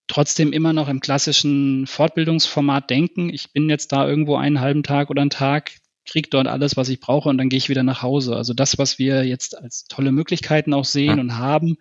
trotzdem 0.05 0.53
immer 0.53 0.73
noch 0.73 0.89
im 0.89 0.99
klassischen 0.99 1.87
Fortbildungsformat 1.87 2.91
denken. 2.91 3.33
Ich 3.33 3.51
bin 3.51 3.67
jetzt 3.67 3.93
da 3.93 4.07
irgendwo 4.07 4.35
einen 4.35 4.61
halben 4.61 4.83
Tag 4.83 5.09
oder 5.09 5.21
einen 5.21 5.31
Tag, 5.31 5.71
kriege 6.05 6.29
dort 6.29 6.45
alles, 6.45 6.77
was 6.77 6.87
ich 6.87 6.99
brauche 6.99 7.29
und 7.29 7.39
dann 7.39 7.49
gehe 7.49 7.57
ich 7.57 7.67
wieder 7.67 7.81
nach 7.81 8.03
Hause. 8.03 8.35
Also 8.35 8.53
das, 8.53 8.77
was 8.77 8.99
wir 8.99 9.23
jetzt 9.23 9.57
als 9.57 9.85
tolle 9.85 10.11
Möglichkeiten 10.11 10.71
auch 10.75 10.85
sehen 10.85 11.15
ja. 11.15 11.19
und 11.19 11.39
haben, 11.39 11.77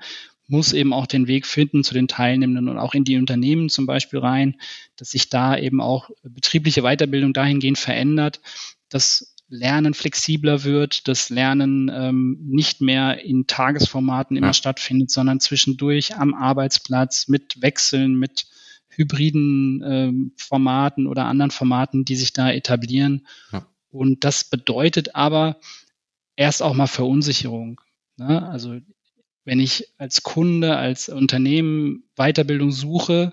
muss 0.49 0.73
eben 0.73 0.95
auch 0.95 1.07
den 1.07 1.27
Weg 1.27 1.45
finden 1.45 1.85
zu 1.85 1.93
den 1.93 2.09
Teilnehmenden 2.09 2.71
und 2.71 2.79
auch 2.79 2.95
in 2.95 3.05
die 3.05 3.19
Unternehmen 3.19 3.69
zum 3.69 3.85
Beispiel 3.85 4.21
rein, 4.21 4.57
dass 4.97 5.11
sich 5.11 5.29
da 5.29 5.59
eben 5.59 5.83
auch 5.83 6.09
betriebliche 6.23 6.83
Weiterbildung 6.83 7.35
dahingehend 7.35 7.77
verändert, 7.77 8.41
dass 8.89 9.35
Lernen 9.49 9.95
flexibler 9.95 10.65
wird, 10.65 11.07
dass 11.07 11.31
Lernen 11.31 11.91
ähm, 11.93 12.39
nicht 12.43 12.81
mehr 12.81 13.23
in 13.25 13.47
Tagesformaten 13.47 14.37
immer 14.37 14.49
ja. 14.49 14.55
stattfindet, 14.55 15.11
sondern 15.11 15.39
zwischendurch 15.39 16.17
am 16.17 16.35
Arbeitsplatz 16.35 17.29
mit 17.29 17.63
Wechseln, 17.63 18.17
mit 18.17 18.47
hybriden 18.89 19.85
ähm, 19.87 20.33
Formaten 20.37 21.07
oder 21.07 21.27
anderen 21.27 21.51
Formaten, 21.51 22.05
die 22.05 22.17
sich 22.17 22.33
da 22.33 22.51
etablieren. 22.51 23.27
Ja. 23.53 23.67
Und 23.91 24.25
das 24.25 24.45
bedeutet 24.45 25.15
aber 25.15 25.61
erst 26.35 26.63
auch 26.63 26.75
mal 26.75 26.87
Verunsicherung. 26.87 27.81
Ne? 28.17 28.49
Also 28.49 28.79
wenn 29.45 29.61
ich 29.61 29.93
als 29.97 30.23
Kunde, 30.23 30.77
als 30.77 31.09
Unternehmen 31.09 32.05
Weiterbildung 32.17 32.73
suche, 32.73 33.33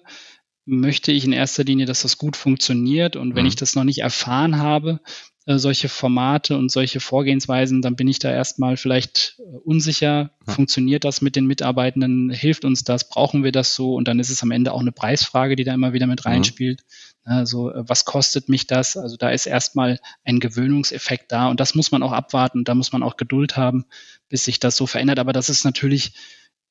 möchte 0.65 1.11
ich 1.11 1.25
in 1.25 1.33
erster 1.33 1.63
Linie, 1.63 1.85
dass 1.85 2.03
das 2.03 2.17
gut 2.17 2.37
funktioniert. 2.37 3.15
Und 3.15 3.35
wenn 3.35 3.43
mhm. 3.43 3.49
ich 3.49 3.55
das 3.55 3.75
noch 3.75 3.83
nicht 3.83 3.99
erfahren 3.99 4.59
habe, 4.59 5.01
äh, 5.45 5.58
solche 5.58 5.89
Formate 5.89 6.58
und 6.58 6.71
solche 6.71 7.01
Vorgehensweisen, 7.01 7.82
dann 7.82 7.97
bin 7.97 8.08
ich 8.08 8.19
da 8.19 8.32
erstmal 8.32 8.77
vielleicht 8.77 9.36
äh, 9.39 9.58
unsicher. 9.58 10.32
Ja. 10.47 10.53
Funktioniert 10.53 11.03
das 11.03 11.21
mit 11.21 11.36
den 11.36 11.45
Mitarbeitenden? 11.45 12.29
Hilft 12.29 12.63
uns 12.63 12.86
das? 12.86 13.10
Brauchen 13.10 13.43
wir 13.43 13.51
das 13.51 13.75
so? 13.75 13.93
Und 13.95 14.08
dann 14.08 14.19
ist 14.19 14.29
es 14.29 14.41
am 14.41 14.51
Ende 14.51 14.71
auch 14.71 14.79
eine 14.79 14.93
Preisfrage, 14.93 15.58
die 15.58 15.65
da 15.65 15.73
immer 15.73 15.91
wieder 15.91 16.08
mit 16.08 16.23
mhm. 16.23 16.32
reinspielt. 16.32 16.82
Mhm. 17.25 17.32
Also, 17.34 17.71
äh, 17.71 17.84
was 17.88 18.06
kostet 18.06 18.47
mich 18.47 18.67
das? 18.67 18.95
Also, 18.95 19.17
da 19.17 19.32
ist 19.32 19.45
erstmal 19.45 19.99
ein 20.23 20.39
Gewöhnungseffekt 20.39 21.32
da 21.32 21.49
und 21.49 21.60
das 21.60 21.75
muss 21.75 21.91
man 21.91 22.03
auch 22.03 22.13
abwarten. 22.13 22.63
Da 22.63 22.73
muss 22.73 22.93
man 22.93 23.03
auch 23.03 23.17
Geduld 23.17 23.58
haben, 23.58 23.86
bis 24.29 24.45
sich 24.45 24.60
das 24.60 24.77
so 24.77 24.88
verändert. 24.88 25.19
Aber 25.19 25.34
das 25.34 25.49
ist 25.49 25.65
natürlich 25.65 26.13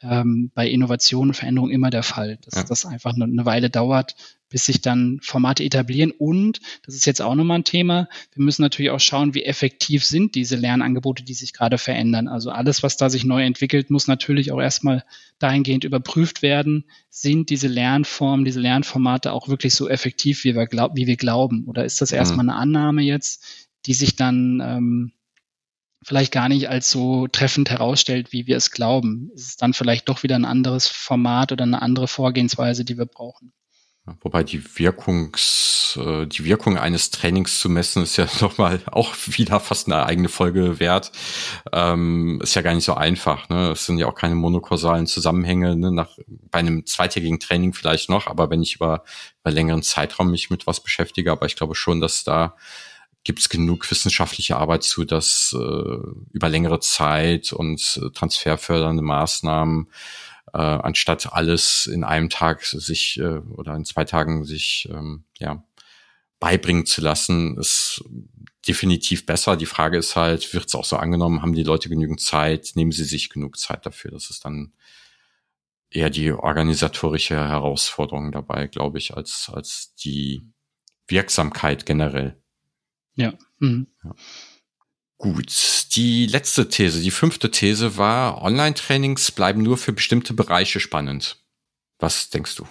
ähm, 0.03 0.51
bei 0.55 0.69
Innovation 0.69 1.29
und 1.29 1.35
Veränderung 1.35 1.71
immer 1.71 1.91
der 1.91 2.03
Fall, 2.03 2.39
dass 2.45 2.55
ja. 2.55 2.65
das 2.65 2.85
einfach 2.87 3.15
eine, 3.15 3.25
eine 3.25 3.45
Weile 3.45 3.71
dauert, 3.71 4.17
bis 4.49 4.67
sich 4.67 4.83
dann 4.83 5.19
Formate 5.23 5.65
etablieren. 5.65 6.11
Und, 6.11 6.61
das 6.85 6.95
ist 6.95 7.07
jetzt 7.07 7.23
auch 7.23 7.35
nochmal 7.35 7.61
ein 7.61 7.65
Thema, 7.65 8.09
wir 8.35 8.45
müssen 8.45 8.63
natürlich 8.63 8.91
auch 8.91 9.01
schauen, 9.01 9.35
wie 9.35 9.45
effektiv 9.45 10.05
sind 10.05 10.35
diese 10.35 10.57
Lernangebote, 10.57 11.25
die 11.25 11.35
sich 11.35 11.53
gerade 11.53 11.79
verändern. 11.79 12.29
Also 12.29 12.51
alles, 12.51 12.83
was 12.83 12.97
da 12.97 13.09
sich 13.09 13.25
neu 13.25 13.43
entwickelt, 13.43 13.91
muss 13.91 14.09
natürlich 14.09 14.53
auch 14.53 14.61
erstmal 14.61 15.05
dahingehend 15.39 15.85
überprüft 15.85 16.43
werden. 16.43 16.85
Sind 17.09 17.49
diese 17.49 17.69
Lernformen, 17.69 18.45
diese 18.45 18.61
Lernformate 18.61 19.33
auch 19.33 19.49
wirklich 19.49 19.75
so 19.75 19.89
effektiv, 19.89 20.45
wie 20.45 20.55
wir, 20.55 20.67
glaub, 20.67 20.97
wie 20.97 21.07
wir 21.07 21.17
glauben? 21.17 21.65
Oder 21.67 21.85
ist 21.85 22.01
das 22.01 22.11
mhm. 22.11 22.19
erstmal 22.19 22.49
eine 22.49 22.57
Annahme 22.57 23.03
jetzt, 23.03 23.45
die 23.87 23.95
sich 23.95 24.17
dann 24.17 24.63
ähm, 24.65 25.13
vielleicht 26.05 26.33
gar 26.33 26.49
nicht 26.49 26.69
als 26.69 26.91
so 26.91 27.29
treffend 27.29 27.71
herausstellt, 27.71 28.33
wie 28.33 28.47
wir 28.47 28.57
es 28.57 28.71
glauben. 28.71 29.31
Es 29.35 29.49
ist 29.49 29.63
dann 29.63 29.73
vielleicht 29.73 30.09
doch 30.09 30.23
wieder 30.23 30.37
ein 30.37 30.45
anderes 30.45 30.89
Format 30.89 31.53
oder 31.53 31.65
eine 31.65 31.83
andere 31.83 32.09
Vorgehensweise, 32.09 32.85
die 32.85 32.99
wir 32.99 33.07
brauchen. 33.07 33.53
Wobei 34.21 34.43
die 34.43 34.65
Wirkungs, 34.79 35.97
äh, 35.97 36.27
die 36.27 36.45
Wirkung 36.45 36.77
eines 36.77 37.13
Trainings 37.13 37.61
zu 37.61 37.69
messen, 37.69 38.03
ist 38.03 38.17
ja 38.17 38.27
nochmal 38.41 38.81
auch 38.87 39.15
wieder 39.27 39.61
fast 39.61 39.87
eine 39.87 40.05
eigene 40.05 40.29
Folge 40.29 40.81
wert. 40.81 41.13
Ähm, 41.73 42.41
ist 42.43 42.55
ja 42.55 42.63
gar 42.63 42.75
nicht 42.75 42.85
so 42.85 42.95
einfach. 42.95 43.49
Ne? 43.49 43.71
Es 43.71 43.87
sind 43.87 43.99
ja 43.99 44.09
auch 44.09 44.17
keine 44.17 44.35
monokausalen 44.35 45.07
Zusammenhänge. 45.07 45.77
Ne? 45.77 45.93
Nach, 45.93 46.19
bei 46.27 46.59
einem 46.59 46.85
zweitägigen 46.85 47.39
Training 47.39 47.75
vielleicht 47.75 48.11
noch, 48.11 48.27
aber 48.27 48.51
wenn 48.51 48.63
ich 48.63 48.75
über, 48.75 49.05
über 49.41 49.53
längeren 49.53 49.85
Zeitraum 49.85 50.33
mich 50.33 50.51
mit 50.51 50.67
was 50.67 50.83
beschäftige, 50.83 51.31
aber 51.31 51.47
ich 51.47 51.55
glaube 51.55 51.77
schon, 51.77 52.01
dass 52.01 52.25
da 52.25 52.57
gibt 53.25 53.39
es 53.39 53.49
genug 53.49 53.89
wissenschaftliche 53.91 54.57
Arbeit 54.57 54.83
zu, 54.83 55.05
dass 55.05 55.55
äh, 55.57 55.97
über 56.33 56.49
längere 56.49 56.81
Zeit 56.81 57.53
und 57.53 58.01
äh, 58.03 58.11
transferfördernde 58.11 59.03
Maßnahmen 59.03 59.89
äh, 60.53 60.59
anstatt 60.59 61.33
alles 61.33 61.87
in 61.87 62.05
einem 62.05 62.29
Tag 62.29 62.65
sich 62.65 63.19
äh, 63.19 63.39
oder 63.39 63.75
in 63.75 63.85
zwei 63.85 64.05
Tagen 64.05 64.45
sich 64.45 64.89
ähm, 64.91 65.25
ja 65.39 65.65
beibringen 66.41 66.87
zu 66.87 67.01
lassen, 67.01 67.57
ist 67.59 68.05
definitiv 68.67 69.27
besser. 69.27 69.57
Die 69.57 69.67
Frage 69.67 69.99
ist 69.99 70.17
halt, 70.17 70.53
wird 70.53 70.67
es 70.67 70.75
auch 70.75 70.85
so 70.85 70.97
angenommen? 70.97 71.41
Haben 71.43 71.55
die 71.55 71.63
Leute 71.63 71.89
genügend 71.89 72.21
Zeit? 72.21 72.73
Nehmen 72.75 72.93
sie 72.93 73.05
sich 73.05 73.31
genug 73.31 73.59
Zeit 73.59 73.87
dafür? 73.87 74.11
Das 74.11 74.29
ist 74.29 74.45
dann 74.45 74.73
eher 75.91 76.11
die 76.11 76.33
organisatorische 76.33 77.37
Herausforderung 77.37 78.33
dabei, 78.33 78.67
glaube 78.67 78.99
ich, 78.99 79.15
als 79.15 79.51
als 79.53 79.95
die 79.95 80.43
Wirksamkeit 81.07 81.87
generell. 81.87 82.42
Ja. 83.15 83.35
Mhm. 83.59 83.87
ja. 84.05 84.15
Gut, 85.19 85.87
die 85.95 86.27
letzte 86.27 86.69
These, 86.69 87.01
die 87.01 87.13
fünfte 87.13 87.51
These 87.51 87.97
war, 87.97 88.43
Online-Trainings 88.43 89.31
bleiben 89.31 89.63
nur 89.63 89.79
für 89.79 89.93
bestimmte 89.93 90.35
Bereiche 90.35 90.81
spannend. 90.81 91.37
Was 91.99 92.31
denkst 92.31 92.57
du? 92.57 92.67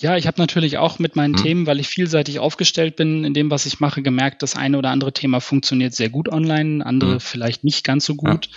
ja, 0.00 0.16
ich 0.16 0.26
habe 0.26 0.40
natürlich 0.40 0.78
auch 0.78 0.98
mit 0.98 1.16
meinen 1.16 1.36
hm. 1.36 1.42
Themen, 1.42 1.66
weil 1.66 1.80
ich 1.80 1.88
vielseitig 1.88 2.38
aufgestellt 2.38 2.96
bin 2.96 3.24
in 3.24 3.34
dem, 3.34 3.50
was 3.50 3.66
ich 3.66 3.80
mache, 3.80 4.02
gemerkt, 4.02 4.42
das 4.42 4.54
eine 4.54 4.78
oder 4.78 4.90
andere 4.90 5.12
Thema 5.12 5.40
funktioniert 5.40 5.92
sehr 5.92 6.08
gut 6.08 6.28
online, 6.28 6.86
andere 6.86 7.14
hm. 7.14 7.20
vielleicht 7.20 7.64
nicht 7.64 7.84
ganz 7.84 8.04
so 8.04 8.14
gut. 8.14 8.46
Ja. 8.46 8.52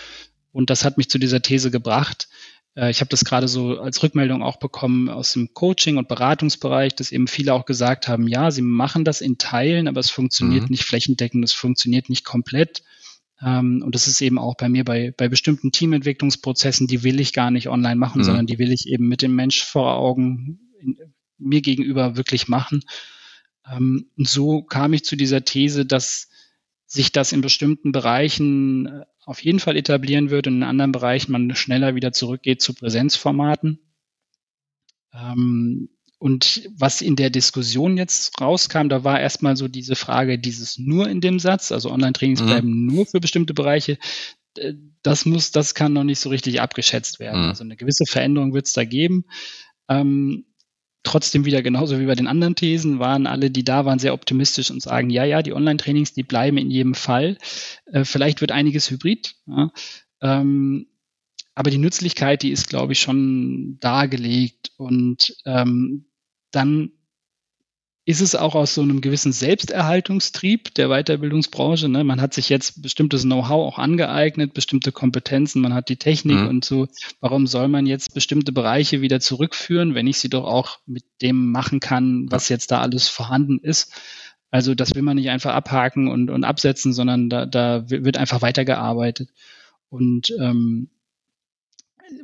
Und 0.51 0.69
das 0.69 0.85
hat 0.85 0.97
mich 0.97 1.09
zu 1.09 1.17
dieser 1.17 1.41
These 1.41 1.71
gebracht. 1.71 2.27
Äh, 2.75 2.91
ich 2.91 3.01
habe 3.01 3.09
das 3.09 3.25
gerade 3.25 3.47
so 3.47 3.79
als 3.79 4.01
Rückmeldung 4.03 4.43
auch 4.43 4.57
bekommen 4.57 5.09
aus 5.09 5.33
dem 5.33 5.53
Coaching- 5.53 5.97
und 5.97 6.07
Beratungsbereich, 6.07 6.95
dass 6.95 7.11
eben 7.11 7.27
viele 7.27 7.53
auch 7.53 7.65
gesagt 7.65 8.07
haben, 8.07 8.27
ja, 8.27 8.51
sie 8.51 8.61
machen 8.61 9.05
das 9.05 9.21
in 9.21 9.37
Teilen, 9.37 9.87
aber 9.87 9.99
es 9.99 10.09
funktioniert 10.09 10.63
mhm. 10.63 10.69
nicht 10.69 10.83
flächendeckend, 10.83 11.43
es 11.43 11.53
funktioniert 11.53 12.09
nicht 12.09 12.25
komplett. 12.25 12.83
Ähm, 13.41 13.81
und 13.83 13.95
das 13.95 14.07
ist 14.07 14.21
eben 14.21 14.37
auch 14.37 14.55
bei 14.55 14.69
mir 14.69 14.85
bei, 14.85 15.13
bei 15.15 15.27
bestimmten 15.27 15.71
Teamentwicklungsprozessen, 15.71 16.87
die 16.87 17.03
will 17.03 17.19
ich 17.19 17.33
gar 17.33 17.51
nicht 17.51 17.69
online 17.69 17.95
machen, 17.95 18.19
mhm. 18.19 18.25
sondern 18.25 18.47
die 18.47 18.59
will 18.59 18.71
ich 18.71 18.87
eben 18.87 19.07
mit 19.07 19.21
dem 19.21 19.35
Mensch 19.35 19.63
vor 19.63 19.95
Augen 19.95 20.59
in, 20.79 20.97
mir 21.37 21.61
gegenüber 21.61 22.17
wirklich 22.17 22.47
machen. 22.47 22.81
Ähm, 23.69 24.09
und 24.17 24.29
so 24.29 24.61
kam 24.61 24.93
ich 24.93 25.03
zu 25.03 25.15
dieser 25.15 25.43
These, 25.43 25.85
dass 25.85 26.29
sich 26.91 27.13
das 27.13 27.31
in 27.31 27.39
bestimmten 27.39 27.93
Bereichen 27.93 28.85
äh, 28.85 29.05
auf 29.23 29.41
jeden 29.41 29.59
Fall 29.59 29.77
etablieren 29.77 30.29
wird 30.29 30.47
und 30.47 30.55
in 30.55 30.63
anderen 30.63 30.91
Bereichen 30.91 31.31
man 31.31 31.55
schneller 31.55 31.95
wieder 31.95 32.11
zurückgeht 32.11 32.61
zu 32.61 32.73
Präsenzformaten. 32.73 33.79
Ähm, 35.13 35.89
und 36.17 36.69
was 36.77 37.01
in 37.01 37.15
der 37.15 37.29
Diskussion 37.29 37.95
jetzt 37.95 38.39
rauskam, 38.41 38.89
da 38.89 39.05
war 39.05 39.21
erstmal 39.21 39.55
so 39.55 39.69
diese 39.69 39.95
Frage, 39.95 40.37
dieses 40.37 40.77
nur 40.77 41.07
in 41.07 41.21
dem 41.21 41.39
Satz, 41.39 41.71
also 41.71 41.89
Online-Trainings 41.91 42.41
mhm. 42.41 42.45
bleiben 42.45 42.85
nur 42.85 43.05
für 43.05 43.21
bestimmte 43.21 43.53
Bereiche. 43.53 43.97
Äh, 44.57 44.73
das 45.01 45.25
muss, 45.25 45.51
das 45.51 45.73
kann 45.73 45.93
noch 45.93 46.03
nicht 46.03 46.19
so 46.19 46.27
richtig 46.27 46.59
abgeschätzt 46.59 47.19
werden. 47.21 47.43
Mhm. 47.43 47.47
Also 47.47 47.63
eine 47.63 47.77
gewisse 47.77 48.05
Veränderung 48.05 48.53
wird 48.53 48.65
es 48.65 48.73
da 48.73 48.83
geben. 48.83 49.23
Ähm, 49.87 50.45
trotzdem 51.03 51.45
wieder 51.45 51.61
genauso 51.61 51.99
wie 51.99 52.05
bei 52.05 52.15
den 52.15 52.27
anderen 52.27 52.55
Thesen 52.55 52.99
waren 52.99 53.27
alle, 53.27 53.49
die 53.49 53.63
da 53.63 53.85
waren, 53.85 53.99
sehr 53.99 54.13
optimistisch 54.13 54.71
und 54.71 54.81
sagen, 54.81 55.09
ja, 55.09 55.23
ja, 55.23 55.41
die 55.41 55.53
Online-Trainings, 55.53 56.13
die 56.13 56.23
bleiben 56.23 56.57
in 56.57 56.69
jedem 56.69 56.93
Fall. 56.93 57.37
Äh, 57.85 58.05
vielleicht 58.05 58.41
wird 58.41 58.51
einiges 58.51 58.89
hybrid. 58.89 59.35
Ja. 59.47 59.71
Ähm, 60.21 60.87
aber 61.55 61.71
die 61.71 61.79
Nützlichkeit, 61.79 62.43
die 62.43 62.51
ist, 62.51 62.69
glaube 62.69 62.93
ich, 62.93 62.99
schon 62.99 63.77
dargelegt. 63.79 64.71
Und 64.77 65.35
ähm, 65.45 66.05
dann 66.51 66.91
ist 68.03 68.21
es 68.21 68.33
auch 68.33 68.55
aus 68.55 68.73
so 68.73 68.81
einem 68.81 68.99
gewissen 68.99 69.31
Selbsterhaltungstrieb 69.31 70.73
der 70.73 70.89
Weiterbildungsbranche. 70.89 71.87
Ne? 71.87 72.03
Man 72.03 72.19
hat 72.19 72.33
sich 72.33 72.49
jetzt 72.49 72.81
bestimmtes 72.81 73.23
Know-how 73.23 73.73
auch 73.73 73.77
angeeignet, 73.77 74.53
bestimmte 74.53 74.91
Kompetenzen, 74.91 75.61
man 75.61 75.75
hat 75.75 75.87
die 75.87 75.97
Technik 75.97 76.37
mhm. 76.37 76.47
und 76.47 76.65
so. 76.65 76.87
Warum 77.19 77.45
soll 77.45 77.67
man 77.67 77.85
jetzt 77.85 78.13
bestimmte 78.15 78.51
Bereiche 78.51 79.01
wieder 79.01 79.19
zurückführen, 79.19 79.93
wenn 79.93 80.07
ich 80.07 80.17
sie 80.17 80.29
doch 80.29 80.45
auch 80.45 80.79
mit 80.87 81.03
dem 81.21 81.51
machen 81.51 81.79
kann, 81.79 82.25
was 82.31 82.49
jetzt 82.49 82.71
da 82.71 82.81
alles 82.81 83.07
vorhanden 83.07 83.59
ist? 83.59 83.93
Also 84.49 84.73
das 84.73 84.95
will 84.95 85.03
man 85.03 85.15
nicht 85.15 85.29
einfach 85.29 85.53
abhaken 85.53 86.07
und, 86.07 86.29
und 86.29 86.43
absetzen, 86.43 86.93
sondern 86.93 87.29
da, 87.29 87.45
da 87.45 87.89
wird 87.89 88.17
einfach 88.17 88.41
weitergearbeitet. 88.41 89.29
Und 89.89 90.33
ähm, 90.39 90.89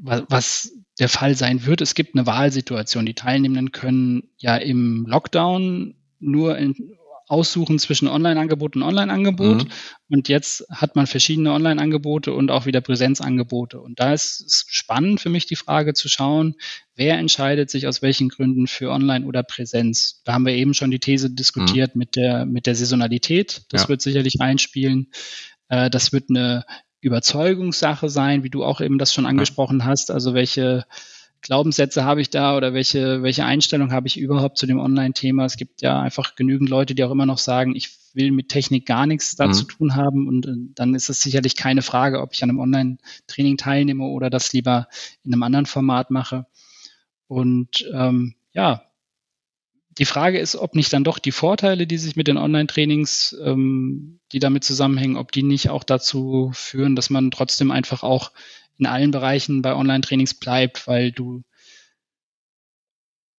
was 0.01 0.73
der 0.99 1.09
Fall 1.09 1.35
sein 1.35 1.65
wird. 1.65 1.81
Es 1.81 1.95
gibt 1.95 2.15
eine 2.15 2.25
Wahlsituation. 2.25 3.05
Die 3.05 3.13
Teilnehmenden 3.13 3.71
können 3.71 4.29
ja 4.37 4.57
im 4.57 5.05
Lockdown 5.07 5.95
nur 6.19 6.57
in, 6.57 6.97
aussuchen 7.27 7.77
zwischen 7.77 8.07
Online-Angebot 8.07 8.75
und 8.75 8.83
Online-Angebot. 8.83 9.65
Mhm. 9.65 9.69
Und 10.09 10.29
jetzt 10.29 10.65
hat 10.71 10.95
man 10.95 11.07
verschiedene 11.07 11.51
Online-Angebote 11.51 12.33
und 12.33 12.49
auch 12.49 12.65
wieder 12.65 12.81
Präsenzangebote. 12.81 13.79
Und 13.79 13.99
da 13.99 14.13
ist 14.13 14.41
es 14.41 14.65
spannend 14.69 15.19
für 15.19 15.29
mich 15.29 15.45
die 15.45 15.57
Frage 15.57 15.93
zu 15.93 16.07
schauen, 16.07 16.55
wer 16.95 17.17
entscheidet 17.17 17.69
sich 17.69 17.85
aus 17.85 18.01
welchen 18.01 18.29
Gründen 18.29 18.67
für 18.67 18.91
Online 18.91 19.25
oder 19.25 19.43
Präsenz. 19.43 20.21
Da 20.23 20.33
haben 20.33 20.45
wir 20.45 20.53
eben 20.53 20.73
schon 20.73 20.89
die 20.89 20.99
These 20.99 21.29
diskutiert 21.29 21.95
mhm. 21.95 21.99
mit 21.99 22.15
der, 22.15 22.45
mit 22.45 22.65
der 22.65 22.75
Saisonalität. 22.75 23.63
Das 23.69 23.83
ja. 23.83 23.89
wird 23.89 24.01
sicherlich 24.01 24.39
einspielen. 24.39 25.11
Äh, 25.67 25.89
das 25.89 26.13
wird 26.13 26.29
eine 26.29 26.63
Überzeugungssache 27.01 28.09
sein, 28.09 28.43
wie 28.43 28.49
du 28.49 28.63
auch 28.63 28.81
eben 28.81 28.97
das 28.97 29.13
schon 29.13 29.25
angesprochen 29.25 29.85
hast. 29.85 30.11
Also 30.11 30.33
welche 30.33 30.85
Glaubenssätze 31.41 32.03
habe 32.03 32.21
ich 32.21 32.29
da 32.29 32.57
oder 32.57 32.73
welche, 32.73 33.21
welche 33.21 33.45
Einstellung 33.45 33.91
habe 33.91 34.07
ich 34.07 34.17
überhaupt 34.19 34.57
zu 34.57 34.65
dem 34.65 34.79
Online-Thema? 34.79 35.45
Es 35.45 35.57
gibt 35.57 35.81
ja 35.81 35.99
einfach 36.01 36.35
genügend 36.35 36.69
Leute, 36.69 36.95
die 36.95 37.03
auch 37.03 37.11
immer 37.11 37.25
noch 37.25 37.37
sagen, 37.37 37.75
ich 37.75 37.89
will 38.13 38.31
mit 38.31 38.49
Technik 38.49 38.85
gar 38.85 39.05
nichts 39.05 39.35
da 39.35 39.47
mhm. 39.47 39.53
zu 39.53 39.65
tun 39.65 39.95
haben. 39.95 40.27
Und 40.27 40.47
äh, 40.47 40.55
dann 40.73 40.95
ist 40.95 41.09
es 41.09 41.21
sicherlich 41.21 41.55
keine 41.55 41.83
Frage, 41.83 42.21
ob 42.21 42.33
ich 42.33 42.43
an 42.43 42.49
einem 42.49 42.59
Online-Training 42.59 43.57
teilnehme 43.57 44.05
oder 44.05 44.29
das 44.29 44.51
lieber 44.53 44.87
in 45.23 45.33
einem 45.33 45.43
anderen 45.43 45.67
Format 45.67 46.09
mache. 46.09 46.47
Und 47.27 47.87
ähm, 47.93 48.35
ja, 48.53 48.83
die 49.97 50.05
Frage 50.05 50.39
ist, 50.39 50.55
ob 50.55 50.75
nicht 50.75 50.93
dann 50.93 51.03
doch 51.03 51.19
die 51.19 51.31
Vorteile, 51.31 51.87
die 51.87 51.97
sich 51.97 52.15
mit 52.15 52.27
den 52.27 52.37
Online-Trainings, 52.37 53.35
ähm, 53.43 54.19
die 54.31 54.39
damit 54.39 54.63
zusammenhängen, 54.63 55.17
ob 55.17 55.31
die 55.31 55.43
nicht 55.43 55.69
auch 55.69 55.83
dazu 55.83 56.51
führen, 56.53 56.95
dass 56.95 57.09
man 57.09 57.31
trotzdem 57.31 57.71
einfach 57.71 58.03
auch 58.03 58.31
in 58.77 58.85
allen 58.85 59.11
Bereichen 59.11 59.61
bei 59.61 59.73
Online-Trainings 59.73 60.35
bleibt, 60.35 60.87
weil 60.87 61.11
du 61.11 61.43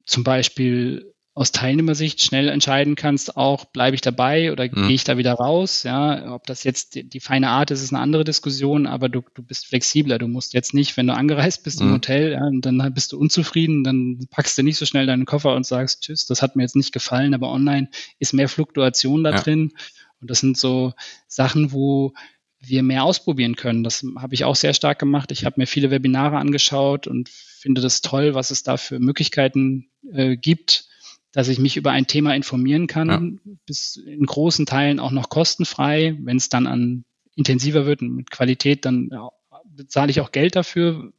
zum 0.04 0.24
Beispiel 0.24 1.14
aus 1.38 1.52
Teilnehmersicht 1.52 2.20
schnell 2.20 2.48
entscheiden 2.48 2.96
kannst, 2.96 3.36
auch 3.36 3.64
bleibe 3.66 3.94
ich 3.94 4.00
dabei 4.00 4.50
oder 4.50 4.64
mhm. 4.64 4.88
gehe 4.88 4.96
ich 4.96 5.04
da 5.04 5.18
wieder 5.18 5.34
raus. 5.34 5.84
Ja, 5.84 6.34
ob 6.34 6.44
das 6.48 6.64
jetzt 6.64 6.96
die, 6.96 7.08
die, 7.08 7.20
feine 7.20 7.50
Art 7.50 7.70
ist, 7.70 7.80
ist 7.80 7.92
eine 7.92 8.02
andere 8.02 8.24
Diskussion, 8.24 8.88
aber 8.88 9.08
du, 9.08 9.22
du 9.34 9.44
bist 9.44 9.66
flexibler. 9.66 10.18
Du 10.18 10.26
musst 10.26 10.52
jetzt 10.52 10.74
nicht, 10.74 10.96
wenn 10.96 11.06
du 11.06 11.14
angereist 11.14 11.62
bist 11.62 11.80
mhm. 11.80 11.86
im 11.86 11.94
Hotel, 11.94 12.32
ja, 12.32 12.44
und 12.44 12.62
dann 12.62 12.92
bist 12.92 13.12
du 13.12 13.18
unzufrieden, 13.18 13.84
dann 13.84 14.26
packst 14.32 14.58
du 14.58 14.64
nicht 14.64 14.78
so 14.78 14.84
schnell 14.84 15.06
deinen 15.06 15.26
Koffer 15.26 15.54
und 15.54 15.64
sagst, 15.64 16.02
tschüss, 16.02 16.26
das 16.26 16.42
hat 16.42 16.56
mir 16.56 16.64
jetzt 16.64 16.74
nicht 16.74 16.92
gefallen, 16.92 17.34
aber 17.34 17.52
online 17.52 17.88
ist 18.18 18.34
mehr 18.34 18.48
Fluktuation 18.48 19.22
da 19.22 19.30
ja. 19.30 19.40
drin. 19.40 19.74
Und 20.20 20.30
das 20.30 20.40
sind 20.40 20.58
so 20.58 20.92
Sachen, 21.28 21.70
wo 21.70 22.14
wir 22.58 22.82
mehr 22.82 23.04
ausprobieren 23.04 23.54
können. 23.54 23.84
Das 23.84 24.04
habe 24.16 24.34
ich 24.34 24.42
auch 24.42 24.56
sehr 24.56 24.74
stark 24.74 24.98
gemacht. 24.98 25.30
Ich 25.30 25.44
habe 25.44 25.60
mir 25.60 25.68
viele 25.68 25.92
Webinare 25.92 26.38
angeschaut 26.38 27.06
und 27.06 27.28
finde 27.28 27.80
das 27.80 28.00
toll, 28.00 28.34
was 28.34 28.50
es 28.50 28.64
da 28.64 28.76
für 28.76 28.98
Möglichkeiten 28.98 29.88
äh, 30.12 30.36
gibt 30.36 30.88
dass 31.32 31.48
ich 31.48 31.58
mich 31.58 31.76
über 31.76 31.90
ein 31.90 32.06
Thema 32.06 32.34
informieren 32.34 32.86
kann, 32.86 33.08
ja. 33.08 33.52
bis 33.66 33.96
in 33.96 34.24
großen 34.24 34.66
Teilen 34.66 35.00
auch 35.00 35.10
noch 35.10 35.28
kostenfrei. 35.28 36.16
Wenn 36.20 36.36
es 36.36 36.48
dann 36.48 36.66
an 36.66 37.04
intensiver 37.34 37.86
wird 37.86 38.02
und 38.02 38.14
mit 38.14 38.30
Qualität, 38.30 38.84
dann 38.84 39.10
ja, 39.12 39.30
bezahle 39.64 40.10
ich 40.10 40.20
auch 40.20 40.32
Geld 40.32 40.56
dafür, 40.56 41.12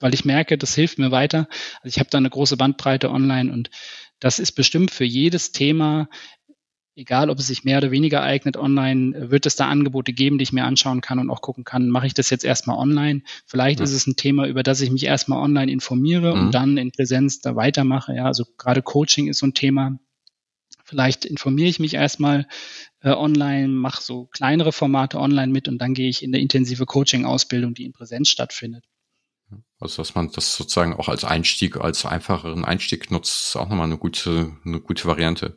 weil 0.00 0.14
ich 0.14 0.24
merke, 0.24 0.56
das 0.56 0.74
hilft 0.74 0.98
mir 0.98 1.10
weiter. 1.10 1.48
Also 1.82 1.94
ich 1.94 1.98
habe 1.98 2.10
da 2.10 2.18
eine 2.18 2.30
große 2.30 2.56
Bandbreite 2.56 3.10
online 3.10 3.52
und 3.52 3.70
das 4.20 4.38
ist 4.38 4.52
bestimmt 4.52 4.90
für 4.90 5.04
jedes 5.04 5.52
Thema 5.52 6.08
egal 6.98 7.30
ob 7.30 7.38
es 7.38 7.46
sich 7.46 7.64
mehr 7.64 7.78
oder 7.78 7.92
weniger 7.92 8.22
eignet 8.22 8.56
online, 8.56 9.30
wird 9.30 9.46
es 9.46 9.54
da 9.54 9.68
Angebote 9.68 10.12
geben, 10.12 10.36
die 10.36 10.42
ich 10.42 10.52
mir 10.52 10.64
anschauen 10.64 11.00
kann 11.00 11.20
und 11.20 11.30
auch 11.30 11.40
gucken 11.40 11.64
kann, 11.64 11.88
mache 11.88 12.08
ich 12.08 12.14
das 12.14 12.28
jetzt 12.28 12.44
erstmal 12.44 12.76
online? 12.76 13.22
Vielleicht 13.46 13.78
ja. 13.78 13.84
ist 13.84 13.92
es 13.92 14.06
ein 14.06 14.16
Thema, 14.16 14.46
über 14.46 14.64
das 14.64 14.80
ich 14.80 14.90
mich 14.90 15.04
erstmal 15.04 15.38
online 15.38 15.70
informiere 15.70 16.34
mhm. 16.34 16.40
und 16.42 16.54
dann 16.54 16.76
in 16.76 16.90
Präsenz 16.90 17.40
da 17.40 17.54
weitermache. 17.54 18.14
Ja, 18.14 18.24
also 18.24 18.44
gerade 18.58 18.82
Coaching 18.82 19.28
ist 19.28 19.38
so 19.38 19.46
ein 19.46 19.54
Thema. 19.54 19.98
Vielleicht 20.84 21.24
informiere 21.24 21.68
ich 21.68 21.78
mich 21.78 21.94
erstmal 21.94 22.48
äh, 23.00 23.10
online, 23.10 23.68
mache 23.68 24.02
so 24.02 24.26
kleinere 24.26 24.72
Formate 24.72 25.20
online 25.20 25.52
mit 25.52 25.68
und 25.68 25.78
dann 25.78 25.94
gehe 25.94 26.08
ich 26.08 26.24
in 26.24 26.34
eine 26.34 26.42
intensive 26.42 26.84
Coaching-Ausbildung, 26.84 27.74
die 27.74 27.84
in 27.84 27.92
Präsenz 27.92 28.28
stattfindet. 28.28 28.84
Also 29.78 30.02
dass 30.02 30.14
man 30.14 30.32
das 30.32 30.56
sozusagen 30.56 30.94
auch 30.94 31.08
als 31.08 31.24
Einstieg, 31.24 31.76
als 31.76 32.04
einfacheren 32.04 32.64
Einstieg 32.64 33.10
nutzt, 33.12 33.48
ist 33.48 33.56
auch 33.56 33.68
nochmal 33.68 33.86
eine 33.86 33.98
gute, 33.98 34.56
eine 34.64 34.80
gute 34.80 35.04
Variante. 35.06 35.56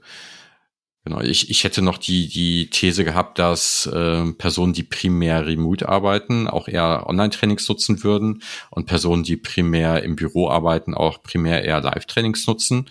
Genau, 1.03 1.19
ich, 1.21 1.49
ich 1.49 1.63
hätte 1.63 1.81
noch 1.81 1.97
die, 1.97 2.27
die 2.27 2.69
These 2.69 3.03
gehabt, 3.03 3.39
dass 3.39 3.87
äh, 3.87 4.31
Personen, 4.33 4.73
die 4.73 4.83
primär 4.83 5.47
remote 5.47 5.89
arbeiten, 5.89 6.47
auch 6.47 6.67
eher 6.67 7.07
Online-Trainings 7.07 7.67
nutzen 7.67 8.03
würden 8.03 8.43
und 8.69 8.85
Personen, 8.85 9.23
die 9.23 9.35
primär 9.35 10.03
im 10.03 10.15
Büro 10.15 10.49
arbeiten, 10.49 10.93
auch 10.93 11.23
primär 11.23 11.65
eher 11.65 11.81
Live-Trainings 11.81 12.45
nutzen. 12.45 12.87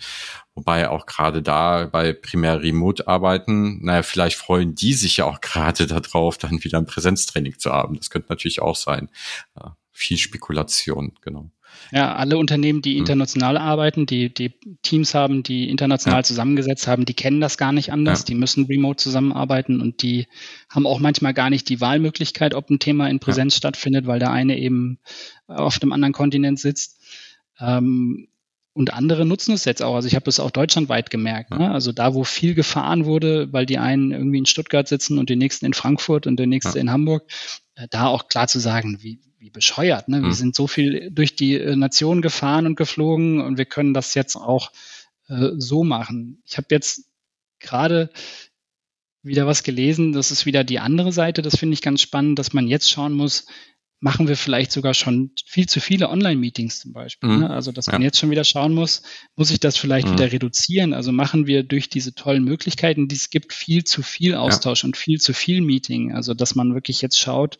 Wobei 0.55 0.89
auch 0.89 1.05
gerade 1.05 1.41
da 1.41 1.85
bei 1.85 2.11
primär 2.11 2.61
remote 2.61 3.07
arbeiten, 3.07 3.79
naja, 3.85 4.03
vielleicht 4.03 4.35
freuen 4.35 4.75
die 4.75 4.93
sich 4.93 5.17
ja 5.17 5.25
auch 5.25 5.39
gerade 5.39 5.87
darauf, 5.87 6.37
dann 6.37 6.61
wieder 6.65 6.79
ein 6.79 6.85
Präsenztraining 6.85 7.59
zu 7.59 7.71
haben. 7.71 7.95
Das 7.95 8.09
könnte 8.09 8.27
natürlich 8.27 8.61
auch 8.61 8.75
sein. 8.75 9.09
Ja, 9.55 9.77
viel 9.93 10.17
Spekulation, 10.17 11.13
genau. 11.21 11.49
Ja, 11.91 12.15
alle 12.15 12.37
Unternehmen, 12.37 12.81
die 12.81 12.93
hm. 12.93 12.99
international 12.99 13.55
mhm. 13.55 13.61
arbeiten, 13.61 14.05
die, 14.05 14.33
die 14.33 14.53
Teams 14.81 15.13
haben, 15.13 15.43
die 15.43 15.69
international 15.69 16.19
ja. 16.19 16.23
zusammengesetzt 16.23 16.87
haben, 16.87 17.05
die 17.05 17.13
kennen 17.13 17.41
das 17.41 17.57
gar 17.57 17.71
nicht 17.71 17.91
anders. 17.91 18.19
Ja. 18.19 18.25
Die 18.25 18.35
müssen 18.35 18.65
remote 18.65 19.01
zusammenarbeiten 19.01 19.81
und 19.81 20.01
die 20.01 20.27
haben 20.69 20.87
auch 20.87 20.99
manchmal 20.99 21.33
gar 21.33 21.49
nicht 21.49 21.67
die 21.69 21.81
Wahlmöglichkeit, 21.81 22.53
ob 22.53 22.69
ein 22.69 22.79
Thema 22.79 23.09
in 23.09 23.19
Präsenz 23.19 23.55
ja. 23.55 23.57
stattfindet, 23.57 24.07
weil 24.07 24.19
der 24.19 24.31
eine 24.31 24.57
eben 24.57 24.99
auf 25.47 25.81
einem 25.81 25.91
anderen 25.91 26.13
Kontinent 26.13 26.59
sitzt. 26.59 26.97
Ähm, 27.59 28.27
und 28.73 28.93
andere 28.93 29.25
nutzen 29.25 29.53
es 29.53 29.65
jetzt 29.65 29.83
auch. 29.83 29.95
Also 29.95 30.07
ich 30.07 30.15
habe 30.15 30.29
es 30.29 30.39
auch 30.39 30.49
deutschlandweit 30.49 31.09
gemerkt. 31.09 31.51
Ne? 31.51 31.71
Also 31.71 31.91
da, 31.91 32.13
wo 32.13 32.23
viel 32.23 32.55
gefahren 32.55 33.05
wurde, 33.05 33.51
weil 33.51 33.65
die 33.65 33.77
einen 33.77 34.11
irgendwie 34.11 34.37
in 34.37 34.45
Stuttgart 34.45 34.87
sitzen 34.87 35.19
und 35.19 35.29
die 35.29 35.35
nächsten 35.35 35.65
in 35.65 35.73
Frankfurt 35.73 36.25
und 36.25 36.37
der 36.37 36.47
nächste 36.47 36.79
in 36.79 36.89
Hamburg, 36.89 37.29
äh, 37.75 37.87
da 37.89 38.07
auch 38.07 38.29
klar 38.29 38.47
zu 38.47 38.59
sagen, 38.59 38.99
wie, 39.01 39.19
wie 39.41 39.49
bescheuert. 39.49 40.07
Ne? 40.07 40.21
Wir 40.21 40.27
mhm. 40.27 40.33
sind 40.33 40.55
so 40.55 40.67
viel 40.67 41.09
durch 41.11 41.35
die 41.35 41.55
äh, 41.55 41.75
Nation 41.75 42.21
gefahren 42.21 42.67
und 42.67 42.75
geflogen 42.75 43.41
und 43.41 43.57
wir 43.57 43.65
können 43.65 43.93
das 43.93 44.13
jetzt 44.13 44.35
auch 44.35 44.71
äh, 45.27 45.49
so 45.57 45.83
machen. 45.83 46.41
Ich 46.45 46.57
habe 46.57 46.67
jetzt 46.69 47.09
gerade 47.59 48.11
wieder 49.23 49.47
was 49.47 49.63
gelesen, 49.63 50.13
das 50.13 50.31
ist 50.31 50.45
wieder 50.45 50.63
die 50.63 50.79
andere 50.79 51.11
Seite, 51.11 51.41
das 51.41 51.57
finde 51.57 51.73
ich 51.73 51.81
ganz 51.81 52.01
spannend, 52.01 52.39
dass 52.39 52.53
man 52.53 52.67
jetzt 52.67 52.89
schauen 52.89 53.13
muss, 53.13 53.45
machen 53.99 54.27
wir 54.27 54.35
vielleicht 54.35 54.71
sogar 54.71 54.95
schon 54.95 55.31
viel 55.45 55.67
zu 55.67 55.79
viele 55.79 56.09
Online-Meetings 56.09 56.79
zum 56.79 56.93
Beispiel. 56.93 57.29
Mhm. 57.29 57.39
Ne? 57.41 57.49
Also, 57.49 57.71
dass 57.71 57.87
man 57.87 58.01
jetzt 58.01 58.17
schon 58.17 58.31
wieder 58.31 58.43
schauen 58.43 58.73
muss, 58.73 59.03
muss 59.35 59.51
ich 59.51 59.59
das 59.59 59.77
vielleicht 59.77 60.07
mhm. 60.07 60.13
wieder 60.13 60.31
reduzieren? 60.31 60.93
Also 60.93 61.11
machen 61.11 61.45
wir 61.45 61.63
durch 61.63 61.87
diese 61.87 62.15
tollen 62.15 62.43
Möglichkeiten, 62.43 63.07
die 63.07 63.15
es 63.15 63.29
gibt, 63.29 63.53
viel 63.53 63.83
zu 63.83 64.01
viel 64.01 64.35
Austausch 64.35 64.83
ja. 64.83 64.87
und 64.87 64.97
viel 64.97 65.19
zu 65.19 65.33
viel 65.33 65.61
Meeting. 65.61 66.13
Also, 66.13 66.33
dass 66.33 66.55
man 66.55 66.73
wirklich 66.73 67.01
jetzt 67.03 67.19
schaut, 67.19 67.59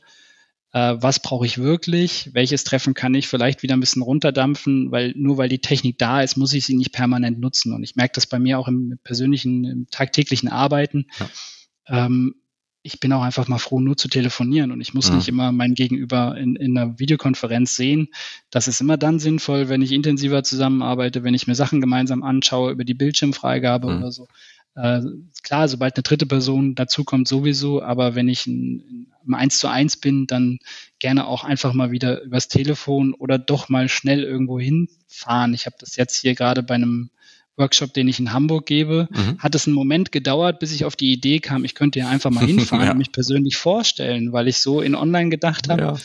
äh, 0.74 0.96
was 1.00 1.22
brauche 1.22 1.46
ich 1.46 1.58
wirklich? 1.58 2.30
Welches 2.34 2.64
Treffen 2.64 2.94
kann 2.94 3.14
ich 3.14 3.28
vielleicht 3.28 3.64
wieder 3.64 3.76
ein 3.76 3.80
bisschen 3.80 4.02
runterdampfen? 4.02 4.92
Weil 4.92 5.14
nur 5.16 5.38
weil 5.38 5.50
die 5.50 5.60
Technik 5.60 5.98
da 5.98 6.22
ist, 6.22 6.38
muss 6.38 6.54
ich 6.54 6.66
sie 6.66 6.76
nicht 6.76 6.94
permanent 6.94 7.40
nutzen. 7.40 7.74
Und 7.74 7.84
ich 7.84 7.96
merke 7.96 8.14
das 8.16 8.28
bei 8.28 8.40
mir 8.40 8.60
auch 8.60 8.68
im 8.68 8.98
persönlichen, 9.04 9.66
im 9.66 9.88
tagtäglichen 9.90 10.50
Arbeiten. 10.50 11.08
Ja. 11.20 12.06
Ähm, 12.06 12.36
ich 12.84 13.00
bin 13.00 13.14
auch 13.14 13.22
einfach 13.22 13.48
mal 13.48 13.60
froh, 13.60 13.80
nur 13.80 13.96
zu 13.96 14.08
telefonieren 14.08 14.72
und 14.72 14.82
ich 14.82 14.94
muss 14.94 15.10
mhm. 15.10 15.18
nicht 15.18 15.28
immer 15.28 15.52
mein 15.52 15.76
Gegenüber 15.76 16.36
in, 16.36 16.56
in 16.56 16.76
einer 16.76 16.98
Videokonferenz 16.98 17.76
sehen. 17.76 18.08
Das 18.50 18.68
ist 18.68 18.82
immer 18.82 18.98
dann 18.98 19.20
sinnvoll, 19.20 19.70
wenn 19.70 19.84
ich 19.84 19.92
intensiver 19.92 20.44
zusammenarbeite, 20.44 21.24
wenn 21.24 21.36
ich 21.36 21.46
mir 21.46 21.54
Sachen 21.54 21.80
gemeinsam 21.80 22.24
anschaue 22.24 22.72
über 22.72 22.84
die 22.84 22.96
Bildschirmfreigabe 22.96 23.88
mhm. 23.88 23.98
oder 23.98 24.12
so. 24.12 24.28
Äh, 24.76 25.02
klar, 25.44 25.68
sobald 25.68 25.96
eine 25.96 26.04
dritte 26.04 26.26
Person 26.26 26.76
dazukommt, 26.76 27.28
sowieso, 27.28 27.82
aber 27.82 28.16
wenn 28.16 28.30
ich 28.30 28.48
im 28.48 29.08
Eins 29.34 29.60
zu 29.60 29.68
eins 29.68 29.98
bin, 29.98 30.28
dann 30.28 30.60
gerne 31.00 31.28
auch 31.28 31.44
einfach 31.44 31.74
mal 31.74 31.92
wieder 31.92 32.22
übers 32.22 32.48
Telefon 32.48 33.14
oder 33.14 33.38
doch 33.38 33.70
mal 33.70 33.90
schnell 33.90 34.24
irgendwo 34.24 34.60
hinfahren. 34.60 35.54
Ich 35.54 35.66
habe 35.66 35.76
das 35.80 35.96
jetzt 35.98 36.22
hier 36.22 36.36
gerade 36.36 36.64
bei 36.64 36.76
einem 36.76 37.10
Workshop, 37.58 37.94
den 37.94 38.08
ich 38.08 38.20
in 38.20 38.32
Hamburg 38.32 38.66
gebe, 38.66 39.10
mhm. 39.12 39.38
hat 39.40 39.56
es 39.56 39.68
einen 39.68 39.76
Moment 39.76 40.12
gedauert, 40.12 40.60
bis 40.60 40.74
ich 40.74 40.86
auf 40.86 40.96
die 40.96 41.12
Idee 41.12 41.40
kam, 41.40 41.66
ich 41.66 41.76
könnte 41.76 42.00
ja 42.00 42.10
einfach 42.10 42.32
mal 42.32 42.46
hinfahren 42.46 42.86
ja. 42.86 42.92
und 42.92 42.98
mich 42.98 43.12
persönlich 43.12 43.58
vorstellen, 43.58 44.32
weil 44.32 44.48
ich 44.48 44.58
so 44.58 44.82
in 44.82 44.96
Online 44.96 45.30
gedacht 45.30 45.70
habe, 45.70 45.82
ja. 45.82 45.96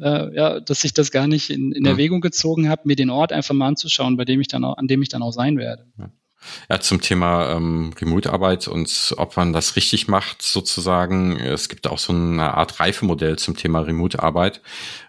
Äh, 0.00 0.34
ja, 0.34 0.60
dass 0.60 0.84
ich 0.84 0.94
das 0.94 1.10
gar 1.10 1.26
nicht 1.26 1.50
in, 1.50 1.72
in 1.72 1.82
mhm. 1.82 1.88
Erwägung 1.88 2.20
gezogen 2.22 2.68
habe, 2.68 2.82
mir 2.84 2.96
den 2.96 3.10
Ort 3.10 3.32
einfach 3.32 3.54
mal 3.54 3.68
anzuschauen, 3.68 4.16
bei 4.16 4.24
dem 4.24 4.40
ich 4.40 4.48
dann 4.48 4.64
auch, 4.64 4.78
an 4.78 4.86
dem 4.86 5.02
ich 5.02 5.10
dann 5.10 5.22
auch 5.22 5.32
sein 5.32 5.58
werde. 5.58 5.86
Ja. 5.98 6.10
Ja, 6.70 6.80
zum 6.80 7.00
Thema 7.00 7.52
ähm, 7.52 7.92
Remote-Arbeit 8.00 8.68
und 8.68 9.14
ob 9.16 9.36
man 9.36 9.52
das 9.52 9.76
richtig 9.76 10.08
macht, 10.08 10.42
sozusagen. 10.42 11.38
Es 11.38 11.68
gibt 11.68 11.86
auch 11.86 11.98
so 11.98 12.12
eine 12.12 12.54
Art 12.54 12.80
Reifemodell 12.80 13.38
zum 13.38 13.56
Thema 13.56 13.80
Remote-Arbeit, 13.80 14.62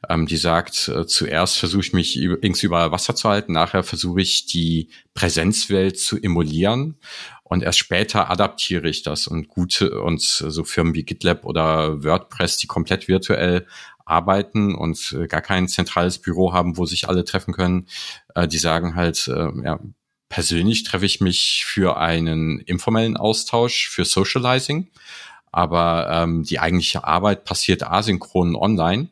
ähm, 0.09 0.25
die 0.25 0.37
sagt, 0.37 0.87
äh, 0.87 1.05
zuerst 1.05 1.57
versuche 1.57 1.81
ich 1.81 1.93
mich 1.93 2.17
irgendwie 2.17 2.65
über 2.65 2.91
Wasser 2.91 3.15
zu 3.15 3.29
halten, 3.29 3.53
nachher 3.53 3.83
versuche 3.83 4.21
ich 4.21 4.45
die 4.45 4.89
Präsenzwelt 5.13 5.99
zu 5.99 6.17
emulieren 6.21 6.97
und 7.43 7.61
erst 7.61 7.79
später 7.79 8.31
adaptiere 8.31 8.89
ich 8.89 9.03
das 9.03 9.27
und 9.27 9.47
gute 9.47 10.01
und 10.01 10.21
so 10.21 10.63
Firmen 10.63 10.95
wie 10.95 11.03
GitLab 11.03 11.45
oder 11.45 12.03
WordPress, 12.03 12.57
die 12.57 12.67
komplett 12.67 13.07
virtuell 13.07 13.67
arbeiten 14.05 14.75
und 14.75 15.15
äh, 15.17 15.27
gar 15.27 15.41
kein 15.41 15.67
zentrales 15.67 16.19
Büro 16.19 16.53
haben, 16.53 16.77
wo 16.77 16.85
sich 16.85 17.07
alle 17.07 17.23
treffen 17.23 17.53
können, 17.53 17.87
äh, 18.35 18.47
die 18.47 18.57
sagen 18.57 18.95
halt, 18.95 19.27
äh, 19.27 19.49
ja, 19.63 19.79
persönlich 20.33 20.81
treffe 20.81 21.05
ich 21.05 21.21
mich 21.21 21.63
für 21.63 21.97
einen 21.97 22.59
informellen 22.61 23.17
Austausch, 23.17 23.87
für 23.87 24.03
Socializing, 24.03 24.87
aber 25.51 26.07
ähm, 26.09 26.43
die 26.43 26.57
eigentliche 26.57 27.03
Arbeit 27.03 27.45
passiert 27.45 27.83
asynchron 27.83 28.55
online, 28.55 29.09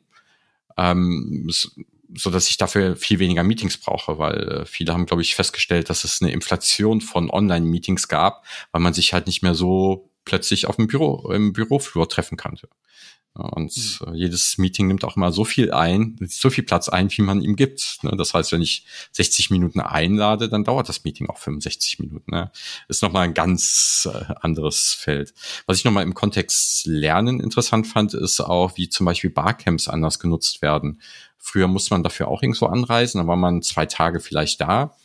ähm, 0.78 1.48
so 1.48 2.32
dass 2.32 2.50
ich 2.50 2.58
dafür 2.58 2.96
viel 2.96 3.20
weniger 3.20 3.44
Meetings 3.44 3.78
brauche, 3.78 4.18
weil 4.18 4.48
äh, 4.48 4.66
viele 4.66 4.94
haben, 4.94 5.06
glaube 5.06 5.22
ich, 5.22 5.36
festgestellt, 5.36 5.92
dass 5.92 6.06
es 6.06 6.24
eine 6.24 6.32
Inflation 6.32 7.02
von 7.02 7.30
Online-Meetings 7.30 8.08
gab, 8.08 8.44
weil 8.72 8.82
man 8.82 8.96
sich 8.96 9.14
halt 9.14 9.28
nicht 9.28 9.44
mehr 9.44 9.54
so 9.54 10.10
plötzlich 10.26 10.66
auf 10.66 10.78
dem 10.78 10.88
Büro, 10.88 11.32
im 11.32 11.54
Büroflur 11.54 12.10
treffen 12.10 12.36
konnte. 12.36 12.68
Und 13.34 14.02
mhm. 14.06 14.14
jedes 14.14 14.58
Meeting 14.58 14.88
nimmt 14.88 15.06
auch 15.06 15.16
immer 15.16 15.32
so 15.32 15.46
viel 15.46 15.72
ein, 15.72 16.18
so 16.28 16.50
viel 16.50 16.66
Platz 16.66 16.90
ein, 16.90 17.10
wie 17.12 17.22
man 17.22 17.42
ihm 17.42 17.56
gibt. 17.56 18.00
Ne? 18.02 18.12
Das 18.18 18.34
heißt, 18.34 18.52
wenn 18.52 18.62
ich 18.62 18.86
60 19.14 19.50
Minuten 19.52 19.80
einlade, 19.80 20.50
dann 20.50 20.66
dauert 20.66 20.90
das 20.90 21.06
Meeting 21.06 21.30
auch 21.30 21.38
65 21.38 22.00
Minuten. 22.00 22.32
Ne? 22.32 22.52
Ist 22.90 23.02
nochmal 23.02 23.24
ein 23.24 23.34
ganz 23.34 24.08
äh, 24.12 24.34
anderes 24.42 24.94
Feld. 24.94 25.34
Was 25.66 25.78
ich 25.78 25.86
nochmal 25.86 26.04
im 26.04 26.14
Kontext 26.14 26.86
Lernen 26.86 27.40
interessant 27.40 27.88
fand, 27.88 28.14
ist 28.14 28.42
auch, 28.42 28.76
wie 28.76 28.90
zum 28.90 29.06
Beispiel 29.06 29.30
Barcamps 29.30 29.88
anders 29.88 30.20
genutzt 30.20 30.62
werden. 30.62 31.02
Früher 31.38 31.68
musste 31.68 31.94
man 31.94 32.04
dafür 32.04 32.28
auch 32.28 32.44
irgendwo 32.44 32.66
anreisen, 32.66 33.20
dann 33.20 33.28
war 33.28 33.38
man 33.38 33.62
zwei 33.62 33.86
Tage 33.86 34.20
vielleicht 34.20 34.60
da 34.60 34.96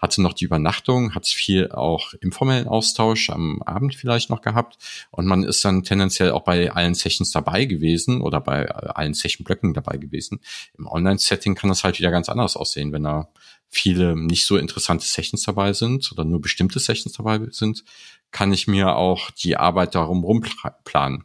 hatte 0.00 0.22
noch 0.22 0.32
die 0.32 0.46
Übernachtung, 0.46 1.14
hat 1.14 1.26
viel 1.26 1.70
auch 1.70 2.14
informellen 2.14 2.66
Austausch 2.66 3.30
am 3.30 3.62
Abend 3.62 3.94
vielleicht 3.94 4.30
noch 4.30 4.40
gehabt 4.40 4.78
und 5.10 5.26
man 5.26 5.44
ist 5.44 5.64
dann 5.64 5.82
tendenziell 5.82 6.32
auch 6.32 6.42
bei 6.42 6.72
allen 6.72 6.94
Sessions 6.94 7.30
dabei 7.30 7.66
gewesen 7.66 8.22
oder 8.22 8.40
bei 8.40 8.68
allen 8.70 9.14
Session-Blöcken 9.14 9.74
dabei 9.74 9.98
gewesen. 9.98 10.40
Im 10.78 10.86
Online-Setting 10.86 11.54
kann 11.54 11.68
das 11.68 11.84
halt 11.84 11.98
wieder 11.98 12.10
ganz 12.10 12.28
anders 12.28 12.56
aussehen, 12.56 12.92
wenn 12.92 13.04
da 13.04 13.28
viele 13.68 14.16
nicht 14.16 14.46
so 14.46 14.56
interessante 14.56 15.06
Sessions 15.06 15.42
dabei 15.42 15.72
sind 15.74 16.10
oder 16.12 16.24
nur 16.24 16.40
bestimmte 16.40 16.80
Sessions 16.80 17.14
dabei 17.14 17.40
sind, 17.50 17.84
kann 18.32 18.52
ich 18.52 18.66
mir 18.66 18.96
auch 18.96 19.30
die 19.30 19.56
Arbeit 19.56 19.94
darum 19.94 20.24
rumplanen. 20.24 21.24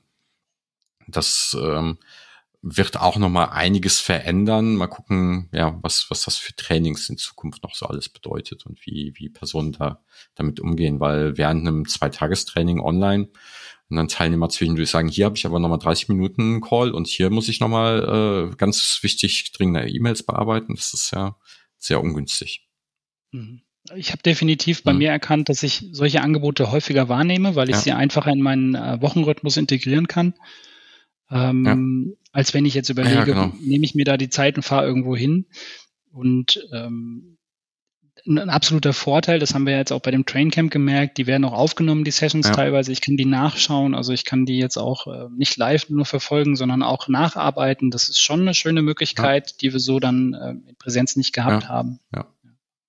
Das 1.08 1.56
ähm, 1.60 1.98
wird 2.68 3.00
auch 3.00 3.18
noch 3.18 3.30
mal 3.30 3.46
einiges 3.46 4.00
verändern. 4.00 4.76
Mal 4.76 4.88
gucken, 4.88 5.50
ja, 5.54 5.78
was, 5.84 6.08
was 6.10 6.24
das 6.24 6.38
für 6.38 6.56
Trainings 6.56 7.08
in 7.10 7.18
Zukunft 7.18 7.62
noch 7.62 7.76
so 7.76 7.86
alles 7.86 8.10
bedeutet 8.10 8.66
und 8.66 8.84
wie, 8.88 9.14
wie 9.16 9.30
Personen 9.30 9.74
da 9.74 10.04
damit 10.34 10.60
umgehen, 10.60 11.00
weil 11.00 11.38
während 11.38 11.68
einem 11.68 11.88
Zweitagestraining 11.88 12.80
online 12.80 13.30
und 13.90 13.98
dann 13.98 14.08
Teilnehmer 14.08 14.50
zwischendurch 14.50 14.90
sagen, 14.90 15.10
hier 15.10 15.26
habe 15.26 15.38
ich 15.38 15.46
aber 15.46 15.60
nochmal 15.60 15.78
30 15.78 16.10
Minuten 16.10 16.60
Call 16.60 16.92
und 16.92 17.06
hier 17.06 17.30
muss 17.30 17.50
ich 17.50 17.60
nochmal 17.60 18.50
äh, 18.52 18.56
ganz 18.56 18.98
wichtig 19.04 19.52
dringende 19.52 19.88
E-Mails 19.88 20.24
bearbeiten. 20.24 20.74
Das 20.74 20.96
ist 20.96 21.12
ja 21.12 21.38
sehr 21.78 22.02
ungünstig. 22.02 22.68
Mhm. 23.32 23.62
Ich 23.96 24.12
habe 24.12 24.24
definitiv 24.24 24.82
bei 24.82 24.94
mhm. 24.94 24.98
mir 24.98 25.12
erkannt, 25.12 25.50
dass 25.50 25.62
ich 25.62 25.86
solche 25.92 26.22
Angebote 26.22 26.72
häufiger 26.72 27.10
wahrnehme, 27.10 27.54
weil 27.54 27.70
ich 27.70 27.76
ja. 27.76 27.82
sie 27.82 27.92
einfacher 27.92 28.32
in 28.32 28.42
meinen 28.42 28.74
äh, 28.74 29.00
Wochenrhythmus 29.02 29.58
integrieren 29.58 30.08
kann. 30.08 30.34
Ähm, 31.32 31.66
ja. 31.66 32.16
Als 32.32 32.54
wenn 32.54 32.66
ich 32.66 32.74
jetzt 32.74 32.90
überlege, 32.90 33.16
ja, 33.16 33.24
genau. 33.24 33.54
nehme 33.62 33.86
ich 33.86 33.96
mir 33.96 34.06
da 34.06 34.18
die 34.18 34.30
Zeit 34.30 34.58
und 34.58 34.64
fahre 34.64 34.86
irgendwo 34.86 35.16
hin. 35.16 35.46
Und 36.12 36.66
ähm, 36.72 37.38
ein 38.28 38.50
absoluter 38.50 38.94
Vorteil, 38.94 39.40
das 39.40 39.54
haben 39.54 39.66
wir 39.66 39.78
jetzt 39.78 39.92
auch 39.92 40.02
bei 40.02 40.12
dem 40.12 40.26
Traincamp 40.26 40.72
gemerkt, 40.72 41.18
die 41.18 41.28
werden 41.28 41.46
auch 41.46 41.54
aufgenommen, 41.54 42.04
die 42.04 42.12
Sessions 42.12 42.48
ja. 42.48 42.54
teilweise. 42.54 42.92
Ich 42.92 43.02
kann 43.02 43.18
die 43.18 43.26
nachschauen, 43.26 43.94
also 43.94 44.14
ich 44.14 44.26
kann 44.26 44.46
die 44.46 44.58
jetzt 44.58 44.78
auch 44.78 45.08
äh, 45.08 45.30
nicht 45.36 45.58
live 45.58 45.90
nur 45.90 46.06
verfolgen, 46.06 46.56
sondern 46.56 46.82
auch 46.82 47.08
nacharbeiten. 47.08 47.92
Das 47.92 48.10
ist 48.10 48.20
schon 48.20 48.42
eine 48.42 48.54
schöne 48.54 48.82
Möglichkeit, 48.82 49.62
die 49.62 49.72
wir 49.74 49.80
so 49.80 50.00
dann 50.00 50.34
äh, 50.34 50.52
in 50.70 50.76
Präsenz 50.78 51.16
nicht 51.16 51.34
gehabt 51.34 51.70
haben. 51.70 52.00
Ja. 52.16 52.26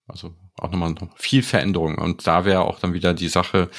Also 0.07 0.35
auch 0.59 0.71
nochmal 0.71 0.95
viel 1.17 1.43
Veränderung. 1.43 1.99
Und 1.99 2.27
da 2.27 2.45
wäre 2.45 2.63
auch 2.63 2.81
dann 2.81 2.95
wieder 2.95 3.15
die 3.15 3.29
Sache, 3.29 3.71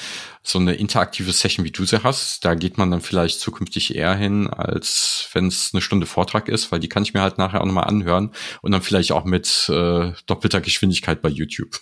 so 0.42 0.58
eine 0.58 0.74
interaktive 0.74 1.32
Session, 1.32 1.64
wie 1.64 1.70
du 1.70 1.84
sie 1.84 2.02
hast, 2.02 2.44
da 2.44 2.54
geht 2.54 2.78
man 2.78 2.90
dann 2.90 3.00
vielleicht 3.00 3.40
zukünftig 3.40 3.94
eher 3.94 4.14
hin, 4.14 4.48
als 4.48 5.28
wenn 5.32 5.46
es 5.46 5.70
eine 5.72 5.82
Stunde 5.82 6.06
Vortrag 6.06 6.48
ist, 6.48 6.72
weil 6.72 6.80
die 6.80 6.88
kann 6.88 7.02
ich 7.02 7.14
mir 7.14 7.20
halt 7.20 7.36
nachher 7.38 7.60
auch 7.60 7.66
nochmal 7.66 7.84
anhören 7.84 8.32
und 8.62 8.72
dann 8.72 8.82
vielleicht 8.82 9.12
auch 9.12 9.24
mit 9.24 9.68
äh, 9.68 10.12
doppelter 10.26 10.60
Geschwindigkeit 10.60 11.20
bei 11.20 11.28
YouTube. 11.28 11.80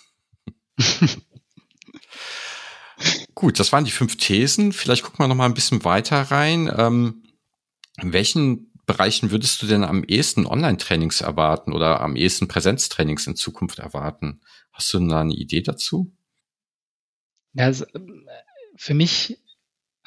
Gut, 3.35 3.59
das 3.59 3.71
waren 3.71 3.85
die 3.85 3.91
fünf 3.91 4.17
Thesen. 4.17 4.73
Vielleicht 4.73 5.03
gucken 5.03 5.19
wir 5.19 5.27
noch 5.27 5.35
mal 5.35 5.45
ein 5.45 5.53
bisschen 5.53 5.85
weiter 5.85 6.23
rein. 6.23 6.71
Ähm, 6.75 7.23
welchen 8.01 8.71
Bereichen 8.87 9.31
würdest 9.31 9.61
du 9.61 9.67
denn 9.67 9.83
am 9.83 10.03
ehesten 10.05 10.47
Online-Trainings 10.47 11.21
erwarten 11.21 11.73
oder 11.73 11.99
am 12.01 12.15
ehesten 12.15 12.47
Präsenztrainings 12.47 13.27
in 13.27 13.35
Zukunft 13.35 13.79
erwarten? 13.79 14.39
Hast 14.71 14.93
du 14.93 15.07
da 15.07 15.21
eine 15.21 15.35
Idee 15.35 15.61
dazu? 15.61 16.15
Ja, 17.53 17.65
also, 17.65 17.85
für 18.77 18.93
mich 18.93 19.37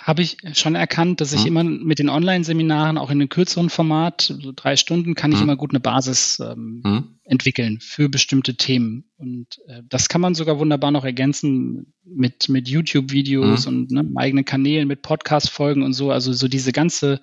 habe 0.02 0.22
ich 0.22 0.38
schon 0.54 0.74
erkannt, 0.74 1.20
dass 1.20 1.32
ich 1.32 1.40
hm. 1.40 1.46
immer 1.46 1.64
mit 1.64 1.98
den 1.98 2.08
Online-Seminaren 2.08 2.96
auch 2.96 3.10
in 3.10 3.20
einem 3.20 3.28
kürzeren 3.28 3.68
Format, 3.68 4.34
so 4.40 4.52
drei 4.56 4.76
Stunden, 4.76 5.14
kann 5.14 5.30
ich 5.30 5.38
hm. 5.38 5.44
immer 5.44 5.56
gut 5.56 5.72
eine 5.72 5.80
Basis 5.80 6.40
ähm, 6.40 6.80
hm. 6.84 7.18
entwickeln 7.24 7.80
für 7.80 8.08
bestimmte 8.08 8.56
Themen. 8.56 9.04
Und 9.18 9.58
äh, 9.66 9.82
das 9.86 10.08
kann 10.08 10.22
man 10.22 10.34
sogar 10.34 10.58
wunderbar 10.58 10.90
noch 10.90 11.04
ergänzen 11.04 11.92
mit, 12.02 12.48
mit 12.48 12.68
YouTube-Videos 12.68 13.66
hm. 13.66 13.72
und 13.72 13.90
ne, 13.90 14.10
eigenen 14.16 14.46
Kanälen, 14.46 14.88
mit 14.88 15.02
Podcast-Folgen 15.02 15.82
und 15.82 15.92
so. 15.92 16.10
Also 16.10 16.32
so 16.32 16.48
diese 16.48 16.72
ganze 16.72 17.20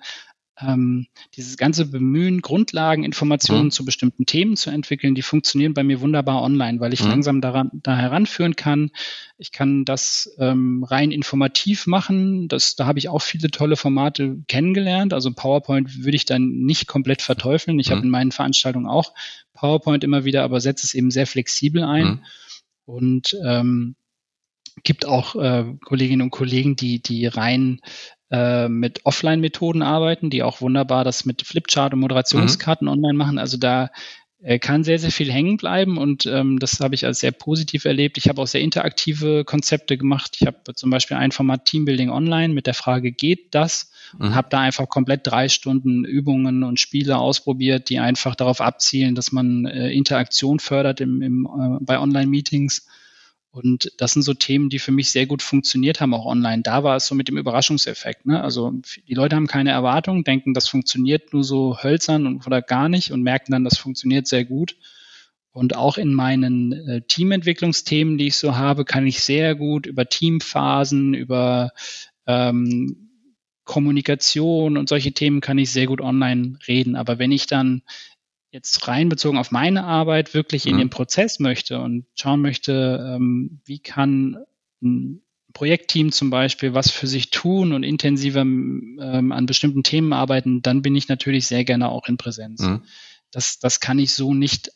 ähm, 0.60 1.06
dieses 1.36 1.56
ganze 1.56 1.86
Bemühen, 1.86 2.40
Grundlageninformationen 2.40 3.66
mhm. 3.66 3.70
zu 3.70 3.84
bestimmten 3.84 4.26
Themen 4.26 4.56
zu 4.56 4.70
entwickeln, 4.70 5.14
die 5.14 5.22
funktionieren 5.22 5.74
bei 5.74 5.84
mir 5.84 6.00
wunderbar 6.00 6.42
online, 6.42 6.80
weil 6.80 6.92
ich 6.92 7.02
mhm. 7.02 7.10
langsam 7.10 7.40
daran, 7.40 7.70
da 7.72 7.96
heranführen 7.96 8.56
kann. 8.56 8.90
Ich 9.36 9.52
kann 9.52 9.84
das 9.84 10.34
ähm, 10.38 10.84
rein 10.84 11.12
informativ 11.12 11.86
machen. 11.86 12.48
Das, 12.48 12.74
da 12.76 12.86
habe 12.86 12.98
ich 12.98 13.08
auch 13.08 13.22
viele 13.22 13.50
tolle 13.50 13.76
Formate 13.76 14.38
kennengelernt. 14.48 15.12
Also 15.12 15.32
PowerPoint 15.32 16.04
würde 16.04 16.16
ich 16.16 16.24
dann 16.24 16.48
nicht 16.48 16.86
komplett 16.86 17.22
verteufeln. 17.22 17.78
Ich 17.78 17.90
mhm. 17.90 17.92
habe 17.92 18.02
in 18.02 18.10
meinen 18.10 18.32
Veranstaltungen 18.32 18.86
auch 18.86 19.14
PowerPoint 19.54 20.02
immer 20.02 20.24
wieder, 20.24 20.42
aber 20.42 20.60
setze 20.60 20.86
es 20.86 20.94
eben 20.94 21.10
sehr 21.10 21.26
flexibel 21.26 21.84
ein. 21.84 22.06
Mhm. 22.06 22.20
Und 22.84 23.36
ähm, 23.44 23.96
gibt 24.82 25.06
auch 25.06 25.34
äh, 25.36 25.64
Kolleginnen 25.84 26.22
und 26.22 26.30
Kollegen, 26.30 26.76
die, 26.76 27.02
die 27.02 27.26
rein 27.26 27.80
äh, 28.30 28.68
mit 28.68 29.04
Offline-Methoden 29.04 29.82
arbeiten, 29.82 30.30
die 30.30 30.42
auch 30.42 30.60
wunderbar 30.60 31.04
das 31.04 31.24
mit 31.24 31.42
Flipchart 31.42 31.94
und 31.94 32.00
Moderationskarten 32.00 32.86
mhm. 32.86 32.92
online 32.92 33.14
machen. 33.14 33.38
Also 33.38 33.56
da 33.56 33.90
äh, 34.40 34.58
kann 34.58 34.84
sehr, 34.84 35.00
sehr 35.00 35.10
viel 35.10 35.32
hängen 35.32 35.56
bleiben 35.56 35.98
und 35.98 36.26
ähm, 36.26 36.60
das 36.60 36.78
habe 36.78 36.94
ich 36.94 37.04
als 37.04 37.20
sehr 37.20 37.32
positiv 37.32 37.84
erlebt. 37.84 38.18
Ich 38.18 38.28
habe 38.28 38.40
auch 38.40 38.46
sehr 38.46 38.60
interaktive 38.60 39.44
Konzepte 39.44 39.98
gemacht. 39.98 40.36
Ich 40.40 40.46
habe 40.46 40.74
zum 40.74 40.90
Beispiel 40.90 41.16
ein 41.16 41.32
Format 41.32 41.64
Teambuilding 41.64 42.10
Online 42.10 42.54
mit 42.54 42.66
der 42.66 42.74
Frage, 42.74 43.10
geht 43.10 43.54
das? 43.54 43.90
Und 44.18 44.30
mhm. 44.30 44.34
habe 44.34 44.48
da 44.48 44.60
einfach 44.60 44.88
komplett 44.88 45.26
drei 45.26 45.48
Stunden 45.48 46.04
Übungen 46.04 46.62
und 46.62 46.78
Spiele 46.78 47.18
ausprobiert, 47.18 47.90
die 47.90 47.98
einfach 47.98 48.36
darauf 48.36 48.60
abzielen, 48.60 49.14
dass 49.14 49.32
man 49.32 49.66
äh, 49.66 49.90
Interaktion 49.90 50.60
fördert 50.60 51.00
im, 51.00 51.20
im, 51.20 51.44
äh, 51.46 51.84
bei 51.84 51.98
Online-Meetings 51.98 52.86
und 53.50 53.92
das 53.96 54.12
sind 54.12 54.22
so 54.22 54.34
Themen, 54.34 54.68
die 54.68 54.78
für 54.78 54.92
mich 54.92 55.10
sehr 55.10 55.26
gut 55.26 55.42
funktioniert 55.42 56.00
haben, 56.00 56.14
auch 56.14 56.26
online. 56.26 56.62
Da 56.62 56.84
war 56.84 56.96
es 56.96 57.06
so 57.06 57.14
mit 57.14 57.28
dem 57.28 57.38
Überraschungseffekt. 57.38 58.26
Ne? 58.26 58.42
Also 58.42 58.72
die 59.06 59.14
Leute 59.14 59.36
haben 59.36 59.46
keine 59.46 59.70
Erwartung, 59.70 60.22
denken, 60.22 60.54
das 60.54 60.68
funktioniert 60.68 61.32
nur 61.32 61.44
so 61.44 61.82
hölzern 61.82 62.26
und, 62.26 62.46
oder 62.46 62.60
gar 62.60 62.88
nicht 62.88 63.10
und 63.10 63.22
merken 63.22 63.52
dann, 63.52 63.64
das 63.64 63.78
funktioniert 63.78 64.26
sehr 64.26 64.44
gut. 64.44 64.76
Und 65.50 65.74
auch 65.74 65.96
in 65.98 66.12
meinen 66.12 66.72
äh, 66.72 67.02
Teamentwicklungsthemen, 67.08 68.18
die 68.18 68.28
ich 68.28 68.36
so 68.36 68.56
habe, 68.56 68.84
kann 68.84 69.06
ich 69.06 69.20
sehr 69.20 69.54
gut 69.54 69.86
über 69.86 70.06
Teamphasen, 70.06 71.14
über 71.14 71.72
ähm, 72.26 73.08
Kommunikation 73.64 74.76
und 74.76 74.88
solche 74.88 75.12
Themen 75.12 75.40
kann 75.40 75.58
ich 75.58 75.72
sehr 75.72 75.86
gut 75.86 76.00
online 76.00 76.58
reden. 76.68 76.96
Aber 76.96 77.18
wenn 77.18 77.32
ich 77.32 77.46
dann 77.46 77.82
jetzt 78.50 78.88
rein 78.88 79.08
bezogen 79.08 79.38
auf 79.38 79.50
meine 79.50 79.84
Arbeit 79.84 80.34
wirklich 80.34 80.66
in 80.66 80.74
mhm. 80.74 80.78
den 80.78 80.90
Prozess 80.90 81.38
möchte 81.38 81.80
und 81.80 82.06
schauen 82.14 82.40
möchte, 82.40 83.14
ähm, 83.16 83.60
wie 83.64 83.78
kann 83.78 84.38
ein 84.82 85.22
Projektteam 85.52 86.12
zum 86.12 86.30
Beispiel 86.30 86.74
was 86.74 86.90
für 86.90 87.06
sich 87.06 87.30
tun 87.30 87.72
und 87.72 87.82
intensiver 87.82 88.42
ähm, 88.42 89.32
an 89.32 89.46
bestimmten 89.46 89.82
Themen 89.82 90.12
arbeiten, 90.12 90.62
dann 90.62 90.82
bin 90.82 90.94
ich 90.94 91.08
natürlich 91.08 91.46
sehr 91.46 91.64
gerne 91.64 91.88
auch 91.88 92.06
in 92.06 92.16
Präsenz. 92.16 92.60
Mhm. 92.60 92.84
Das, 93.30 93.58
das 93.58 93.80
kann 93.80 93.98
ich 93.98 94.14
so 94.14 94.34
nicht 94.34 94.70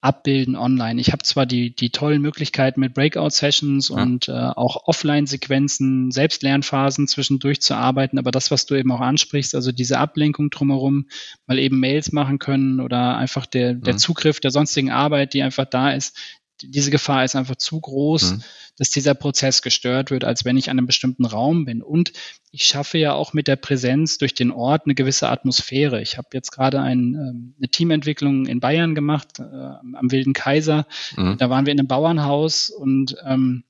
abbilden 0.00 0.54
online. 0.54 1.00
Ich 1.00 1.10
habe 1.10 1.24
zwar 1.24 1.44
die, 1.44 1.74
die 1.74 1.90
tollen 1.90 2.22
Möglichkeiten 2.22 2.78
mit 2.80 2.94
Breakout-Sessions 2.94 3.88
ja. 3.88 3.96
und 3.96 4.28
äh, 4.28 4.32
auch 4.32 4.86
Offline-Sequenzen, 4.86 6.12
Selbstlernphasen 6.12 7.08
zwischendurch 7.08 7.60
zu 7.60 7.74
arbeiten, 7.74 8.18
aber 8.18 8.30
das, 8.30 8.52
was 8.52 8.66
du 8.66 8.76
eben 8.76 8.92
auch 8.92 9.00
ansprichst, 9.00 9.56
also 9.56 9.72
diese 9.72 9.98
Ablenkung 9.98 10.50
drumherum, 10.50 11.08
mal 11.46 11.58
eben 11.58 11.80
Mails 11.80 12.12
machen 12.12 12.38
können 12.38 12.80
oder 12.80 13.16
einfach 13.16 13.46
der, 13.46 13.74
der 13.74 13.94
mhm. 13.94 13.98
Zugriff 13.98 14.38
der 14.38 14.52
sonstigen 14.52 14.90
Arbeit, 14.90 15.34
die 15.34 15.42
einfach 15.42 15.66
da 15.66 15.90
ist, 15.90 16.16
diese 16.62 16.90
Gefahr 16.90 17.24
ist 17.24 17.36
einfach 17.36 17.56
zu 17.56 17.80
groß, 17.80 18.32
mhm. 18.32 18.42
dass 18.76 18.90
dieser 18.90 19.14
Prozess 19.14 19.62
gestört 19.62 20.10
wird, 20.10 20.24
als 20.24 20.44
wenn 20.44 20.56
ich 20.56 20.70
an 20.70 20.78
einem 20.78 20.86
bestimmten 20.86 21.24
Raum 21.24 21.64
bin. 21.64 21.82
Und 21.82 22.12
ich 22.50 22.64
schaffe 22.64 22.98
ja 22.98 23.12
auch 23.12 23.32
mit 23.32 23.48
der 23.48 23.56
Präsenz 23.56 24.18
durch 24.18 24.34
den 24.34 24.50
Ort 24.50 24.82
eine 24.84 24.94
gewisse 24.94 25.28
Atmosphäre. 25.28 26.00
Ich 26.00 26.18
habe 26.18 26.28
jetzt 26.32 26.50
gerade 26.50 26.80
ein, 26.80 27.14
ähm, 27.14 27.54
eine 27.58 27.68
Teamentwicklung 27.68 28.46
in 28.46 28.60
Bayern 28.60 28.94
gemacht, 28.94 29.38
äh, 29.38 29.42
am 29.42 30.10
Wilden 30.10 30.32
Kaiser. 30.32 30.86
Mhm. 31.16 31.36
Da 31.38 31.50
waren 31.50 31.66
wir 31.66 31.72
in 31.72 31.78
einem 31.78 31.88
Bauernhaus 31.88 32.70
und 32.70 33.16
ähm, 33.24 33.64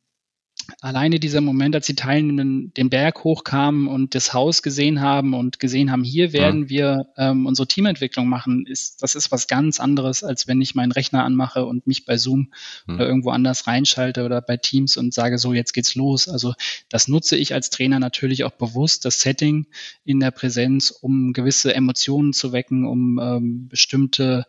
alleine 0.81 1.19
dieser 1.19 1.41
Moment, 1.41 1.75
als 1.75 1.87
die 1.87 1.95
Teilnehmenden 1.95 2.73
den 2.75 2.91
Berg 2.91 3.25
hochkamen 3.25 3.89
und 3.89 4.15
das 4.15 4.33
Haus 4.33 4.63
gesehen 4.63 5.01
haben 5.01 5.35
und 5.35 5.59
gesehen 5.59 5.91
haben, 5.91 6.05
hier 6.05 6.33
werden 6.33 6.65
ja. 6.65 6.69
wir 6.69 7.07
ähm, 7.17 7.47
unsere 7.47 7.67
Teamentwicklung 7.67 8.29
machen, 8.29 8.67
ist, 8.67 9.03
das 9.03 9.15
ist 9.15 9.33
was 9.33 9.47
ganz 9.47 9.81
anderes, 9.81 10.23
als 10.23 10.47
wenn 10.47 10.61
ich 10.61 10.75
meinen 10.75 10.93
Rechner 10.93 11.25
anmache 11.25 11.65
und 11.65 11.87
mich 11.87 12.05
bei 12.05 12.17
Zoom 12.17 12.53
mhm. 12.87 12.95
oder 12.95 13.07
irgendwo 13.07 13.31
anders 13.31 13.67
reinschalte 13.67 14.25
oder 14.25 14.41
bei 14.41 14.57
Teams 14.57 14.97
und 14.97 15.15
sage, 15.15 15.39
so, 15.39 15.53
jetzt 15.53 15.73
geht's 15.73 15.95
los. 15.95 16.29
Also 16.29 16.55
das 16.89 17.09
nutze 17.09 17.37
ich 17.37 17.55
als 17.55 17.71
Trainer 17.71 17.99
natürlich 17.99 18.45
auch 18.45 18.53
bewusst, 18.53 19.05
das 19.05 19.21
Setting 19.21 19.67
in 20.05 20.21
der 20.21 20.31
Präsenz, 20.31 20.91
um 20.91 21.33
gewisse 21.33 21.75
Emotionen 21.75 22.33
zu 22.33 22.53
wecken, 22.53 22.87
um 22.87 23.19
ähm, 23.19 23.69
bestimmte 23.69 24.45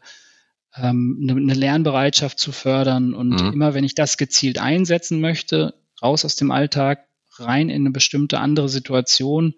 ähm, 0.76 1.20
eine, 1.22 1.40
eine 1.40 1.54
Lernbereitschaft 1.54 2.40
zu 2.40 2.52
fördern. 2.52 3.14
Und 3.14 3.42
mhm. 3.42 3.54
immer 3.54 3.74
wenn 3.74 3.84
ich 3.84 3.96
das 3.96 4.18
gezielt 4.18 4.60
einsetzen 4.60 5.22
möchte, 5.22 5.74
raus 6.02 6.26
aus 6.26 6.36
dem 6.36 6.52
Alltag, 6.52 7.06
rein 7.38 7.70
in 7.70 7.84
eine 7.84 7.92
bestimmte 7.92 8.40
andere 8.40 8.70
Situation, 8.70 9.56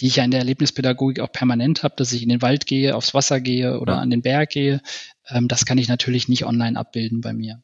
die 0.00 0.06
ich 0.06 0.16
ja 0.16 0.24
in 0.24 0.30
der 0.30 0.40
Erlebnispädagogik 0.40 1.20
auch 1.20 1.32
permanent 1.32 1.82
habe, 1.82 1.94
dass 1.96 2.12
ich 2.12 2.22
in 2.22 2.28
den 2.28 2.42
Wald 2.42 2.66
gehe, 2.66 2.94
aufs 2.94 3.14
Wasser 3.14 3.40
gehe 3.40 3.80
oder 3.80 3.94
ja. 3.94 3.98
an 4.00 4.10
den 4.10 4.22
Berg 4.22 4.50
gehe. 4.50 4.80
Ähm, 5.28 5.48
das 5.48 5.64
kann 5.64 5.78
ich 5.78 5.88
natürlich 5.88 6.28
nicht 6.28 6.44
online 6.44 6.78
abbilden 6.78 7.20
bei 7.20 7.32
mir. 7.32 7.62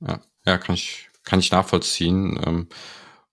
Ja, 0.00 0.22
ja 0.46 0.58
kann 0.58 0.74
ich, 0.74 1.08
kann 1.24 1.40
ich 1.40 1.50
nachvollziehen. 1.50 2.40
Ähm, 2.46 2.68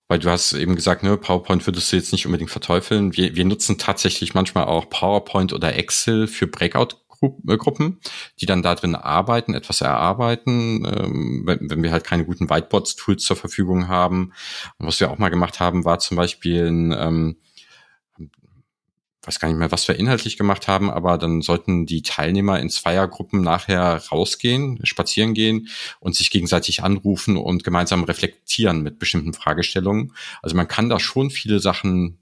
weil 0.07 0.17
du 0.19 0.29
hast 0.31 0.53
eben 0.53 0.75
gesagt, 0.75 1.03
ne, 1.03 1.15
PowerPoint 1.17 1.67
würdest 1.67 1.91
du 1.91 1.95
jetzt 1.95 2.11
nicht 2.11 2.25
unbedingt 2.25 2.49
verteufeln. 2.49 3.15
Wir, 3.15 3.35
wir 3.35 3.45
nutzen 3.45 3.77
tatsächlich 3.77 4.33
manchmal 4.33 4.63
auch 4.63 4.89
PowerPoint 4.89 5.53
oder 5.53 5.75
Excel 5.75 6.25
für 6.25 6.47
Breakout 6.47 6.95
Gruppen, 7.21 7.99
die 8.39 8.45
dann 8.45 8.63
da 8.63 8.75
drin 8.75 8.95
arbeiten, 8.95 9.53
etwas 9.53 9.81
erarbeiten, 9.81 10.85
ähm, 10.85 11.43
wenn, 11.45 11.69
wenn 11.69 11.83
wir 11.83 11.91
halt 11.91 12.03
keine 12.03 12.25
guten 12.25 12.49
Whiteboards-Tools 12.49 13.23
zur 13.23 13.35
Verfügung 13.35 13.87
haben. 13.87 14.33
Und 14.77 14.87
was 14.87 14.99
wir 14.99 15.11
auch 15.11 15.17
mal 15.17 15.29
gemacht 15.29 15.59
haben, 15.59 15.85
war 15.85 15.99
zum 15.99 16.17
Beispiel 16.17 16.67
ein, 16.67 16.91
ähm, 16.91 17.35
weiß 19.23 19.39
gar 19.39 19.49
nicht 19.49 19.57
mehr, 19.57 19.71
was 19.71 19.87
wir 19.87 19.99
inhaltlich 19.99 20.37
gemacht 20.37 20.67
haben, 20.67 20.89
aber 20.89 21.17
dann 21.17 21.41
sollten 21.41 21.85
die 21.85 22.01
Teilnehmer 22.01 22.59
in 22.59 22.69
Zweiergruppen 22.69 23.41
nachher 23.41 24.01
rausgehen, 24.11 24.79
spazieren 24.83 25.33
gehen 25.33 25.67
und 25.99 26.15
sich 26.15 26.31
gegenseitig 26.31 26.83
anrufen 26.83 27.37
und 27.37 27.63
gemeinsam 27.63 28.03
reflektieren 28.05 28.81
mit 28.81 28.97
bestimmten 28.97 29.33
Fragestellungen. 29.33 30.13
Also 30.41 30.55
man 30.55 30.67
kann 30.67 30.89
da 30.89 30.99
schon 30.99 31.29
viele 31.29 31.59
Sachen 31.59 32.17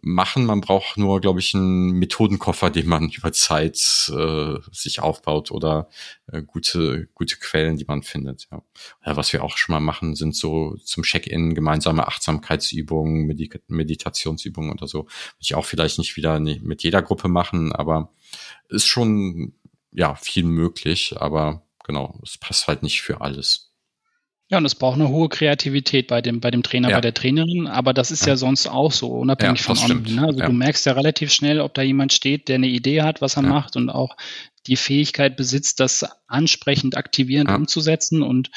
machen. 0.00 0.44
Man 0.44 0.60
braucht 0.60 0.96
nur, 0.96 1.20
glaube 1.20 1.40
ich, 1.40 1.54
einen 1.54 1.92
Methodenkoffer, 1.92 2.70
den 2.70 2.86
man 2.86 3.08
über 3.16 3.32
Zeit 3.32 3.78
äh, 4.14 4.54
sich 4.72 5.00
aufbaut 5.00 5.50
oder 5.50 5.88
äh, 6.26 6.42
gute, 6.42 7.08
gute 7.14 7.36
Quellen, 7.36 7.76
die 7.76 7.84
man 7.84 8.02
findet. 8.02 8.46
Ja. 8.50 8.62
ja. 9.04 9.16
was 9.16 9.32
wir 9.32 9.42
auch 9.42 9.56
schon 9.56 9.72
mal 9.72 9.80
machen, 9.80 10.14
sind 10.14 10.36
so 10.36 10.76
zum 10.84 11.02
Check-in 11.02 11.54
gemeinsame 11.54 12.06
Achtsamkeitsübungen, 12.06 13.26
Medi 13.26 13.50
Meditationsübungen 13.68 14.72
oder 14.72 14.86
so. 14.86 15.04
Würde 15.04 15.40
ich 15.40 15.54
auch 15.54 15.64
vielleicht 15.64 15.98
nicht 15.98 16.16
wieder 16.16 16.38
mit 16.40 16.82
jeder 16.82 17.02
Gruppe 17.02 17.28
machen, 17.28 17.72
aber 17.72 18.12
ist 18.68 18.86
schon 18.86 19.54
ja 19.92 20.14
viel 20.16 20.44
möglich, 20.44 21.14
aber 21.18 21.62
genau, 21.84 22.18
es 22.22 22.38
passt 22.38 22.66
halt 22.66 22.82
nicht 22.82 23.02
für 23.02 23.20
alles. 23.20 23.73
Ja, 24.54 24.58
und 24.58 24.66
es 24.66 24.76
braucht 24.76 25.00
eine 25.00 25.08
hohe 25.08 25.28
Kreativität 25.28 26.06
bei 26.06 26.22
dem, 26.22 26.38
bei 26.38 26.52
dem 26.52 26.62
Trainer, 26.62 26.88
ja. 26.88 26.96
bei 26.98 27.00
der 27.00 27.12
Trainerin, 27.12 27.66
aber 27.66 27.92
das 27.92 28.12
ist 28.12 28.20
ja, 28.24 28.34
ja 28.34 28.36
sonst 28.36 28.68
auch 28.68 28.92
so, 28.92 29.08
unabhängig 29.08 29.58
ja, 29.58 29.74
von 29.74 29.78
Online. 29.78 30.14
Ne? 30.14 30.26
Also 30.28 30.38
du 30.38 30.52
merkst 30.52 30.86
ja 30.86 30.92
relativ 30.92 31.32
schnell, 31.32 31.60
ob 31.60 31.74
da 31.74 31.82
jemand 31.82 32.12
steht, 32.12 32.46
der 32.46 32.54
eine 32.54 32.68
Idee 32.68 33.02
hat, 33.02 33.20
was 33.20 33.34
er 33.34 33.42
macht 33.42 33.74
und 33.74 33.90
auch 33.90 34.16
die 34.68 34.76
Fähigkeit 34.76 35.36
besitzt, 35.36 35.80
das 35.80 36.06
ansprechend, 36.28 36.96
aktivierend 36.96 37.50
umzusetzen. 37.50 38.22
Und 38.22 38.52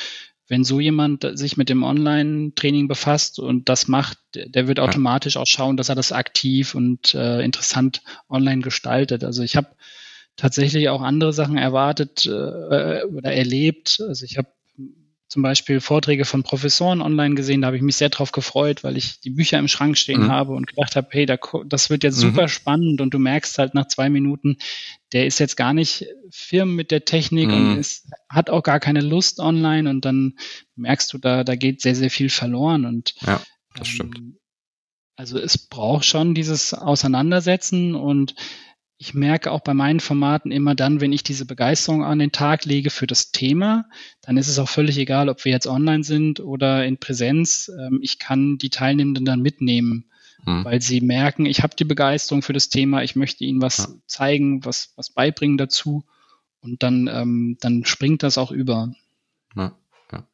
wenn 0.47 0.63
so 0.63 0.79
jemand 0.79 1.27
sich 1.33 1.57
mit 1.57 1.67
dem 1.67 1.81
Online-Training 1.81 2.87
befasst 2.87 3.39
und 3.39 3.67
das 3.67 3.87
macht, 3.87 4.19
der 4.35 4.67
wird 4.67 4.79
automatisch 4.79 5.35
auch 5.35 5.47
schauen, 5.47 5.77
dass 5.77 5.89
er 5.89 5.95
das 5.95 6.11
aktiv 6.11 6.75
und 6.75 7.15
äh, 7.15 7.41
interessant 7.41 8.03
online 8.29 8.61
gestaltet. 8.61 9.23
Also 9.23 9.41
ich 9.41 9.55
habe 9.55 9.69
tatsächlich 10.35 10.89
auch 10.89 11.01
andere 11.01 11.33
Sachen 11.33 11.57
erwartet 11.57 12.27
äh, 12.27 12.29
oder 12.29 13.33
erlebt. 13.33 13.99
Also 14.07 14.25
ich 14.25 14.37
habe 14.37 14.49
zum 15.27 15.41
Beispiel 15.41 15.81
Vorträge 15.81 16.23
von 16.23 16.43
Professoren 16.43 17.01
online 17.01 17.35
gesehen. 17.35 17.61
Da 17.61 17.67
habe 17.67 17.77
ich 17.77 17.83
mich 17.83 17.97
sehr 17.97 18.09
drauf 18.09 18.31
gefreut, 18.31 18.83
weil 18.83 18.95
ich 18.95 19.19
die 19.19 19.29
Bücher 19.29 19.59
im 19.59 19.67
Schrank 19.67 19.97
stehen 19.97 20.23
mhm. 20.23 20.31
habe 20.31 20.53
und 20.53 20.67
gedacht 20.67 20.95
habe, 20.95 21.07
hey, 21.11 21.25
da, 21.25 21.37
das 21.65 21.89
wird 21.89 22.03
jetzt 22.03 22.17
mhm. 22.17 22.29
super 22.29 22.47
spannend 22.47 23.01
und 23.01 23.13
du 23.13 23.19
merkst 23.19 23.57
halt 23.57 23.73
nach 23.73 23.87
zwei 23.87 24.09
Minuten, 24.09 24.57
der 25.11 25.27
ist 25.27 25.39
jetzt 25.39 25.57
gar 25.57 25.73
nicht 25.73 26.05
firm 26.31 26.75
mit 26.75 26.91
der 26.91 27.03
Technik 27.03 27.49
mhm. 27.49 27.53
und 27.53 27.77
ist, 27.77 28.07
hat 28.29 28.49
auch 28.49 28.63
gar 28.63 28.79
keine 28.79 29.01
Lust 29.01 29.39
online 29.39 29.89
und 29.89 30.05
dann 30.05 30.37
merkst 30.75 31.11
du, 31.11 31.17
da, 31.17 31.43
da 31.43 31.55
geht 31.55 31.81
sehr, 31.81 31.95
sehr 31.95 32.09
viel 32.09 32.29
verloren 32.29 32.85
und 32.85 33.15
ja, 33.21 33.41
das 33.75 33.87
stimmt. 33.89 34.17
Ähm, 34.17 34.37
also 35.17 35.39
es 35.39 35.57
braucht 35.57 36.05
schon 36.05 36.35
dieses 36.35 36.73
Auseinandersetzen 36.73 37.95
und 37.95 38.35
ich 38.99 39.13
merke 39.13 39.51
auch 39.51 39.61
bei 39.61 39.73
meinen 39.73 39.99
Formaten 39.99 40.51
immer 40.51 40.73
dann, 40.73 41.01
wenn 41.01 41.13
ich 41.13 41.21
diese 41.21 41.45
Begeisterung 41.45 42.03
an 42.03 42.17
den 42.17 42.31
Tag 42.31 42.65
lege 42.65 42.89
für 42.89 43.05
das 43.05 43.31
Thema, 43.31 43.85
dann 44.21 44.37
ist 44.37 44.47
es 44.47 44.57
auch 44.57 44.69
völlig 44.69 44.97
egal, 44.97 45.29
ob 45.29 45.45
wir 45.45 45.51
jetzt 45.51 45.67
online 45.67 46.03
sind 46.03 46.39
oder 46.39 46.83
in 46.85 46.97
Präsenz. 46.97 47.69
Ähm, 47.79 47.99
ich 48.01 48.17
kann 48.17 48.57
die 48.57 48.71
Teilnehmenden 48.71 49.23
dann 49.23 49.41
mitnehmen, 49.41 50.09
hm. 50.43 50.65
weil 50.65 50.81
sie 50.81 51.01
merken, 51.01 51.45
ich 51.45 51.61
habe 51.61 51.75
die 51.75 51.85
Begeisterung 51.85 52.41
für 52.41 52.53
das 52.53 52.69
Thema, 52.69 53.03
ich 53.03 53.15
möchte 53.15 53.43
ihnen 53.43 53.61
was 53.61 53.77
ja. 53.77 53.87
zeigen, 54.07 54.65
was, 54.65 54.93
was 54.95 55.11
beibringen 55.11 55.59
dazu 55.59 56.03
und 56.61 56.81
dann, 56.81 57.07
ähm, 57.07 57.57
dann 57.61 57.85
springt 57.85 58.23
das 58.23 58.39
auch 58.39 58.51
über. 58.51 58.91
Ja, 59.55 59.77
ja. 60.11 60.27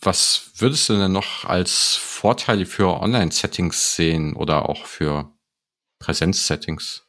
Was 0.00 0.52
würdest 0.56 0.88
du 0.88 0.96
denn 0.96 1.12
noch 1.12 1.44
als 1.44 1.96
Vorteile 1.96 2.64
für 2.64 3.00
Online-Settings 3.00 3.96
sehen 3.96 4.34
oder 4.34 4.68
auch 4.68 4.86
für 4.86 5.30
Präsenz-Settings? 5.98 7.07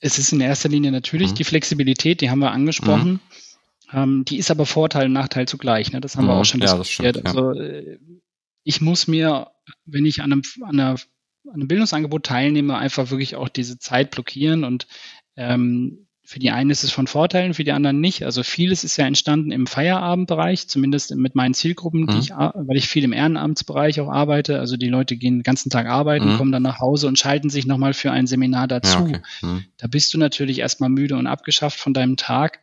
Es 0.00 0.18
ist 0.18 0.32
in 0.32 0.40
erster 0.40 0.68
Linie 0.68 0.92
natürlich 0.92 1.32
mhm. 1.32 1.34
die 1.36 1.44
Flexibilität, 1.44 2.20
die 2.20 2.30
haben 2.30 2.40
wir 2.40 2.52
angesprochen. 2.52 3.12
Mhm. 3.12 3.20
Ähm, 3.92 4.24
die 4.24 4.38
ist 4.38 4.50
aber 4.50 4.66
Vorteil 4.66 5.06
und 5.06 5.12
Nachteil 5.12 5.46
zugleich. 5.46 5.92
Ne? 5.92 6.00
Das 6.00 6.16
haben 6.16 6.24
mhm. 6.24 6.28
wir 6.28 6.34
auch 6.36 6.44
schon 6.44 6.60
diskutiert. 6.60 7.16
Ja, 7.16 7.22
also 7.24 7.52
äh, 7.52 7.98
ich 8.64 8.80
muss 8.80 9.06
mir, 9.06 9.50
wenn 9.84 10.06
ich 10.06 10.22
an 10.22 10.32
einem, 10.32 10.42
an, 10.62 10.80
einer, 10.80 10.90
an 11.46 11.54
einem 11.54 11.68
Bildungsangebot 11.68 12.24
teilnehme, 12.24 12.76
einfach 12.78 13.10
wirklich 13.10 13.36
auch 13.36 13.48
diese 13.48 13.78
Zeit 13.78 14.10
blockieren 14.10 14.64
und 14.64 14.86
ähm, 15.36 16.06
für 16.30 16.38
die 16.38 16.52
einen 16.52 16.70
ist 16.70 16.84
es 16.84 16.92
von 16.92 17.08
Vorteilen, 17.08 17.54
für 17.54 17.64
die 17.64 17.72
anderen 17.72 18.00
nicht. 18.00 18.24
Also 18.24 18.44
vieles 18.44 18.84
ist 18.84 18.96
ja 18.96 19.04
entstanden 19.04 19.50
im 19.50 19.66
Feierabendbereich, 19.66 20.68
zumindest 20.68 21.12
mit 21.16 21.34
meinen 21.34 21.54
Zielgruppen, 21.54 22.02
mhm. 22.02 22.20
ich, 22.20 22.30
weil 22.30 22.76
ich 22.76 22.86
viel 22.86 23.02
im 23.02 23.12
Ehrenamtsbereich 23.12 24.00
auch 24.00 24.08
arbeite. 24.08 24.60
Also 24.60 24.76
die 24.76 24.86
Leute 24.86 25.16
gehen 25.16 25.38
den 25.38 25.42
ganzen 25.42 25.70
Tag 25.70 25.88
arbeiten, 25.88 26.34
mhm. 26.34 26.36
kommen 26.36 26.52
dann 26.52 26.62
nach 26.62 26.78
Hause 26.78 27.08
und 27.08 27.18
schalten 27.18 27.50
sich 27.50 27.66
nochmal 27.66 27.94
für 27.94 28.12
ein 28.12 28.28
Seminar 28.28 28.68
dazu. 28.68 28.98
Ja, 28.98 29.04
okay. 29.06 29.20
mhm. 29.42 29.64
Da 29.76 29.88
bist 29.88 30.14
du 30.14 30.18
natürlich 30.18 30.60
erstmal 30.60 30.88
müde 30.88 31.16
und 31.16 31.26
abgeschafft 31.26 31.80
von 31.80 31.94
deinem 31.94 32.16
Tag. 32.16 32.60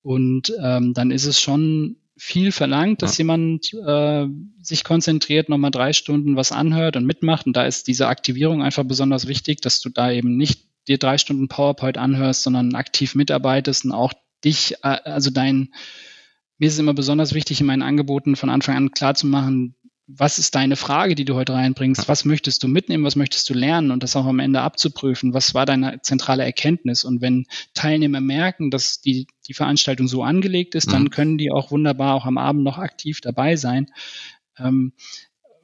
Und 0.00 0.50
ähm, 0.58 0.94
dann 0.94 1.10
ist 1.10 1.26
es 1.26 1.38
schon 1.38 1.96
viel 2.16 2.50
verlangt, 2.50 3.02
dass 3.02 3.18
ja. 3.18 3.24
jemand 3.24 3.74
äh, 3.74 4.26
sich 4.62 4.84
konzentriert, 4.84 5.50
nochmal 5.50 5.70
drei 5.70 5.92
Stunden 5.92 6.34
was 6.34 6.50
anhört 6.50 6.96
und 6.96 7.04
mitmacht. 7.04 7.44
Und 7.44 7.58
da 7.58 7.66
ist 7.66 7.88
diese 7.88 8.08
Aktivierung 8.08 8.62
einfach 8.62 8.84
besonders 8.84 9.28
wichtig, 9.28 9.60
dass 9.60 9.82
du 9.82 9.90
da 9.90 10.10
eben 10.10 10.38
nicht 10.38 10.71
dir 10.88 10.98
drei 10.98 11.18
Stunden 11.18 11.48
PowerPoint 11.48 11.98
anhörst, 11.98 12.42
sondern 12.42 12.74
aktiv 12.74 13.14
mitarbeitest 13.14 13.84
und 13.84 13.92
auch 13.92 14.12
dich, 14.44 14.74
äh, 14.82 14.98
also 15.04 15.30
dein, 15.30 15.72
mir 16.58 16.66
ist 16.66 16.74
es 16.74 16.78
immer 16.78 16.94
besonders 16.94 17.34
wichtig, 17.34 17.60
in 17.60 17.66
meinen 17.66 17.82
Angeboten 17.82 18.36
von 18.36 18.50
Anfang 18.50 18.76
an 18.76 18.90
klar 18.90 19.14
zu 19.14 19.26
machen, 19.26 19.76
was 20.06 20.38
ist 20.38 20.54
deine 20.54 20.76
Frage, 20.76 21.14
die 21.14 21.24
du 21.24 21.34
heute 21.34 21.54
reinbringst? 21.54 22.08
Was 22.08 22.24
möchtest 22.24 22.62
du 22.62 22.68
mitnehmen? 22.68 23.04
Was 23.04 23.16
möchtest 23.16 23.48
du 23.48 23.54
lernen? 23.54 23.90
Und 23.90 24.02
das 24.02 24.16
auch 24.16 24.26
am 24.26 24.40
Ende 24.40 24.60
abzuprüfen. 24.60 25.32
Was 25.32 25.54
war 25.54 25.64
deine 25.64 26.00
zentrale 26.02 26.44
Erkenntnis? 26.44 27.04
Und 27.04 27.20
wenn 27.20 27.46
Teilnehmer 27.72 28.20
merken, 28.20 28.70
dass 28.70 29.00
die, 29.00 29.26
die 29.46 29.54
Veranstaltung 29.54 30.08
so 30.08 30.22
angelegt 30.22 30.74
ist, 30.74 30.88
mhm. 30.88 30.92
dann 30.92 31.10
können 31.10 31.38
die 31.38 31.50
auch 31.50 31.70
wunderbar 31.70 32.14
auch 32.14 32.26
am 32.26 32.36
Abend 32.36 32.64
noch 32.64 32.78
aktiv 32.78 33.20
dabei 33.20 33.56
sein. 33.56 33.90
Ähm, 34.58 34.92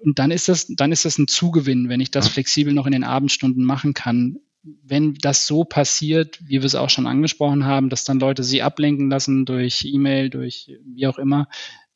und 0.00 0.18
dann 0.20 0.30
ist 0.30 0.48
das, 0.48 0.66
dann 0.68 0.92
ist 0.92 1.04
das 1.04 1.18
ein 1.18 1.26
Zugewinn, 1.26 1.88
wenn 1.88 2.00
ich 2.00 2.12
das 2.12 2.28
flexibel 2.28 2.72
noch 2.72 2.86
in 2.86 2.92
den 2.92 3.04
Abendstunden 3.04 3.64
machen 3.64 3.92
kann 3.92 4.38
wenn 4.62 5.14
das 5.14 5.46
so 5.46 5.64
passiert, 5.64 6.38
wie 6.42 6.60
wir 6.60 6.64
es 6.64 6.74
auch 6.74 6.90
schon 6.90 7.06
angesprochen 7.06 7.64
haben, 7.64 7.88
dass 7.88 8.04
dann 8.04 8.18
Leute 8.18 8.42
sie 8.44 8.62
ablenken 8.62 9.10
lassen 9.10 9.44
durch 9.44 9.84
E-Mail, 9.84 10.30
durch 10.30 10.72
wie 10.84 11.06
auch 11.06 11.18
immer, 11.18 11.48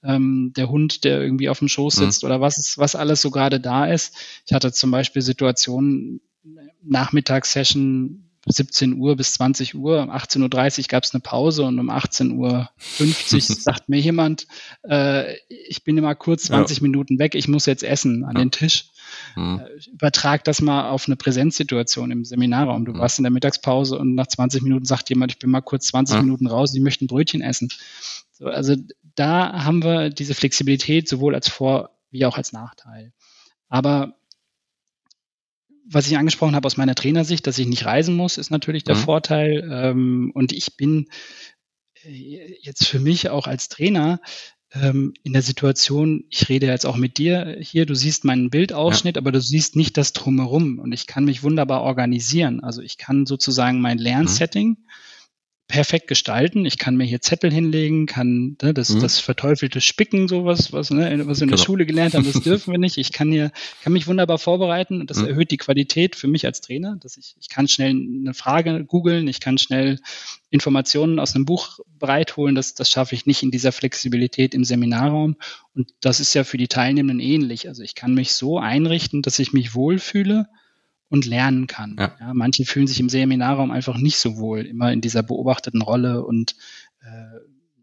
ähm, 0.02 0.52
der 0.56 0.68
Hund, 0.68 1.04
der 1.04 1.20
irgendwie 1.20 1.48
auf 1.48 1.58
dem 1.58 1.68
Schoß 1.68 1.96
mhm. 1.98 2.04
sitzt 2.04 2.22
mhm. 2.22 2.28
oder 2.28 2.40
was, 2.40 2.58
ist, 2.58 2.78
was 2.78 2.94
alles 2.94 3.20
so 3.20 3.30
gerade 3.30 3.60
da 3.60 3.86
ist. 3.86 4.16
Ich 4.46 4.52
hatte 4.52 4.72
zum 4.72 4.90
Beispiel 4.90 5.22
Situationen, 5.22 6.20
Nachmittagssession 6.82 8.31
17 8.46 8.94
Uhr 8.94 9.16
bis 9.16 9.34
20 9.34 9.74
Uhr, 9.74 10.02
um 10.02 10.10
18.30 10.10 10.80
Uhr 10.80 10.84
gab 10.88 11.04
es 11.04 11.14
eine 11.14 11.20
Pause 11.20 11.64
und 11.64 11.78
um 11.78 11.90
18.50 11.90 12.34
Uhr 12.34 12.68
sagt 13.40 13.88
mir 13.88 14.00
jemand, 14.00 14.46
äh, 14.82 15.36
ich 15.48 15.84
bin 15.84 15.96
immer 15.96 16.14
kurz 16.14 16.44
20 16.44 16.78
ja. 16.78 16.82
Minuten 16.82 17.18
weg, 17.18 17.34
ich 17.34 17.46
muss 17.46 17.66
jetzt 17.66 17.84
essen 17.84 18.24
an 18.24 18.34
ja. 18.34 18.40
den 18.40 18.50
Tisch. 18.50 18.86
Mhm. 19.36 19.60
Äh, 19.60 19.90
übertrag 19.90 20.42
das 20.44 20.60
mal 20.60 20.90
auf 20.90 21.06
eine 21.06 21.16
Präsenzsituation 21.16 22.10
im 22.10 22.24
Seminarraum. 22.24 22.84
Du 22.84 22.92
mhm. 22.92 22.98
warst 22.98 23.18
in 23.18 23.24
der 23.24 23.30
Mittagspause 23.30 23.98
und 23.98 24.14
nach 24.14 24.26
20 24.26 24.62
Minuten 24.62 24.86
sagt 24.86 25.08
jemand, 25.08 25.32
ich 25.32 25.38
bin 25.38 25.50
mal 25.50 25.60
kurz 25.60 25.86
20 25.86 26.16
ja. 26.16 26.22
Minuten 26.22 26.46
raus, 26.46 26.74
ich 26.74 26.80
möchte 26.80 27.04
ein 27.04 27.08
Brötchen 27.08 27.42
essen. 27.42 27.68
So, 28.32 28.46
also 28.46 28.74
da 29.14 29.64
haben 29.64 29.84
wir 29.84 30.10
diese 30.10 30.34
Flexibilität 30.34 31.08
sowohl 31.08 31.34
als 31.34 31.48
Vor- 31.48 31.90
wie 32.10 32.26
auch 32.26 32.36
als 32.36 32.52
Nachteil. 32.52 33.12
Aber 33.68 34.14
was 35.88 36.06
ich 36.06 36.16
angesprochen 36.16 36.54
habe 36.54 36.66
aus 36.66 36.76
meiner 36.76 36.94
Trainersicht, 36.94 37.46
dass 37.46 37.58
ich 37.58 37.66
nicht 37.66 37.84
reisen 37.84 38.14
muss, 38.14 38.38
ist 38.38 38.50
natürlich 38.50 38.84
der 38.84 38.96
mhm. 38.96 39.00
Vorteil. 39.00 39.68
Ähm, 39.70 40.30
und 40.34 40.52
ich 40.52 40.76
bin 40.76 41.08
äh, 42.04 42.54
jetzt 42.60 42.86
für 42.86 43.00
mich 43.00 43.30
auch 43.30 43.46
als 43.46 43.68
Trainer 43.68 44.20
ähm, 44.72 45.12
in 45.22 45.32
der 45.32 45.42
Situation, 45.42 46.24
ich 46.30 46.48
rede 46.48 46.66
jetzt 46.66 46.86
auch 46.86 46.96
mit 46.96 47.18
dir 47.18 47.56
hier, 47.60 47.84
du 47.84 47.94
siehst 47.94 48.24
meinen 48.24 48.50
Bildausschnitt, 48.50 49.16
ja. 49.16 49.20
aber 49.20 49.32
du 49.32 49.40
siehst 49.40 49.76
nicht 49.76 49.96
das 49.96 50.12
drumherum 50.12 50.78
und 50.78 50.92
ich 50.92 51.06
kann 51.06 51.24
mich 51.24 51.42
wunderbar 51.42 51.82
organisieren. 51.82 52.60
Also 52.60 52.80
ich 52.80 52.96
kann 52.96 53.26
sozusagen 53.26 53.80
mein 53.80 53.98
Lernsetting 53.98 54.68
mhm 54.68 54.86
perfekt 55.72 56.06
gestalten. 56.06 56.66
Ich 56.66 56.76
kann 56.76 56.96
mir 56.96 57.04
hier 57.04 57.22
Zettel 57.22 57.50
hinlegen, 57.50 58.04
kann 58.04 58.58
ne, 58.60 58.74
das, 58.74 58.90
mhm. 58.90 59.00
das 59.00 59.18
verteufelte 59.18 59.80
Spicken, 59.80 60.28
sowas, 60.28 60.70
was, 60.70 60.90
ne, 60.90 61.22
was 61.26 61.38
wir 61.38 61.44
in 61.44 61.48
der 61.48 61.56
genau. 61.56 61.64
Schule 61.64 61.86
gelernt 61.86 62.12
haben, 62.12 62.30
das 62.30 62.42
dürfen 62.44 62.72
wir 62.72 62.78
nicht. 62.78 62.98
Ich 62.98 63.10
kann 63.10 63.32
hier, 63.32 63.52
kann 63.82 63.94
mich 63.94 64.06
wunderbar 64.06 64.36
vorbereiten 64.36 65.00
und 65.00 65.08
das 65.08 65.22
mhm. 65.22 65.28
erhöht 65.28 65.50
die 65.50 65.56
Qualität 65.56 66.14
für 66.14 66.28
mich 66.28 66.44
als 66.44 66.60
Trainer, 66.60 66.98
dass 67.00 67.16
ich, 67.16 67.36
ich 67.40 67.48
kann 67.48 67.68
schnell 67.68 67.88
eine 67.92 68.34
Frage 68.34 68.84
googeln, 68.84 69.26
ich 69.28 69.40
kann 69.40 69.56
schnell 69.56 69.98
Informationen 70.50 71.18
aus 71.18 71.34
einem 71.34 71.46
Buch 71.46 71.80
bereitholen. 71.98 72.54
Das, 72.54 72.74
das 72.74 72.90
schaffe 72.90 73.14
ich 73.14 73.24
nicht 73.24 73.42
in 73.42 73.50
dieser 73.50 73.72
Flexibilität 73.72 74.52
im 74.52 74.64
Seminarraum. 74.64 75.36
Und 75.74 75.94
das 76.02 76.20
ist 76.20 76.34
ja 76.34 76.44
für 76.44 76.58
die 76.58 76.68
Teilnehmenden 76.68 77.26
ähnlich. 77.26 77.68
Also 77.68 77.82
ich 77.82 77.94
kann 77.94 78.12
mich 78.12 78.34
so 78.34 78.58
einrichten, 78.58 79.22
dass 79.22 79.38
ich 79.38 79.54
mich 79.54 79.74
wohlfühle 79.74 80.48
und 81.12 81.26
lernen 81.26 81.66
kann. 81.66 81.96
Ja. 81.98 82.16
ja. 82.18 82.32
manche 82.32 82.64
fühlen 82.64 82.86
sich 82.86 82.98
im 82.98 83.10
Seminarraum 83.10 83.70
einfach 83.70 83.98
nicht 83.98 84.16
so 84.16 84.38
wohl, 84.38 84.60
immer 84.60 84.92
in 84.92 85.02
dieser 85.02 85.22
beobachteten 85.22 85.82
Rolle 85.82 86.24
und 86.24 86.56
äh, 87.02 87.38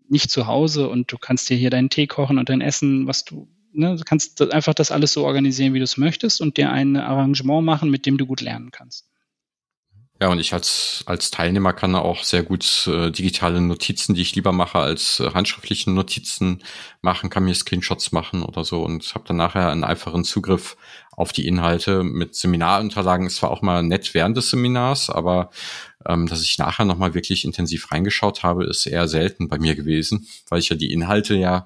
nicht 0.10 0.32
zu 0.32 0.48
Hause 0.48 0.90
und 0.90 1.12
du 1.12 1.18
kannst 1.20 1.48
dir 1.48 1.56
hier 1.56 1.70
deinen 1.70 1.92
Tee 1.92 2.08
kochen 2.08 2.40
und 2.40 2.50
dein 2.50 2.60
Essen, 2.60 3.06
was 3.06 3.26
du, 3.26 3.48
ne, 3.72 3.96
du 3.96 4.04
kannst 4.04 4.42
einfach 4.52 4.74
das 4.74 4.92
alles 4.92 5.14
so 5.14 5.26
organisieren, 5.26 5.76
wie 5.76 5.78
du 5.78 5.84
es 5.84 5.98
möchtest 5.98 6.42
und 6.42 6.58
dir 6.58 6.72
ein 6.72 6.96
Arrangement 6.96 7.64
machen, 7.64 7.92
mit 7.92 8.08
dem 8.08 8.18
du 8.18 8.26
gut 8.26 8.42
lernen 8.42 8.72
kannst. 8.72 9.08
Ja, 10.22 10.28
und 10.28 10.40
ich 10.40 10.54
als, 10.54 11.04
als 11.06 11.32
Teilnehmer 11.32 11.72
kann 11.72 11.96
auch 11.96 12.26
sehr 12.26 12.44
gut 12.44 12.88
äh, 12.88 13.10
digitale 13.10 13.62
Notizen, 13.62 14.16
die 14.16 14.22
ich 14.22 14.36
lieber 14.36 14.52
mache, 14.52 14.80
als 14.80 15.22
äh, 15.22 15.32
handschriftlichen 15.34 15.94
Notizen 15.94 16.62
machen, 17.02 17.30
kann 17.30 17.46
mir 17.46 17.56
Screenshots 17.56 18.12
machen 18.12 18.44
oder 18.44 18.66
so 18.66 18.84
und 18.84 19.16
habe 19.16 19.24
dann 19.26 19.38
nachher 19.38 19.70
einen 19.70 19.86
einfachen 19.86 20.26
Zugriff 20.26 20.76
auf 21.12 21.32
die 21.32 21.48
Inhalte. 21.48 22.04
Mit 22.04 22.36
Seminarunterlagen 22.36 23.28
ist 23.28 23.38
zwar 23.38 23.52
auch 23.52 23.62
mal 23.62 23.82
nett 23.82 24.14
während 24.14 24.36
des 24.36 24.50
Seminars, 24.50 25.10
aber 25.10 25.52
ähm, 26.06 26.28
dass 26.28 26.42
ich 26.42 26.58
nachher 26.58 26.84
nochmal 26.84 27.14
wirklich 27.14 27.46
intensiv 27.46 27.90
reingeschaut 27.90 28.44
habe, 28.44 28.66
ist 28.66 28.86
eher 28.88 29.08
selten 29.08 29.48
bei 29.48 29.58
mir 29.58 29.76
gewesen, 29.76 30.28
weil 30.50 30.60
ich 30.60 30.68
ja 30.68 30.76
die 30.76 30.92
Inhalte 30.92 31.36
ja 31.36 31.66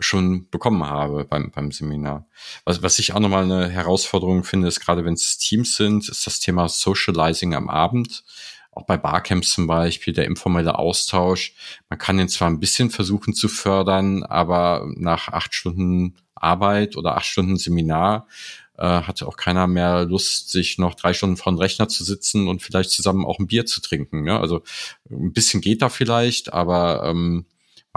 schon 0.00 0.48
bekommen 0.50 0.84
habe 0.84 1.24
beim, 1.24 1.50
beim 1.50 1.72
Seminar. 1.72 2.26
Was, 2.64 2.82
was 2.82 2.98
ich 2.98 3.12
auch 3.12 3.20
nochmal 3.20 3.44
eine 3.44 3.68
Herausforderung 3.68 4.44
finde, 4.44 4.68
ist 4.68 4.80
gerade 4.80 5.04
wenn 5.04 5.14
es 5.14 5.38
Teams 5.38 5.76
sind, 5.76 6.08
ist 6.08 6.26
das 6.26 6.40
Thema 6.40 6.68
Socializing 6.68 7.54
am 7.54 7.68
Abend. 7.68 8.24
Auch 8.70 8.86
bei 8.86 8.96
Barcamps 8.96 9.50
zum 9.50 9.66
Beispiel, 9.66 10.14
der 10.14 10.26
informelle 10.26 10.78
Austausch. 10.78 11.54
Man 11.88 11.98
kann 11.98 12.16
den 12.16 12.28
zwar 12.28 12.48
ein 12.48 12.60
bisschen 12.60 12.90
versuchen 12.90 13.34
zu 13.34 13.48
fördern, 13.48 14.22
aber 14.22 14.86
nach 14.94 15.28
acht 15.28 15.52
Stunden 15.52 16.16
Arbeit 16.36 16.96
oder 16.96 17.16
acht 17.16 17.26
Stunden 17.26 17.56
Seminar 17.56 18.28
äh, 18.76 19.02
hatte 19.02 19.26
auch 19.26 19.36
keiner 19.36 19.66
mehr 19.66 20.04
Lust, 20.04 20.50
sich 20.50 20.78
noch 20.78 20.94
drei 20.94 21.12
Stunden 21.12 21.36
vor 21.36 21.52
dem 21.52 21.58
Rechner 21.58 21.88
zu 21.88 22.04
sitzen 22.04 22.46
und 22.46 22.62
vielleicht 22.62 22.90
zusammen 22.90 23.26
auch 23.26 23.40
ein 23.40 23.48
Bier 23.48 23.66
zu 23.66 23.80
trinken. 23.80 24.22
Ne? 24.22 24.38
Also 24.38 24.62
ein 25.10 25.32
bisschen 25.32 25.60
geht 25.60 25.82
da 25.82 25.88
vielleicht, 25.88 26.52
aber 26.52 27.02
ähm, 27.04 27.46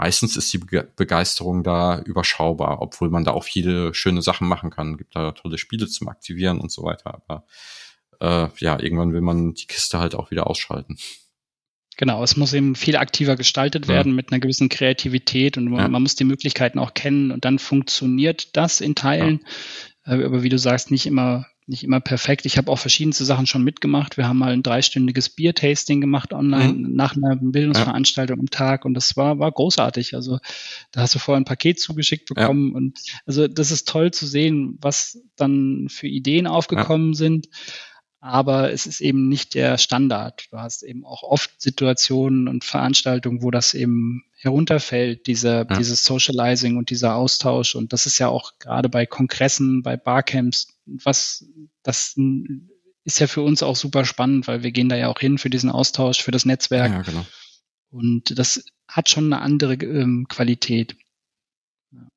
meistens 0.02 0.36
ist 0.36 0.52
die 0.52 0.58
Begeisterung 0.58 1.62
da 1.62 2.00
überschaubar, 2.00 2.82
obwohl 2.82 3.08
man 3.08 3.22
da 3.22 3.30
auch 3.30 3.44
viele 3.44 3.94
schöne 3.94 4.20
Sachen 4.20 4.48
machen 4.48 4.70
kann. 4.70 4.96
Gibt 4.96 5.14
da 5.14 5.30
tolle 5.30 5.58
Spiele 5.58 5.86
zum 5.86 6.08
Aktivieren 6.08 6.58
und 6.58 6.72
so 6.72 6.82
weiter. 6.82 7.22
Aber 7.28 7.44
äh, 8.20 8.48
ja, 8.58 8.80
irgendwann 8.80 9.12
will 9.12 9.20
man 9.20 9.54
die 9.54 9.66
Kiste 9.66 10.00
halt 10.00 10.16
auch 10.16 10.32
wieder 10.32 10.48
ausschalten. 10.48 10.98
Genau, 11.96 12.24
es 12.24 12.36
muss 12.36 12.52
eben 12.52 12.74
viel 12.74 12.96
aktiver 12.96 13.36
gestaltet 13.36 13.86
werden 13.86 14.12
ja. 14.12 14.16
mit 14.16 14.32
einer 14.32 14.40
gewissen 14.40 14.68
Kreativität 14.68 15.56
und 15.56 15.72
ja. 15.72 15.86
man 15.86 16.02
muss 16.02 16.16
die 16.16 16.24
Möglichkeiten 16.24 16.80
auch 16.80 16.94
kennen 16.94 17.30
und 17.30 17.44
dann 17.44 17.60
funktioniert 17.60 18.56
das 18.56 18.80
in 18.80 18.96
Teilen. 18.96 19.44
Ja. 20.04 20.16
Äh, 20.16 20.24
aber 20.24 20.42
wie 20.42 20.48
du 20.48 20.58
sagst, 20.58 20.90
nicht 20.90 21.06
immer 21.06 21.46
nicht 21.72 21.82
immer 21.82 21.98
perfekt. 21.98 22.46
Ich 22.46 22.56
habe 22.56 22.70
auch 22.70 22.78
verschiedenste 22.78 23.24
Sachen 23.24 23.46
schon 23.46 23.64
mitgemacht. 23.64 24.16
Wir 24.16 24.28
haben 24.28 24.38
mal 24.38 24.52
ein 24.52 24.62
dreistündiges 24.62 25.30
Bier-Tasting 25.30 26.00
gemacht 26.00 26.32
online 26.32 26.74
mhm. 26.74 26.94
nach 26.94 27.16
einer 27.16 27.34
Bildungsveranstaltung 27.34 28.36
ja. 28.36 28.40
am 28.40 28.50
Tag 28.50 28.84
und 28.84 28.94
das 28.94 29.16
war, 29.16 29.40
war 29.40 29.50
großartig. 29.50 30.14
Also 30.14 30.38
da 30.92 31.00
hast 31.00 31.16
du 31.16 31.18
vorher 31.18 31.40
ein 31.40 31.44
Paket 31.44 31.80
zugeschickt 31.80 32.28
bekommen 32.28 32.70
ja. 32.70 32.76
und 32.76 33.00
also 33.26 33.48
das 33.48 33.72
ist 33.72 33.88
toll 33.88 34.12
zu 34.12 34.26
sehen, 34.26 34.78
was 34.80 35.18
dann 35.34 35.88
für 35.88 36.06
Ideen 36.06 36.46
aufgekommen 36.46 37.14
ja. 37.14 37.18
sind. 37.18 37.48
Aber 38.24 38.72
es 38.72 38.86
ist 38.86 39.00
eben 39.00 39.28
nicht 39.28 39.54
der 39.54 39.78
Standard. 39.78 40.44
Du 40.52 40.58
hast 40.58 40.84
eben 40.84 41.04
auch 41.04 41.24
oft 41.24 41.60
Situationen 41.60 42.46
und 42.46 42.62
Veranstaltungen, 42.62 43.42
wo 43.42 43.50
das 43.50 43.74
eben 43.74 44.22
herunterfällt, 44.36 45.26
diese, 45.26 45.48
ja. 45.48 45.64
dieses 45.64 46.04
Socializing 46.04 46.76
und 46.76 46.90
dieser 46.90 47.16
Austausch. 47.16 47.74
Und 47.74 47.92
das 47.92 48.06
ist 48.06 48.18
ja 48.18 48.28
auch 48.28 48.52
gerade 48.60 48.88
bei 48.88 49.06
Kongressen, 49.06 49.82
bei 49.82 49.96
Barcamps, 49.96 50.68
was 50.86 51.46
das 51.82 52.14
ist 53.02 53.18
ja 53.18 53.26
für 53.26 53.42
uns 53.42 53.64
auch 53.64 53.74
super 53.74 54.04
spannend, 54.04 54.46
weil 54.46 54.62
wir 54.62 54.70
gehen 54.70 54.88
da 54.88 54.94
ja 54.94 55.08
auch 55.08 55.18
hin 55.18 55.36
für 55.36 55.50
diesen 55.50 55.70
Austausch, 55.70 56.22
für 56.22 56.30
das 56.30 56.44
Netzwerk. 56.44 56.92
Ja, 56.92 57.02
genau. 57.02 57.26
Und 57.90 58.38
das 58.38 58.64
hat 58.86 59.10
schon 59.10 59.32
eine 59.32 59.42
andere 59.42 59.74
ähm, 59.74 60.26
Qualität. 60.28 60.94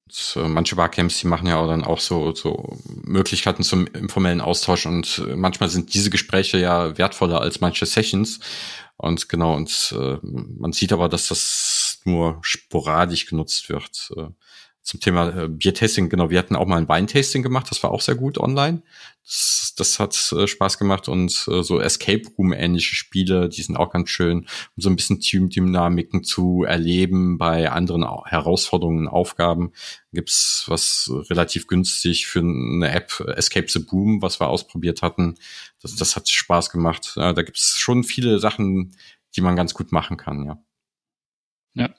Das, 0.08 0.36
äh, 0.36 0.48
manche 0.48 0.76
Barcamps, 0.76 1.20
die 1.20 1.28
machen 1.28 1.48
ja 1.48 1.58
auch 1.58 1.68
dann 1.68 1.84
auch 1.84 2.00
so, 2.00 2.34
so 2.36 2.78
Möglichkeiten 3.04 3.64
zum 3.64 3.88
informellen 3.88 4.42
Austausch 4.42 4.86
und 4.86 5.24
äh, 5.28 5.36
manchmal 5.36 5.70
sind 5.70 5.94
diese 5.94 6.12
Gespräche 6.12 6.58
ja 6.60 6.98
wertvoller 6.98 7.42
als 7.42 7.60
manche 7.60 7.86
Sessions. 7.86 8.40
Und 8.98 9.28
genau, 9.28 9.56
und 9.56 9.94
äh, 9.98 10.18
man 10.22 10.72
sieht 10.72 10.94
aber, 10.94 11.10
dass 11.10 11.28
das 11.28 12.02
nur 12.06 12.38
sporadisch 12.42 13.26
genutzt 13.26 13.68
wird. 13.70 14.12
Äh, 14.16 14.28
zum 14.86 15.00
Thema 15.00 15.36
äh, 15.36 15.48
Biertasting, 15.48 16.10
genau, 16.10 16.30
wir 16.30 16.38
hatten 16.38 16.56
auch 16.56 16.68
mal 16.68 16.78
ein 16.78 16.88
Weintasting 16.88 17.42
gemacht, 17.42 17.66
das 17.72 17.82
war 17.82 17.92
auch 17.92 18.02
sehr 18.02 18.14
gut 18.14 18.38
online. 18.38 18.84
Das, 19.24 19.74
das 19.76 20.00
hat 20.00 20.32
äh, 20.34 20.46
Spaß 20.46 20.78
gemacht 20.78 21.08
und 21.08 21.32
äh, 21.50 21.64
so 21.64 21.80
Escape 21.80 22.22
Room-ähnliche 22.38 22.94
Spiele, 22.94 23.50
die 23.50 23.64
sind 23.64 23.78
auch 23.78 23.92
ganz 23.92 24.12
schön, 24.12 24.42
um 24.42 24.82
so 24.84 24.90
ein 24.92 24.96
bisschen 24.96 25.20
Teamdynamiken 25.20 26.24
zu 26.24 26.64
erleben 26.64 27.40
bei 27.40 27.72
anderen 27.72 28.06
Herausforderungen, 28.26 29.08
Aufgaben. 29.08 29.74
Gibt's 30.14 30.66
was 30.68 31.12
relativ 31.32 31.66
günstig 31.66 32.28
für 32.28 32.42
eine 32.42 32.92
App, 32.92 33.20
Escape 33.36 33.68
the 33.68 33.80
Boom, 33.80 34.22
was 34.22 34.40
wir 34.40 34.50
ausprobiert 34.50 35.02
hatten. 35.02 35.34
Das, 35.82 35.96
das 35.96 36.16
hat 36.16 36.30
Spaß 36.30 36.70
gemacht. 36.70 37.14
Ja, 37.16 37.34
da 37.34 37.42
gibt's 37.42 37.80
schon 37.80 38.04
viele 38.04 38.38
Sachen, 38.38 38.96
die 39.36 39.42
man 39.42 39.56
ganz 39.56 39.74
gut 39.74 39.92
machen 39.92 40.18
kann, 40.18 40.46
ja. 40.46 40.64
Ja. 41.74 41.90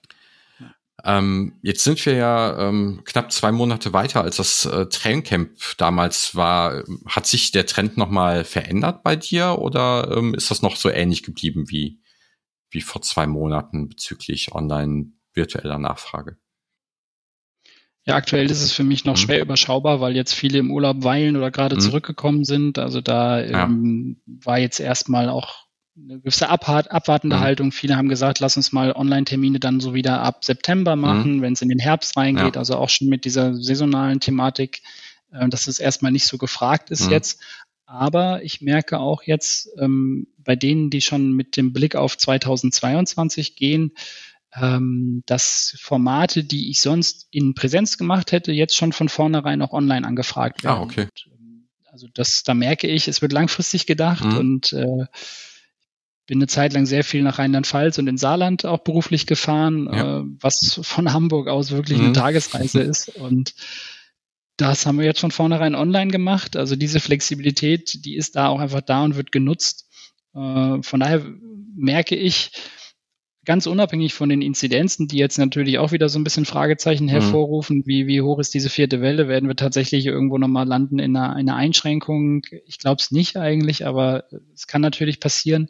Ähm, 1.05 1.55
jetzt 1.63 1.85
sind 1.85 2.05
wir 2.07 2.15
ja 2.15 2.69
ähm, 2.69 3.03
knapp 3.05 3.31
zwei 3.31 3.53
Monate 3.53 3.93
weiter, 3.93 4.23
als 4.23 4.37
das 4.37 4.65
äh, 4.65 4.87
Traincamp 4.87 5.51
damals 5.77 6.35
war. 6.35 6.85
Hat 7.07 7.27
sich 7.27 7.53
der 7.53 7.67
Trend 7.67 7.97
nochmal 7.97 8.45
verändert 8.45 9.03
bei 9.03 9.15
dir 9.15 9.59
oder 9.59 10.17
ähm, 10.17 10.35
ist 10.35 10.51
das 10.51 10.63
noch 10.63 10.77
so 10.77 10.89
ähnlich 10.89 11.23
geblieben 11.23 11.69
wie, 11.69 12.01
wie 12.71 12.81
vor 12.81 13.03
zwei 13.03 13.27
Monaten 13.27 13.89
bezüglich 13.89 14.53
online 14.53 15.13
virtueller 15.35 15.79
Nachfrage? 15.79 16.39
Ja, 18.07 18.15
aktuell 18.15 18.49
ist 18.49 18.63
es 18.63 18.73
für 18.73 18.85
mich 18.85 19.05
noch 19.05 19.15
mhm. 19.15 19.21
schwer 19.21 19.43
überschaubar, 19.43 20.01
weil 20.01 20.15
jetzt 20.15 20.33
viele 20.33 20.59
im 20.59 20.71
Urlaub 20.71 21.03
weilen 21.03 21.37
oder 21.37 21.51
gerade 21.51 21.75
mhm. 21.75 21.81
zurückgekommen 21.81 22.45
sind. 22.45 22.79
Also 22.79 23.01
da 23.01 23.43
ähm, 23.43 24.21
ja. 24.27 24.35
war 24.45 24.59
jetzt 24.59 24.79
erstmal 24.79 25.29
auch 25.29 25.66
eine 25.97 26.19
gewisse 26.19 26.49
Abhart, 26.49 26.91
abwartende 26.91 27.37
mhm. 27.37 27.41
Haltung. 27.41 27.73
Viele 27.73 27.97
haben 27.97 28.09
gesagt, 28.09 28.41
lass 28.41 28.57
uns 28.57 28.73
mal 28.73 28.93
Online-Termine 28.93 29.61
dann 29.61 29.81
so 29.81 29.95
wieder 29.95 30.21
ab 30.21 30.45
September 30.45 30.95
mhm. 30.97 31.03
machen, 31.03 31.37
mhm. 31.37 31.43
wenn 31.43 31.53
es 31.55 31.63
in 31.63 31.69
den 31.69 31.79
Herbst 31.79 32.17
reingeht. 32.17 32.55
Ja. 32.55 32.61
Also 32.61 32.77
auch 32.77 32.89
schon 32.89 33.09
mit 33.09 33.25
dieser 33.25 33.55
saisonalen 33.55 34.21
Thematik, 34.21 34.83
äh, 35.33 35.49
dass 35.49 35.67
es 35.67 35.79
erstmal 35.79 36.13
nicht 36.13 36.27
so 36.27 36.39
gefragt 36.39 36.91
ist 36.91 37.07
mhm. 37.07 37.13
jetzt. 37.13 37.41
Aber 37.87 38.43
ich 38.43 38.61
merke 38.61 38.99
auch 38.99 39.23
jetzt 39.23 39.69
ähm, 39.79 40.27
bei 40.39 40.57
denen, 40.57 40.91
die 40.91 41.01
schon 41.01 41.33
mit 41.33 41.57
dem 41.57 41.73
Blick 41.73 41.95
auf 41.95 42.19
2022 42.19 43.55
gehen, 43.55 43.93
ähm, 44.55 45.23
dass 45.27 45.77
Formate, 45.81 46.43
die 46.43 46.71
ich 46.71 46.81
sonst 46.81 47.29
in 47.31 47.55
Präsenz 47.55 47.97
gemacht 47.97 48.33
hätte, 48.33 48.53
jetzt 48.53 48.77
schon 48.77 48.93
von 48.93 49.09
vornherein 49.09 49.63
auch 49.63 49.73
online 49.73 50.07
angefragt 50.07 50.61
ah, 50.61 50.65
werden. 50.65 50.79
Ah, 50.79 50.83
okay. 50.83 51.03
Und, 51.03 51.27
ähm, 51.33 51.69
also 51.85 52.09
das, 52.13 52.43
da 52.43 52.55
merke 52.55 52.89
ich, 52.89 53.07
es 53.07 53.23
wird 53.23 53.33
langfristig 53.33 53.87
gedacht 53.87 54.25
mhm. 54.25 54.37
und 54.37 54.73
äh, 54.73 55.07
bin 56.27 56.39
eine 56.39 56.49
Zeit 56.49 56.73
lang 56.73 56.87
sehr 56.87 57.05
viel 57.05 57.23
nach 57.23 57.39
Rheinland-Pfalz 57.39 57.99
und 57.99 58.09
in 58.09 58.19
Saarland 58.19 58.65
auch 58.65 58.81
beruflich 58.81 59.27
gefahren, 59.27 59.89
ja. 59.93 60.21
äh, 60.21 60.23
was 60.41 60.81
von 60.83 61.13
Hamburg 61.13 61.49
aus 61.49 61.71
wirklich 61.71 61.99
mhm. 61.99 62.07
eine 62.07 62.13
Tagesreise 62.15 62.81
ist. 62.83 63.09
Und 63.17 63.55
das 64.57 64.87
haben 64.87 64.99
wir 64.99 65.05
jetzt 65.05 65.21
von 65.21 65.31
vornherein 65.31 65.75
online 65.75 66.11
gemacht. 66.11 66.57
Also 66.57 66.77
diese 66.77 67.01
Flexibilität, 67.01 68.05
die 68.05 68.17
ist 68.17 68.37
da 68.37 68.49
auch 68.49 68.59
einfach 68.59 68.81
da 68.81 69.05
und 69.05 69.17
wird 69.17 69.31
genutzt. 69.31 69.89
Äh, 70.35 70.83
von 70.83 71.01
daher 71.01 71.25
merke 71.77 72.17
ich, 72.17 72.51
ganz 73.45 73.69
unabhängig 73.69 74.13
von 74.13 74.29
den 74.29 74.43
Inzidenzen, 74.43 75.07
die 75.07 75.19
jetzt 75.19 75.39
natürlich 75.39 75.79
auch 75.79 75.93
wieder 75.93 76.09
so 76.09 76.19
ein 76.19 76.25
bisschen 76.25 76.45
Fragezeichen 76.45 77.05
mhm. 77.05 77.11
hervorrufen, 77.11 77.85
wie, 77.87 78.09
wie 78.09 78.21
hoch 78.21 78.41
ist 78.41 78.53
diese 78.53 78.69
vierte 78.69 79.01
Welle, 79.01 79.29
werden 79.29 79.49
wir 79.49 79.55
tatsächlich 79.55 80.05
irgendwo 80.05 80.37
nochmal 80.37 80.67
landen 80.67 80.99
in 80.99 81.17
einer, 81.17 81.35
einer 81.35 81.55
Einschränkung? 81.55 82.43
Ich 82.67 82.79
glaube 82.79 83.01
es 83.01 83.13
nicht 83.13 83.37
eigentlich, 83.37 83.87
aber 83.87 84.25
es 84.53 84.67
kann 84.67 84.83
natürlich 84.83 85.21
passieren 85.21 85.69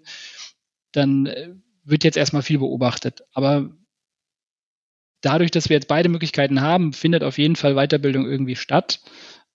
dann 0.97 1.27
äh, 1.27 1.55
wird 1.85 2.05
jetzt 2.05 2.17
erstmal 2.17 2.43
viel 2.43 2.59
beobachtet. 2.59 3.23
Aber 3.33 3.71
dadurch, 5.21 5.51
dass 5.51 5.69
wir 5.69 5.77
jetzt 5.77 5.89
beide 5.89 6.09
Möglichkeiten 6.09 6.61
haben, 6.61 6.93
findet 6.93 7.23
auf 7.23 7.39
jeden 7.39 7.57
Fall 7.57 7.75
Weiterbildung 7.75 8.27
irgendwie 8.27 8.57
statt. 8.57 9.01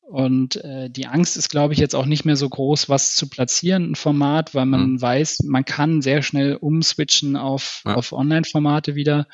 Und 0.01 0.57
äh, 0.57 0.89
die 0.89 1.07
Angst 1.07 1.37
ist, 1.37 1.49
glaube 1.49 1.73
ich, 1.73 1.79
jetzt 1.79 1.95
auch 1.95 2.05
nicht 2.05 2.25
mehr 2.25 2.35
so 2.35 2.49
groß, 2.49 2.89
was 2.89 3.15
zu 3.15 3.29
platzieren, 3.29 3.91
ein 3.91 3.95
Format, 3.95 4.53
weil 4.53 4.65
man 4.65 4.93
mhm. 4.93 5.01
weiß, 5.01 5.43
man 5.45 5.63
kann 5.63 6.01
sehr 6.01 6.21
schnell 6.21 6.55
umswitchen 6.55 7.37
auf, 7.37 7.81
ja. 7.85 7.95
auf 7.95 8.11
Online-Formate 8.11 8.95
wieder 8.95 9.27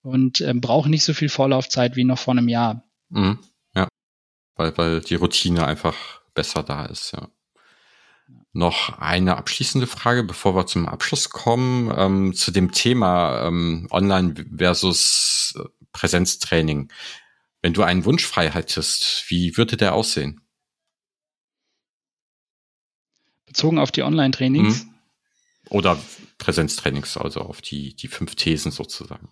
und 0.00 0.40
äh, 0.40 0.54
braucht 0.54 0.88
nicht 0.88 1.04
so 1.04 1.12
viel 1.12 1.28
Vorlaufzeit 1.28 1.96
wie 1.96 2.04
noch 2.04 2.18
vor 2.18 2.32
einem 2.32 2.48
Jahr. 2.48 2.84
Mhm. 3.10 3.38
Ja, 3.74 3.88
weil, 4.56 4.76
weil 4.78 5.00
die 5.02 5.16
Routine 5.16 5.66
einfach 5.66 6.22
besser 6.32 6.62
da 6.62 6.86
ist, 6.86 7.12
ja. 7.12 7.28
Noch 8.56 9.00
eine 9.00 9.36
abschließende 9.36 9.88
Frage, 9.88 10.22
bevor 10.22 10.54
wir 10.54 10.64
zum 10.66 10.88
Abschluss 10.88 11.28
kommen, 11.30 11.92
ähm, 11.96 12.34
zu 12.34 12.52
dem 12.52 12.70
Thema 12.70 13.48
ähm, 13.48 13.88
Online 13.90 14.46
versus 14.56 15.54
äh, 15.58 15.64
Präsenztraining. 15.92 16.88
Wenn 17.62 17.72
du 17.72 17.82
einen 17.82 18.04
Wunsch 18.04 18.24
frei 18.24 18.48
hättest, 18.48 19.24
wie 19.28 19.56
würde 19.56 19.76
der 19.76 19.94
aussehen? 19.94 20.40
Bezogen 23.46 23.80
auf 23.80 23.90
die 23.90 24.04
Online-Trainings? 24.04 24.84
Mhm. 24.84 24.94
Oder 25.70 25.98
Präsenztrainings, 26.38 27.16
also 27.16 27.40
auf 27.40 27.60
die, 27.60 27.96
die 27.96 28.06
fünf 28.06 28.36
Thesen 28.36 28.70
sozusagen. 28.70 29.30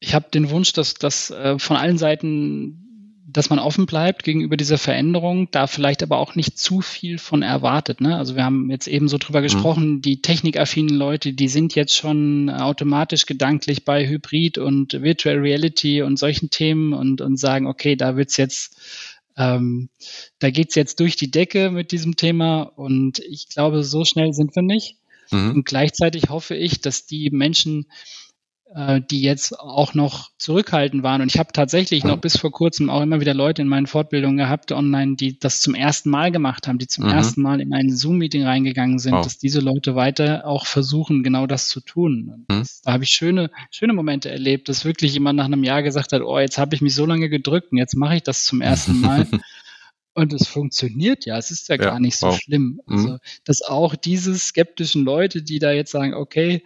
Ich 0.00 0.14
habe 0.14 0.30
den 0.30 0.48
Wunsch, 0.48 0.72
dass 0.72 0.94
das 0.94 1.30
äh, 1.30 1.58
von 1.58 1.76
allen 1.76 1.98
Seiten 1.98 2.91
dass 3.26 3.50
man 3.50 3.58
offen 3.58 3.86
bleibt 3.86 4.24
gegenüber 4.24 4.56
dieser 4.56 4.78
Veränderung, 4.78 5.48
da 5.50 5.66
vielleicht 5.66 6.02
aber 6.02 6.18
auch 6.18 6.34
nicht 6.34 6.58
zu 6.58 6.80
viel 6.80 7.18
von 7.18 7.42
erwartet. 7.42 8.00
Ne? 8.00 8.16
Also 8.16 8.34
wir 8.36 8.44
haben 8.44 8.70
jetzt 8.70 8.88
eben 8.88 9.08
so 9.08 9.18
drüber 9.18 9.40
mhm. 9.40 9.44
gesprochen, 9.44 9.90
mhm. 9.94 10.02
die 10.02 10.20
technikaffinen 10.22 10.94
Leute, 10.94 11.32
die 11.32 11.48
sind 11.48 11.74
jetzt 11.74 11.94
schon 11.94 12.50
automatisch 12.50 13.26
gedanklich 13.26 13.84
bei 13.84 14.08
Hybrid 14.08 14.58
und 14.58 14.94
Virtual 15.02 15.36
Reality 15.36 16.02
und 16.02 16.18
solchen 16.18 16.50
Themen 16.50 16.92
und, 16.92 17.20
und 17.20 17.38
sagen, 17.38 17.66
okay, 17.66 17.96
da 17.96 18.16
wird's 18.16 18.36
jetzt, 18.36 18.76
ähm, 19.36 19.88
da 20.38 20.50
geht's 20.50 20.74
jetzt 20.74 20.98
durch 21.00 21.16
die 21.16 21.30
Decke 21.30 21.70
mit 21.70 21.92
diesem 21.92 22.16
Thema 22.16 22.62
und 22.62 23.20
ich 23.20 23.48
glaube, 23.48 23.84
so 23.84 24.04
schnell 24.04 24.32
sind 24.32 24.54
wir 24.56 24.62
nicht. 24.62 24.96
Mhm. 25.30 25.50
Und 25.50 25.64
gleichzeitig 25.64 26.24
hoffe 26.28 26.54
ich, 26.54 26.80
dass 26.80 27.06
die 27.06 27.30
Menschen, 27.30 27.82
äh, 27.82 28.21
die 29.10 29.20
jetzt 29.20 29.58
auch 29.60 29.92
noch 29.92 30.30
zurückhaltend 30.38 31.02
waren. 31.02 31.20
Und 31.20 31.28
ich 31.28 31.38
habe 31.38 31.52
tatsächlich 31.52 32.04
noch 32.04 32.16
bis 32.18 32.38
vor 32.38 32.50
kurzem 32.50 32.88
auch 32.88 33.02
immer 33.02 33.20
wieder 33.20 33.34
Leute 33.34 33.60
in 33.60 33.68
meinen 33.68 33.86
Fortbildungen 33.86 34.38
gehabt 34.38 34.72
online, 34.72 35.16
die 35.16 35.38
das 35.38 35.60
zum 35.60 35.74
ersten 35.74 36.08
Mal 36.08 36.32
gemacht 36.32 36.66
haben, 36.66 36.78
die 36.78 36.86
zum 36.86 37.04
mhm. 37.04 37.10
ersten 37.10 37.42
Mal 37.42 37.60
in 37.60 37.74
ein 37.74 37.94
Zoom-Meeting 37.94 38.44
reingegangen 38.44 38.98
sind, 38.98 39.12
wow. 39.12 39.22
dass 39.22 39.38
diese 39.38 39.60
Leute 39.60 39.94
weiter 39.94 40.46
auch 40.46 40.64
versuchen, 40.64 41.22
genau 41.22 41.46
das 41.46 41.68
zu 41.68 41.80
tun. 41.80 42.46
Mhm. 42.48 42.60
Das, 42.60 42.80
da 42.80 42.92
habe 42.92 43.04
ich 43.04 43.10
schöne, 43.10 43.50
schöne 43.70 43.92
Momente 43.92 44.30
erlebt, 44.30 44.70
dass 44.70 44.86
wirklich 44.86 45.12
jemand 45.12 45.36
nach 45.36 45.46
einem 45.46 45.64
Jahr 45.64 45.82
gesagt 45.82 46.12
hat, 46.12 46.22
oh, 46.22 46.38
jetzt 46.38 46.56
habe 46.56 46.74
ich 46.74 46.80
mich 46.80 46.94
so 46.94 47.04
lange 47.04 47.28
gedrückt 47.28 47.72
und 47.72 47.78
jetzt 47.78 47.94
mache 47.94 48.16
ich 48.16 48.22
das 48.22 48.44
zum 48.44 48.62
ersten 48.62 49.00
Mal. 49.00 49.26
Und 50.14 50.34
es 50.34 50.46
funktioniert 50.46 51.24
ja, 51.24 51.38
es 51.38 51.50
ist 51.50 51.68
ja, 51.68 51.76
ja 51.76 51.84
gar 51.84 51.98
nicht 51.98 52.18
so 52.18 52.26
wow. 52.26 52.38
schlimm. 52.38 52.80
Mhm. 52.86 52.94
Also, 52.94 53.18
dass 53.44 53.62
auch 53.62 53.96
diese 53.96 54.38
skeptischen 54.38 55.04
Leute, 55.04 55.42
die 55.42 55.58
da 55.58 55.72
jetzt 55.72 55.90
sagen, 55.90 56.12
okay, 56.12 56.64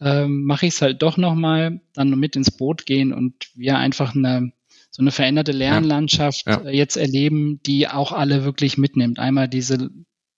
ähm, 0.00 0.44
mache 0.44 0.66
ich 0.66 0.74
es 0.74 0.82
halt 0.82 1.02
doch 1.02 1.16
nochmal, 1.16 1.80
dann 1.94 2.10
mit 2.10 2.36
ins 2.36 2.50
Boot 2.50 2.86
gehen 2.86 3.12
und 3.12 3.34
wir 3.54 3.78
einfach 3.78 4.14
eine 4.14 4.52
so 4.90 5.02
eine 5.02 5.10
veränderte 5.10 5.52
Lernlandschaft 5.52 6.46
ja. 6.46 6.62
Ja. 6.64 6.70
jetzt 6.70 6.96
erleben, 6.96 7.60
die 7.64 7.88
auch 7.88 8.12
alle 8.12 8.44
wirklich 8.44 8.78
mitnimmt. 8.78 9.18
Einmal 9.18 9.48
diese 9.48 9.90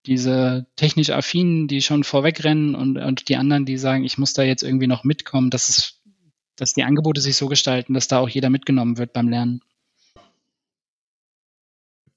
diese 0.06 0.66
technisch 0.76 1.11
affinen, 1.11 1.68
die 1.68 1.82
schon 1.82 2.04
vorwegrennen 2.04 2.74
und, 2.74 2.96
und 2.96 3.28
die 3.28 3.36
anderen, 3.36 3.66
die 3.66 3.76
sagen, 3.76 4.04
ich 4.04 4.18
muss 4.18 4.32
da 4.32 4.42
jetzt 4.42 4.62
irgendwie 4.62 4.86
noch 4.86 5.04
mitkommen, 5.04 5.50
dass 5.50 5.68
es, 5.68 6.00
dass 6.56 6.72
die 6.72 6.84
Angebote 6.84 7.20
sich 7.20 7.36
so 7.36 7.48
gestalten, 7.48 7.94
dass 7.94 8.08
da 8.08 8.18
auch 8.18 8.28
jeder 8.28 8.50
mitgenommen 8.50 8.96
wird 8.98 9.12
beim 9.12 9.28
Lernen. 9.28 9.61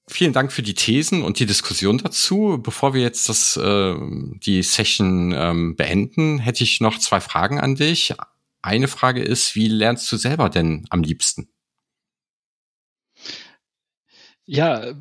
Vielen 0.06 0.34
Dank 0.34 0.52
für 0.52 0.62
die 0.62 0.74
Thesen 0.74 1.22
und 1.22 1.38
die 1.38 1.46
Diskussion 1.46 1.96
dazu. 1.96 2.60
Bevor 2.62 2.92
wir 2.92 3.00
jetzt 3.00 3.30
das, 3.30 3.56
äh, 3.56 3.94
die 4.44 4.62
Session 4.62 5.32
ähm, 5.34 5.76
beenden, 5.76 6.38
hätte 6.38 6.62
ich 6.62 6.80
noch 6.80 6.98
zwei 6.98 7.20
Fragen 7.20 7.58
an 7.58 7.74
dich. 7.74 8.14
Eine 8.60 8.88
Frage 8.88 9.22
ist, 9.22 9.54
wie 9.54 9.68
lernst 9.68 10.10
du 10.12 10.16
selber 10.16 10.50
denn 10.50 10.86
am 10.90 11.02
liebsten? 11.02 11.48
Ja, 14.46 14.84
äh, 14.84 14.94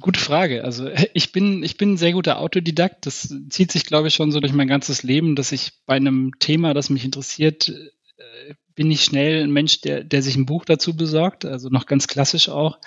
gute 0.00 0.18
Frage. 0.18 0.64
Also 0.64 0.90
ich 1.14 1.30
bin, 1.30 1.62
ich 1.62 1.76
bin 1.76 1.92
ein 1.92 1.96
sehr 1.96 2.12
guter 2.12 2.38
Autodidakt. 2.40 3.06
Das 3.06 3.32
zieht 3.50 3.70
sich, 3.70 3.84
glaube 3.84 4.08
ich, 4.08 4.14
schon 4.14 4.32
so 4.32 4.40
durch 4.40 4.52
mein 4.52 4.68
ganzes 4.68 5.04
Leben, 5.04 5.36
dass 5.36 5.52
ich 5.52 5.72
bei 5.86 5.94
einem 5.94 6.32
Thema, 6.40 6.74
das 6.74 6.90
mich 6.90 7.04
interessiert, 7.04 7.68
äh, 7.68 8.54
bin 8.74 8.90
ich 8.90 9.04
schnell 9.04 9.44
ein 9.44 9.52
Mensch, 9.52 9.80
der, 9.80 10.02
der 10.02 10.22
sich 10.22 10.34
ein 10.34 10.46
Buch 10.46 10.64
dazu 10.64 10.96
besorgt. 10.96 11.44
Also 11.44 11.68
noch 11.68 11.86
ganz 11.86 12.08
klassisch 12.08 12.48
auch. 12.48 12.78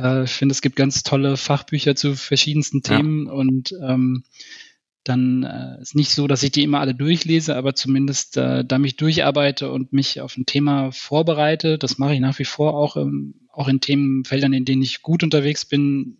Äh, 0.00 0.24
ich 0.24 0.30
finde, 0.30 0.52
es 0.52 0.62
gibt 0.62 0.76
ganz 0.76 1.02
tolle 1.02 1.36
Fachbücher 1.36 1.94
zu 1.96 2.14
verschiedensten 2.14 2.82
Themen 2.82 3.26
ja. 3.26 3.32
und 3.32 3.74
ähm, 3.82 4.24
dann 5.04 5.44
äh, 5.44 5.80
ist 5.80 5.94
nicht 5.94 6.10
so, 6.10 6.26
dass 6.26 6.42
ich 6.42 6.52
die 6.52 6.62
immer 6.62 6.80
alle 6.80 6.94
durchlese, 6.94 7.56
aber 7.56 7.74
zumindest 7.74 8.36
äh, 8.36 8.64
da 8.64 8.78
mich 8.78 8.96
durcharbeite 8.96 9.70
und 9.70 9.92
mich 9.92 10.20
auf 10.20 10.36
ein 10.36 10.46
Thema 10.46 10.92
vorbereite. 10.92 11.78
Das 11.78 11.98
mache 11.98 12.14
ich 12.14 12.20
nach 12.20 12.38
wie 12.38 12.44
vor 12.44 12.74
auch, 12.74 12.96
ähm, 12.96 13.34
auch 13.50 13.68
in 13.68 13.80
Themenfeldern, 13.80 14.52
in 14.52 14.64
denen 14.64 14.82
ich 14.82 15.02
gut 15.02 15.22
unterwegs 15.22 15.64
bin 15.64 16.16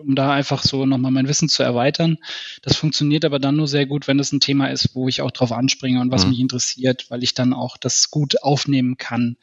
um 0.00 0.14
da 0.14 0.32
einfach 0.32 0.62
so 0.62 0.86
nochmal 0.86 1.10
mein 1.10 1.28
Wissen 1.28 1.48
zu 1.48 1.62
erweitern. 1.62 2.16
Das 2.62 2.76
funktioniert 2.76 3.24
aber 3.24 3.38
dann 3.38 3.56
nur 3.56 3.68
sehr 3.68 3.86
gut, 3.86 4.08
wenn 4.08 4.18
es 4.18 4.32
ein 4.32 4.40
Thema 4.40 4.68
ist, 4.68 4.94
wo 4.94 5.08
ich 5.08 5.20
auch 5.20 5.30
drauf 5.30 5.52
anspringe 5.52 6.00
und 6.00 6.10
was 6.10 6.24
mhm. 6.24 6.30
mich 6.30 6.40
interessiert, 6.40 7.10
weil 7.10 7.22
ich 7.22 7.34
dann 7.34 7.52
auch 7.52 7.76
das 7.76 8.10
gut 8.10 8.42
aufnehmen 8.42 8.96
kann. 8.96 9.36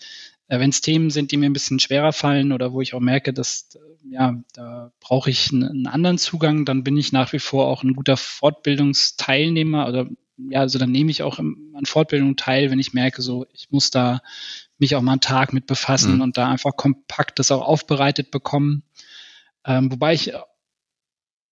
Äh, 0.48 0.60
wenn 0.60 0.70
es 0.70 0.82
Themen 0.82 1.10
sind, 1.10 1.32
die 1.32 1.38
mir 1.38 1.48
ein 1.48 1.54
bisschen 1.54 1.80
schwerer 1.80 2.14
fallen 2.14 2.52
oder 2.52 2.74
wo 2.74 2.82
ich 2.82 2.94
auch 2.94 3.00
merke, 3.00 3.34
dass 3.34 3.70
äh, 3.76 4.14
ja, 4.14 4.36
da 4.54 4.92
brauche 5.00 5.30
ich 5.30 5.52
einen, 5.52 5.64
einen 5.64 5.88
anderen 5.88 6.18
Zugang, 6.18 6.66
dann 6.66 6.84
bin 6.84 6.98
ich 6.98 7.12
nach 7.12 7.34
wie 7.34 7.40
vor 7.40 7.68
auch 7.68 7.84
ein 7.84 7.94
guter 7.94 8.18
Fortbildungsteilnehmer 8.18 9.88
oder 9.88 10.08
ja, 10.38 10.60
also 10.60 10.78
dann 10.78 10.92
nehme 10.92 11.10
ich 11.10 11.24
auch 11.24 11.40
an 11.40 11.86
Fortbildung 11.86 12.36
teil, 12.36 12.70
wenn 12.70 12.80
ich 12.80 12.94
merke, 12.94 13.24
so 13.24 13.48
ich 13.54 13.72
muss 13.72 13.90
da 13.90 14.22
mich 14.78 14.96
auch 14.96 15.02
mal 15.02 15.14
einen 15.14 15.22
Tag 15.22 15.52
mit 15.52 15.66
befassen 15.66 16.16
mhm. 16.16 16.22
und 16.22 16.38
da 16.38 16.48
einfach 16.48 16.76
kompakt 16.76 17.40
das 17.40 17.52
auch 17.52 17.62
aufbereitet 17.62 18.30
bekommen. 18.30 18.84
Ähm, 19.66 19.92
wobei 19.92 20.14
ich 20.14 20.34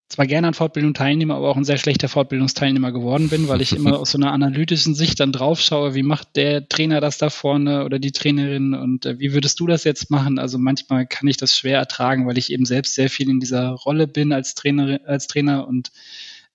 zwar 0.08 0.28
gerne 0.28 0.48
an 0.48 0.54
Fortbildung 0.54 0.94
teilnehme, 0.94 1.34
aber 1.34 1.50
auch 1.50 1.58
ein 1.58 1.64
sehr 1.64 1.78
schlechter 1.78 2.08
Fortbildungsteilnehmer 2.08 2.92
geworden 2.92 3.30
bin, 3.30 3.48
weil 3.48 3.62
ich 3.62 3.76
immer 3.76 4.00
aus 4.00 4.12
so 4.12 4.18
einer 4.18 4.32
analytischen 4.32 4.94
Sicht 4.94 5.20
dann 5.20 5.32
drauf 5.32 5.60
schaue, 5.60 5.96
wie 5.96 6.04
macht 6.04 6.36
der 6.36 6.70
Trainer 6.70 7.02
das 7.02 7.18
da 7.18 7.30
vorne 7.30 7.86
oder 7.86 7.98
die 7.98 8.12
Trainerin 8.12 8.76
und 8.76 9.06
äh, 9.06 9.20
wie 9.20 9.34
würdest 9.34 9.60
du 9.60 9.68
das 9.68 9.84
jetzt 9.84 10.12
machen? 10.12 10.38
Also 10.38 10.60
manchmal 10.60 11.08
kann 11.08 11.28
ich 11.28 11.38
das 11.38 11.58
schwer 11.58 11.80
ertragen, 11.80 12.28
weil 12.28 12.38
ich 12.38 12.52
eben 12.52 12.66
selbst 12.66 12.94
sehr 12.94 13.10
viel 13.10 13.30
in 13.30 13.40
dieser 13.40 13.70
Rolle 13.72 14.08
bin 14.08 14.32
als 14.32 14.54
Trainer, 14.54 15.00
als 15.06 15.28
Trainer 15.28 15.68
und 15.68 15.92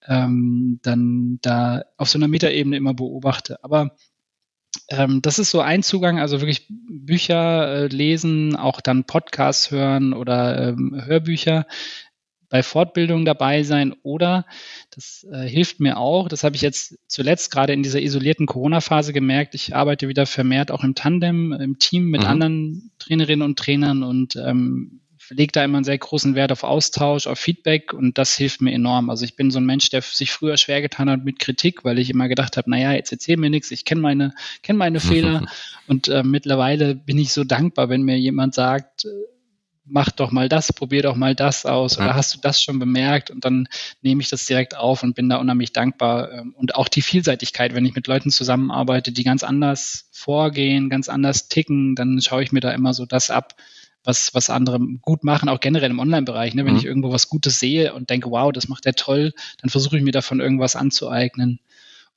ähm, 0.06 0.78
dann 0.82 1.38
da 1.42 1.82
auf 1.96 2.08
so 2.08 2.18
einer 2.18 2.28
Metaebene 2.28 2.76
immer 2.76 2.94
beobachte. 2.94 3.62
Aber 3.64 3.96
ähm, 4.88 5.22
das 5.22 5.38
ist 5.40 5.50
so 5.50 5.60
ein 5.60 5.82
Zugang, 5.82 6.20
also 6.20 6.40
wirklich 6.40 6.66
Bücher 6.68 7.68
äh, 7.68 7.86
lesen, 7.88 8.54
auch 8.54 8.80
dann 8.80 9.04
Podcasts 9.04 9.70
hören 9.70 10.12
oder 10.12 10.68
ähm, 10.68 11.00
Hörbücher 11.04 11.66
bei 12.50 12.62
Fortbildungen 12.62 13.24
dabei 13.24 13.62
sein 13.62 13.94
oder 14.02 14.44
das 14.90 15.26
äh, 15.32 15.48
hilft 15.48 15.80
mir 15.80 15.96
auch, 15.96 16.28
das 16.28 16.44
habe 16.44 16.56
ich 16.56 16.62
jetzt 16.62 16.98
zuletzt 17.06 17.50
gerade 17.50 17.72
in 17.72 17.82
dieser 17.82 18.02
isolierten 18.02 18.46
Corona-Phase 18.46 19.12
gemerkt, 19.12 19.54
ich 19.54 19.74
arbeite 19.74 20.08
wieder 20.08 20.26
vermehrt 20.26 20.70
auch 20.70 20.84
im 20.84 20.94
Tandem, 20.94 21.52
im 21.52 21.78
Team 21.78 22.10
mit 22.10 22.22
mhm. 22.22 22.26
anderen 22.26 22.90
Trainerinnen 22.98 23.46
und 23.46 23.58
Trainern 23.58 24.02
und 24.02 24.36
ähm, 24.36 25.00
lege 25.30 25.52
da 25.52 25.64
immer 25.64 25.78
einen 25.78 25.84
sehr 25.84 25.98
großen 25.98 26.34
Wert 26.34 26.50
auf 26.52 26.64
Austausch, 26.64 27.26
auf 27.26 27.38
Feedback 27.38 27.92
und 27.92 28.18
das 28.18 28.36
hilft 28.36 28.60
mir 28.60 28.72
enorm. 28.72 29.10
Also 29.10 29.24
ich 29.24 29.36
bin 29.36 29.50
so 29.50 29.60
ein 29.60 29.64
Mensch, 29.64 29.88
der 29.90 30.02
sich 30.02 30.32
früher 30.32 30.56
schwer 30.56 30.82
getan 30.82 31.08
hat 31.08 31.24
mit 31.24 31.38
Kritik, 31.38 31.84
weil 31.84 31.98
ich 31.98 32.10
immer 32.10 32.28
gedacht 32.28 32.56
habe, 32.56 32.68
naja, 32.68 32.92
jetzt 32.92 33.12
erzähl 33.12 33.36
mir 33.36 33.50
nichts, 33.50 33.70
ich 33.70 33.84
kenne 33.84 34.00
meine, 34.00 34.34
kenn 34.62 34.76
meine 34.76 35.00
Fehler 35.00 35.46
und 35.86 36.08
äh, 36.08 36.24
mittlerweile 36.24 36.96
bin 36.96 37.18
ich 37.18 37.32
so 37.32 37.44
dankbar, 37.44 37.88
wenn 37.88 38.02
mir 38.02 38.18
jemand 38.18 38.54
sagt, 38.54 39.06
mach 39.90 40.10
doch 40.10 40.30
mal 40.30 40.48
das, 40.48 40.72
probier 40.72 41.02
doch 41.02 41.16
mal 41.16 41.34
das 41.34 41.66
aus 41.66 41.98
oder 41.98 42.08
ja. 42.08 42.14
hast 42.14 42.34
du 42.34 42.38
das 42.40 42.62
schon 42.62 42.78
bemerkt 42.78 43.30
und 43.30 43.44
dann 43.44 43.68
nehme 44.02 44.22
ich 44.22 44.28
das 44.28 44.46
direkt 44.46 44.76
auf 44.76 45.02
und 45.02 45.14
bin 45.14 45.28
da 45.28 45.36
unheimlich 45.36 45.72
dankbar 45.72 46.32
ähm, 46.32 46.54
und 46.56 46.74
auch 46.74 46.88
die 46.88 47.02
Vielseitigkeit, 47.02 47.74
wenn 47.74 47.84
ich 47.84 47.94
mit 47.94 48.06
Leuten 48.06 48.30
zusammenarbeite, 48.30 49.12
die 49.12 49.24
ganz 49.24 49.42
anders 49.42 50.08
vorgehen, 50.12 50.88
ganz 50.88 51.08
anders 51.08 51.48
ticken, 51.48 51.94
dann 51.94 52.20
schaue 52.20 52.42
ich 52.42 52.52
mir 52.52 52.60
da 52.60 52.70
immer 52.70 52.94
so 52.94 53.06
das 53.06 53.30
ab, 53.30 53.54
was, 54.04 54.34
was 54.34 54.48
andere 54.48 54.78
gut 55.02 55.24
machen, 55.24 55.48
auch 55.48 55.60
generell 55.60 55.90
im 55.90 55.98
Online-Bereich. 55.98 56.54
Ne? 56.54 56.64
Wenn 56.64 56.72
mhm. 56.72 56.78
ich 56.78 56.86
irgendwo 56.86 57.12
was 57.12 57.28
Gutes 57.28 57.58
sehe 57.58 57.92
und 57.92 58.10
denke, 58.10 58.30
wow, 58.30 58.50
das 58.52 58.68
macht 58.68 58.84
der 58.84 58.94
toll, 58.94 59.32
dann 59.60 59.70
versuche 59.70 59.98
ich 59.98 60.02
mir 60.02 60.12
davon 60.12 60.40
irgendwas 60.40 60.76
anzueignen. 60.76 61.60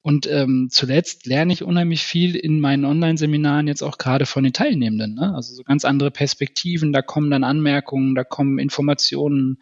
Und 0.03 0.27
ähm, 0.29 0.67
zuletzt 0.69 1.25
lerne 1.25 1.53
ich 1.53 1.63
unheimlich 1.63 2.03
viel 2.03 2.35
in 2.35 2.59
meinen 2.59 2.83
Online-Seminaren 2.83 3.67
jetzt 3.67 3.81
auch 3.81 3.97
gerade 3.97 4.25
von 4.25 4.43
den 4.43 4.51
Teilnehmenden. 4.51 5.15
Ne? 5.15 5.33
Also 5.33 5.55
so 5.55 5.63
ganz 5.63 5.85
andere 5.85 6.11
Perspektiven, 6.11 6.91
da 6.91 7.01
kommen 7.01 7.31
dann 7.31 7.45
Anmerkungen, 7.45 8.13
da 8.13 8.25
kommen 8.25 8.59
Informationen, 8.59 9.59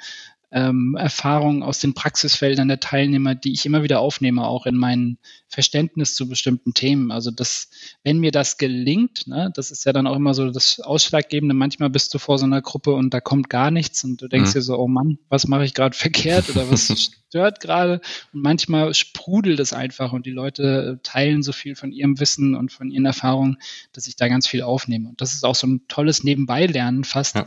ähm, 0.52 0.98
Erfahrungen 1.00 1.64
aus 1.64 1.80
den 1.80 1.94
Praxisfeldern 1.94 2.68
der 2.68 2.82
Teilnehmer, 2.82 3.36
die 3.36 3.54
ich 3.54 3.66
immer 3.66 3.84
wieder 3.84 4.02
aufnehme, 4.02 4.46
auch 4.46 4.66
in 4.66 4.76
mein 4.76 5.18
Verständnis 5.48 6.14
zu 6.14 6.28
bestimmten 6.28 6.74
Themen. 6.74 7.12
Also 7.12 7.32
das, 7.32 7.70
wenn 8.04 8.20
mir 8.20 8.32
das 8.32 8.58
gelingt, 8.58 9.28
ne, 9.28 9.52
das 9.56 9.72
ist 9.72 9.86
ja 9.86 9.94
dann 9.94 10.08
auch 10.08 10.16
immer 10.16 10.34
so 10.34 10.52
das 10.52 10.82
Ausschlaggebende. 10.82 11.56
Manchmal 11.56 11.90
bist 11.90 12.14
du 12.14 12.20
vor 12.20 12.38
so 12.38 12.46
einer 12.46 12.62
Gruppe 12.62 12.94
und 12.94 13.14
da 13.14 13.22
kommt 13.22 13.50
gar 13.50 13.72
nichts 13.72 14.04
und 14.04 14.22
du 14.22 14.28
denkst 14.28 14.50
mhm. 14.50 14.54
dir 14.54 14.62
so, 14.62 14.78
oh 14.78 14.88
Mann, 14.88 15.20
was 15.30 15.48
mache 15.48 15.64
ich 15.64 15.74
gerade 15.74 15.96
verkehrt 15.98 16.50
oder 16.50 16.70
was 16.70 17.12
stört 17.30 17.62
gerade? 17.62 18.02
Und 18.34 18.42
manchmal 18.42 18.94
sprudelt 18.94 19.60
es 19.62 19.72
einfach 19.72 20.12
und 20.12 20.26
die 20.26 20.32
Leute 20.32 21.00
teilen 21.04 21.44
so 21.44 21.54
viel 21.54 21.76
von 21.76 21.94
ihrem 21.94 22.20
Wissen 22.20 22.56
und 22.56 22.74
von 22.74 22.92
ihren 22.92 23.06
Erfahrungen, 23.06 23.58
dass 23.94 24.08
ich 24.08 24.18
da 24.18 24.28
ganz 24.28 24.48
viel 24.48 24.64
aufnehme. 24.64 25.10
Und 25.10 25.22
das 25.22 25.34
ist 25.34 25.46
auch 25.46 25.56
so 25.56 25.68
ein 25.68 25.88
tolles 25.88 26.26
Nebenbeilernen 26.26 27.06
fast, 27.06 27.36
ja. 27.36 27.46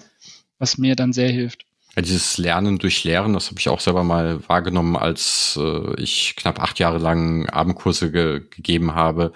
was 0.59 0.79
mir 0.79 0.97
dann 0.97 1.13
sehr 1.13 1.29
hilft. 1.29 1.67
Ja, 1.97 2.03
dieses 2.03 2.39
Lernen 2.39 2.79
durch 2.79 3.05
Lehren, 3.05 3.35
das 3.35 3.49
habe 3.49 3.61
ich 3.61 3.69
auch 3.69 3.81
selber 3.81 4.03
mal 4.03 4.41
wahrgenommen, 4.49 4.97
als 4.97 5.59
äh, 5.63 6.01
ich 6.01 6.35
knapp 6.37 6.61
acht 6.61 6.79
Jahre 6.81 6.99
lang 6.99 7.49
Abendkurse 7.49 8.11
ge 8.11 8.43
gegeben 8.51 8.95
habe. 8.95 9.33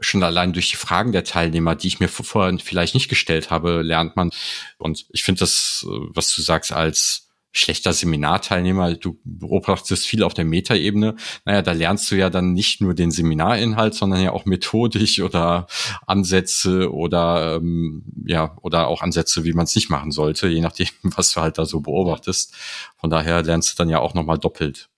Schon 0.00 0.22
allein 0.22 0.54
durch 0.54 0.70
die 0.70 0.76
Fragen 0.76 1.12
der 1.12 1.24
Teilnehmer, 1.24 1.74
die 1.74 1.88
ich 1.88 2.00
mir 2.00 2.08
vorher 2.08 2.58
vielleicht 2.58 2.94
nicht 2.94 3.08
gestellt 3.08 3.50
habe, 3.50 3.82
lernt 3.82 4.16
man. 4.16 4.30
Und 4.78 5.06
ich 5.10 5.22
finde 5.22 5.40
das, 5.40 5.84
äh, 5.86 5.90
was 6.14 6.34
du 6.34 6.40
sagst, 6.40 6.72
als 6.72 7.27
schlechter 7.52 7.92
Seminarteilnehmer, 7.92 8.94
du 8.94 9.18
beobachtest 9.24 10.06
viel 10.06 10.22
auf 10.22 10.34
der 10.34 10.44
Metaebene. 10.44 11.16
Naja, 11.44 11.62
da 11.62 11.72
lernst 11.72 12.10
du 12.10 12.16
ja 12.16 12.30
dann 12.30 12.52
nicht 12.52 12.80
nur 12.80 12.94
den 12.94 13.10
Seminarinhalt, 13.10 13.94
sondern 13.94 14.22
ja 14.22 14.32
auch 14.32 14.44
methodisch 14.44 15.20
oder 15.20 15.66
Ansätze 16.06 16.92
oder 16.92 17.56
ähm, 17.56 18.04
ja 18.26 18.56
oder 18.62 18.88
auch 18.88 19.02
Ansätze, 19.02 19.44
wie 19.44 19.52
man 19.52 19.64
es 19.64 19.74
nicht 19.74 19.90
machen 19.90 20.10
sollte, 20.10 20.48
je 20.48 20.60
nachdem, 20.60 20.88
was 21.02 21.32
du 21.32 21.40
halt 21.40 21.58
da 21.58 21.64
so 21.64 21.80
beobachtest. 21.80 22.54
Von 22.96 23.10
daher 23.10 23.42
lernst 23.42 23.72
du 23.72 23.76
dann 23.82 23.88
ja 23.88 24.00
auch 24.00 24.14
nochmal 24.14 24.38
doppelt. 24.38 24.88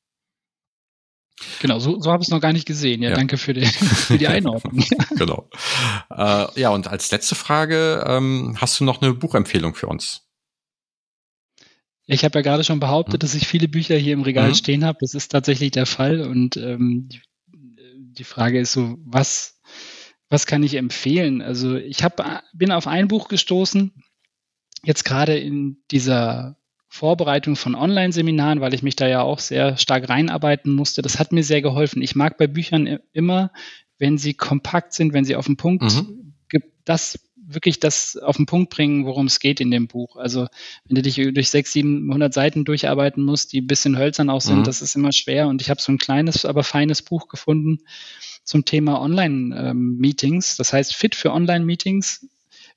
Genau, 1.61 1.78
so, 1.78 2.01
so 2.01 2.11
habe 2.12 2.22
ich 2.22 2.28
es 2.28 2.30
noch 2.30 2.40
gar 2.40 2.53
nicht 2.53 2.66
gesehen. 2.66 3.03
Ja, 3.03 3.11
ja. 3.11 3.16
danke 3.16 3.38
für 3.38 3.55
die, 3.55 3.64
für 3.66 4.18
die 4.18 4.28
Einordnung. 4.28 4.84
genau. 5.16 5.48
Äh, 6.11 6.61
ja, 6.61 6.70
und 6.70 6.88
als 6.88 7.11
letzte 7.11 7.34
Frage, 7.34 8.05
ähm, 8.07 8.57
hast 8.61 8.78
du 8.80 8.84
noch 8.84 9.01
eine 9.01 9.14
Buchempfehlung 9.14 9.74
für 9.74 9.86
uns? 9.86 10.29
Ich 12.12 12.24
habe 12.24 12.38
ja 12.38 12.42
gerade 12.42 12.64
schon 12.64 12.80
behauptet, 12.80 13.14
mhm. 13.14 13.18
dass 13.20 13.34
ich 13.34 13.46
viele 13.46 13.68
Bücher 13.68 13.96
hier 13.96 14.14
im 14.14 14.22
Regal 14.22 14.48
mhm. 14.48 14.54
stehen 14.54 14.84
habe. 14.84 14.98
Das 15.00 15.14
ist 15.14 15.28
tatsächlich 15.28 15.70
der 15.70 15.86
Fall. 15.86 16.22
Und 16.22 16.56
ähm, 16.56 17.08
die 17.94 18.24
Frage 18.24 18.58
ist 18.58 18.72
so, 18.72 18.98
was, 19.04 19.61
was 20.28 20.46
kann 20.46 20.64
ich 20.64 20.74
empfehlen? 20.74 21.40
Also 21.40 21.76
ich 21.76 22.02
hab, 22.02 22.20
bin 22.52 22.72
auf 22.72 22.88
ein 22.88 23.06
Buch 23.06 23.28
gestoßen, 23.28 23.92
jetzt 24.82 25.04
gerade 25.04 25.38
in 25.38 25.78
dieser 25.92 26.56
Vorbereitung 26.88 27.54
von 27.54 27.76
Online-Seminaren, 27.76 28.61
weil 28.61 28.74
ich 28.74 28.82
mich 28.82 28.96
da 28.96 29.06
ja 29.06 29.22
auch 29.22 29.38
sehr 29.38 29.76
stark 29.76 30.08
reinarbeiten 30.08 30.72
musste. 30.72 31.02
Das 31.02 31.20
hat 31.20 31.30
mir 31.30 31.44
sehr 31.44 31.62
geholfen. 31.62 32.02
Ich 32.02 32.16
mag 32.16 32.36
bei 32.38 32.48
Büchern 32.48 32.98
immer, 33.12 33.52
wenn 33.98 34.18
sie 34.18 34.34
kompakt 34.34 34.94
sind, 34.94 35.12
wenn 35.12 35.24
sie 35.24 35.36
auf 35.36 35.46
den 35.46 35.56
Punkt 35.56 35.84
mhm. 35.84 36.34
das 36.84 37.20
wirklich 37.55 37.80
das 37.80 38.16
auf 38.16 38.36
den 38.36 38.46
Punkt 38.46 38.70
bringen, 38.70 39.07
worum 39.07 39.26
es 39.26 39.40
geht 39.40 39.61
in 39.61 39.70
dem 39.70 39.88
Buch. 39.88 40.16
Also 40.16 40.46
wenn 40.84 40.94
du 40.94 41.03
dich 41.03 41.16
durch 41.16 41.51
sechs, 41.51 41.72
700 41.72 42.32
Seiten 42.32 42.64
durcharbeiten 42.64 43.24
musst, 43.24 43.53
die 43.53 43.61
ein 43.61 43.66
bisschen 43.66 43.98
hölzern 43.98 44.30
auch 44.30 44.40
sind, 44.40 44.61
mhm. 44.61 44.64
das 44.64 44.82
ist 44.82 44.96
immer 44.96 45.12
schwer. 45.12 45.48
Und 45.48 45.61
ich 45.62 45.70
habe 45.70 45.80
so 45.80 45.92
ein 45.92 45.98
kleines, 45.98 46.44
aber 46.44 46.64
feines 46.64 47.03
Buch 47.03 47.28
gefunden 47.28 47.80
zum 48.44 48.64
Thema 48.64 49.01
Online-Meetings. 49.01 50.57
das 50.57 50.72
heißt 50.72 50.94
Fit 50.94 51.14
für 51.14 51.32
Online-Meetings, 51.32 52.26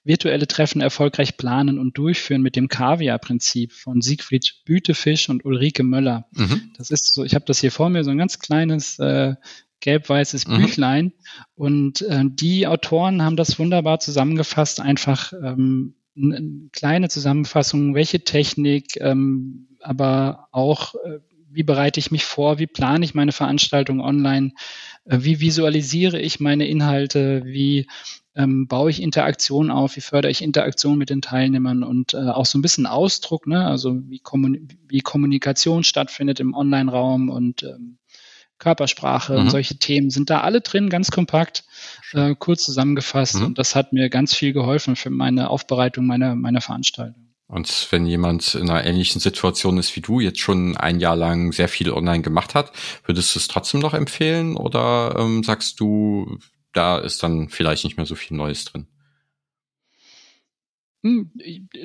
virtuelle 0.04 0.48
Treffen 0.48 0.82
erfolgreich 0.82 1.38
planen 1.38 1.80
und 1.80 1.98
durchführen 1.98 2.42
mit 2.42 2.56
dem 2.56 2.68
Kaviar-Prinzip 2.68 3.72
von 3.72 4.02
Siegfried 4.02 4.62
Bütefisch 4.66 5.30
und 5.30 5.46
Ulrike 5.46 5.84
Möller. 5.84 6.26
Mhm. 6.32 6.72
Das 6.78 6.92
ist 6.92 7.14
so, 7.14 7.24
ich 7.24 7.36
habe 7.36 7.46
das 7.46 7.60
hier 7.60 7.72
vor 7.72 7.90
mir, 7.90 8.04
so 8.04 8.12
ein 8.12 8.18
ganz 8.18 8.40
kleines 8.40 9.00
äh, 9.00 9.36
gelb-weißes 9.84 10.48
mhm. 10.48 10.58
Büchlein. 10.58 11.14
Und 11.56 12.02
äh, 12.02 12.24
die 12.26 12.66
Autoren 12.66 13.22
haben 13.22 13.36
das 13.36 13.60
wunderbar 13.60 14.00
zusammengefasst, 14.00 14.80
einfach 14.80 15.34
ähm, 15.34 15.96
eine 16.16 16.70
kleine 16.72 17.10
Zusammenfassung, 17.10 17.94
welche 17.94 18.24
Technik, 18.24 18.98
ähm, 19.00 19.68
aber 19.82 20.48
auch, 20.52 20.96
äh, 20.96 21.20
wie 21.50 21.64
bereite 21.64 22.00
ich 22.00 22.12
mich 22.12 22.24
vor, 22.24 22.60
wie 22.60 22.68
plane 22.68 23.06
ich 23.06 23.14
meine 23.14 23.32
Veranstaltung 23.32 24.00
online, 24.00 24.54
äh, 25.06 25.20
wie 25.22 25.42
visualisiere 25.42 26.20
ich 26.20 26.40
meine 26.40 26.66
Inhalte, 26.68 27.44
wie 27.46 27.88
ähm, 28.36 28.68
baue 28.68 28.90
ich 28.90 29.02
Interaktion 29.02 29.70
auf, 29.70 29.96
wie 29.96 30.02
fördere 30.02 30.32
ich 30.32 30.42
Interaktion 30.42 30.98
mit 30.98 31.10
den 31.10 31.22
Teilnehmern 31.22 31.84
und 31.84 32.14
äh, 32.14 32.30
auch 32.30 32.46
so 32.46 32.58
ein 32.58 32.64
bisschen 32.64 32.88
Ausdruck, 32.88 33.46
ne? 33.48 33.66
also 33.66 34.00
wie, 34.10 34.20
Kommun 34.20 34.68
wie 34.88 35.02
Kommunikation 35.02 35.84
stattfindet 35.84 36.40
im 36.40 36.54
Online-Raum 36.54 37.30
und 37.30 37.64
ähm, 37.64 37.98
Körpersprache 38.60 39.34
mhm. 39.34 39.40
und 39.40 39.50
solche 39.50 39.78
Themen 39.78 40.10
sind 40.10 40.30
da 40.30 40.42
alle 40.42 40.62
drin, 40.62 40.90
ganz 40.90 41.12
kompakt, 41.12 41.66
äh, 42.14 42.36
kurz 42.38 42.64
zusammengefasst. 42.64 43.36
Mhm. 43.36 43.46
Und 43.46 43.58
das 43.58 43.76
hat 43.76 43.94
mir 43.94 44.10
ganz 44.10 44.36
viel 44.36 44.54
geholfen 44.54 44.96
für 44.96 45.10
meine 45.10 45.50
Aufbereitung 45.50 46.06
meiner, 46.06 46.36
meiner 46.36 46.62
Veranstaltung. 46.62 47.24
Und 47.48 47.88
wenn 47.92 48.06
jemand 48.08 48.56
in 48.56 48.70
einer 48.70 48.86
ähnlichen 48.86 49.22
Situation 49.22 49.78
ist 49.78 49.96
wie 49.96 50.02
du, 50.02 50.20
jetzt 50.20 50.40
schon 50.40 50.76
ein 50.78 51.00
Jahr 51.00 51.16
lang 51.16 51.52
sehr 51.52 51.68
viel 51.68 51.92
online 51.92 52.24
gemacht 52.24 52.56
hat, 52.56 52.72
würdest 53.06 53.36
du 53.36 53.40
es 53.40 53.48
trotzdem 53.48 53.80
noch 53.80 53.94
empfehlen 53.94 54.56
oder 54.56 55.16
ähm, 55.20 55.44
sagst 55.44 55.80
du, 55.80 56.40
da 56.72 56.98
ist 56.98 57.22
dann 57.22 57.50
vielleicht 57.50 57.84
nicht 57.84 57.98
mehr 57.98 58.06
so 58.06 58.16
viel 58.16 58.36
Neues 58.38 58.66
drin? 58.66 58.88
Hm, 61.04 61.32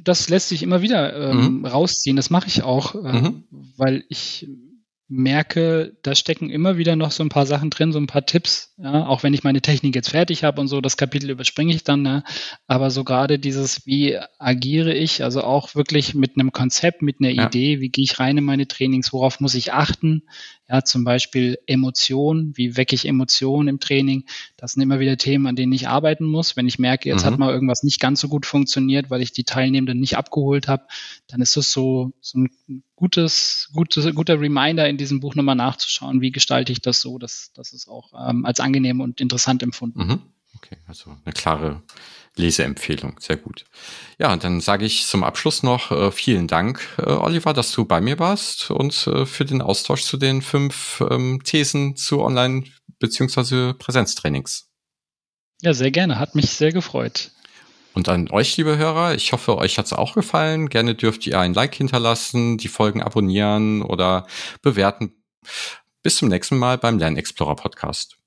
das 0.03 0.29
lässt 0.29 0.49
sich 0.49 0.63
immer 0.63 0.81
wieder 0.81 1.31
ähm, 1.33 1.59
mhm. 1.59 1.67
rausziehen. 1.67 2.17
Das 2.17 2.31
mache 2.31 2.47
ich 2.47 2.63
auch, 2.63 2.95
äh, 2.95 3.21
mhm. 3.21 3.45
weil 3.77 4.05
ich 4.09 4.49
merke, 5.09 5.97
da 6.03 6.15
stecken 6.15 6.51
immer 6.51 6.77
wieder 6.77 6.95
noch 6.95 7.11
so 7.13 7.23
ein 7.23 7.31
paar 7.31 7.47
Sachen 7.47 7.71
drin, 7.71 7.93
so 7.93 7.99
ein 7.99 8.07
paar 8.07 8.27
Tipps, 8.27 8.75
ja, 8.77 9.07
auch 9.07 9.23
wenn 9.23 9.33
ich 9.33 9.43
meine 9.43 9.63
Technik 9.63 9.95
jetzt 9.95 10.11
fertig 10.11 10.45
habe 10.45 10.61
und 10.61 10.69
so, 10.69 10.83
das 10.83 10.99
Kapitel 10.99 11.31
überspringe 11.31 11.75
ich 11.75 11.83
dann, 11.83 12.03
ne? 12.03 12.25
aber 12.67 12.91
so 12.91 13.05
gerade 13.05 13.39
dieses, 13.39 13.87
wie 13.87 14.19
agiere 14.39 14.93
ich, 14.93 15.25
also 15.25 15.43
auch 15.43 15.75
wirklich 15.75 16.15
mit 16.15 16.33
einem 16.37 16.53
Konzept, 16.53 17.01
mit 17.01 17.17
einer 17.21 17.31
ja. 17.31 17.47
Idee, 17.47 17.81
wie 17.81 17.89
gehe 17.89 18.05
ich 18.05 18.19
rein 18.19 18.37
in 18.37 18.45
meine 18.45 18.69
Trainings, 18.69 19.13
worauf 19.15 19.41
muss 19.41 19.55
ich 19.55 19.73
achten, 19.73 20.25
ja, 20.69 20.85
zum 20.85 21.05
Beispiel 21.05 21.59
Emotionen, 21.67 22.57
wie 22.57 22.77
wecke 22.77 22.95
ich 22.95 23.07
Emotionen 23.07 23.69
im 23.69 23.81
Training, 23.81 24.25
das 24.57 24.73
sind 24.73 24.83
immer 24.83 25.01
wieder 25.01 25.17
Themen, 25.17 25.47
an 25.47 25.57
denen 25.57 25.73
ich 25.73 25.89
arbeiten 25.89 26.27
muss, 26.27 26.57
wenn 26.57 26.67
ich 26.67 26.79
merke, 26.79 27.09
jetzt 27.09 27.23
mhm. 27.23 27.27
hat 27.27 27.39
mal 27.39 27.53
irgendwas 27.53 27.83
nicht 27.83 28.01
ganz 28.01 28.21
so 28.21 28.29
gut 28.29 28.45
funktioniert, 28.45 29.11
weil 29.11 29.23
ich 29.23 29.33
die 29.33 29.45
Teilnehmenden 29.45 29.99
nicht 29.99 30.17
abgeholt 30.17 30.69
habe, 30.69 30.87
dann 31.27 31.41
ist 31.41 31.57
das 31.57 31.73
so, 31.73 32.13
so 32.21 32.41
ein 32.41 32.51
gutes, 32.97 33.71
gutes, 33.73 34.15
guter 34.15 34.41
Reminder 34.41 34.89
in 34.89 34.99
diesem 34.99 35.21
Buch 35.21 35.35
nochmal 35.35 35.57
nachzuschauen, 35.57 36.21
wie 36.21 36.33
gestalte 36.33 36.73
ich 36.73 36.83
das 36.83 37.01
so, 37.01 37.19
dass, 37.19 37.53
dass 37.55 37.73
es 37.73 37.89
auch 37.89 38.13
ähm, 38.29 38.45
als 38.45 38.61
angenehm 38.61 39.01
und 39.01 39.21
interessant 39.21 39.63
empfunden. 39.63 40.07
Mhm. 40.07 40.23
Okay, 40.57 40.77
also 40.87 41.17
eine 41.25 41.33
klare 41.33 41.83
Leseempfehlung, 42.37 43.17
sehr 43.21 43.37
gut. 43.37 43.65
Ja, 44.19 44.33
und 44.33 44.45
dann 44.45 44.61
sage 44.61 44.85
ich 44.85 45.07
zum 45.07 45.25
Abschluss 45.25 45.63
noch 45.63 45.91
äh, 45.91 46.11
vielen 46.13 46.47
Dank, 46.47 46.81
äh, 46.99 47.11
Oliver, 47.11 47.53
dass 47.53 47.73
du 47.73 47.85
bei 47.85 48.01
mir 48.01 48.19
warst 48.19 48.71
und 48.71 49.07
äh, 49.07 49.27
für 49.27 49.45
den 49.45 49.63
Austausch 49.63 50.03
zu 50.03 50.17
den 50.17 50.43
fünf 50.43 51.03
ähm, 51.11 51.43
Thesen 51.45 51.97
zu 51.97 52.23
Online- 52.23 52.65
beziehungsweise 52.99 53.75
Präsenztrainings. 53.75 54.69
Ja, 55.63 55.75
sehr 55.75 55.91
gerne, 55.91 56.19
hat 56.19 56.35
mich 56.35 56.51
sehr 56.51 56.73
gefreut. 56.73 57.33
Und 57.95 58.09
an 58.09 58.31
euch, 58.31 58.57
liebe 58.57 58.77
Hörer, 58.77 59.15
ich 59.15 59.33
hoffe, 59.33 59.57
euch 59.57 59.79
hat 59.79 59.87
es 59.87 59.93
auch 59.93 60.15
gefallen. 60.15 60.69
Gerne 60.69 60.95
dürft 60.95 61.27
ihr 61.27 61.41
ein 61.41 61.55
Like 61.55 61.75
hinterlassen, 61.75 62.59
die 62.59 62.69
Folgen 62.69 63.03
abonnieren 63.03 63.83
oder 63.83 64.27
bewerten. 64.63 65.15
Bis 66.03 66.17
zum 66.17 66.29
nächsten 66.29 66.59
Mal 66.59 66.79
beim 66.79 66.99
Lernexplorer 66.99 67.57
Podcast. 67.57 68.18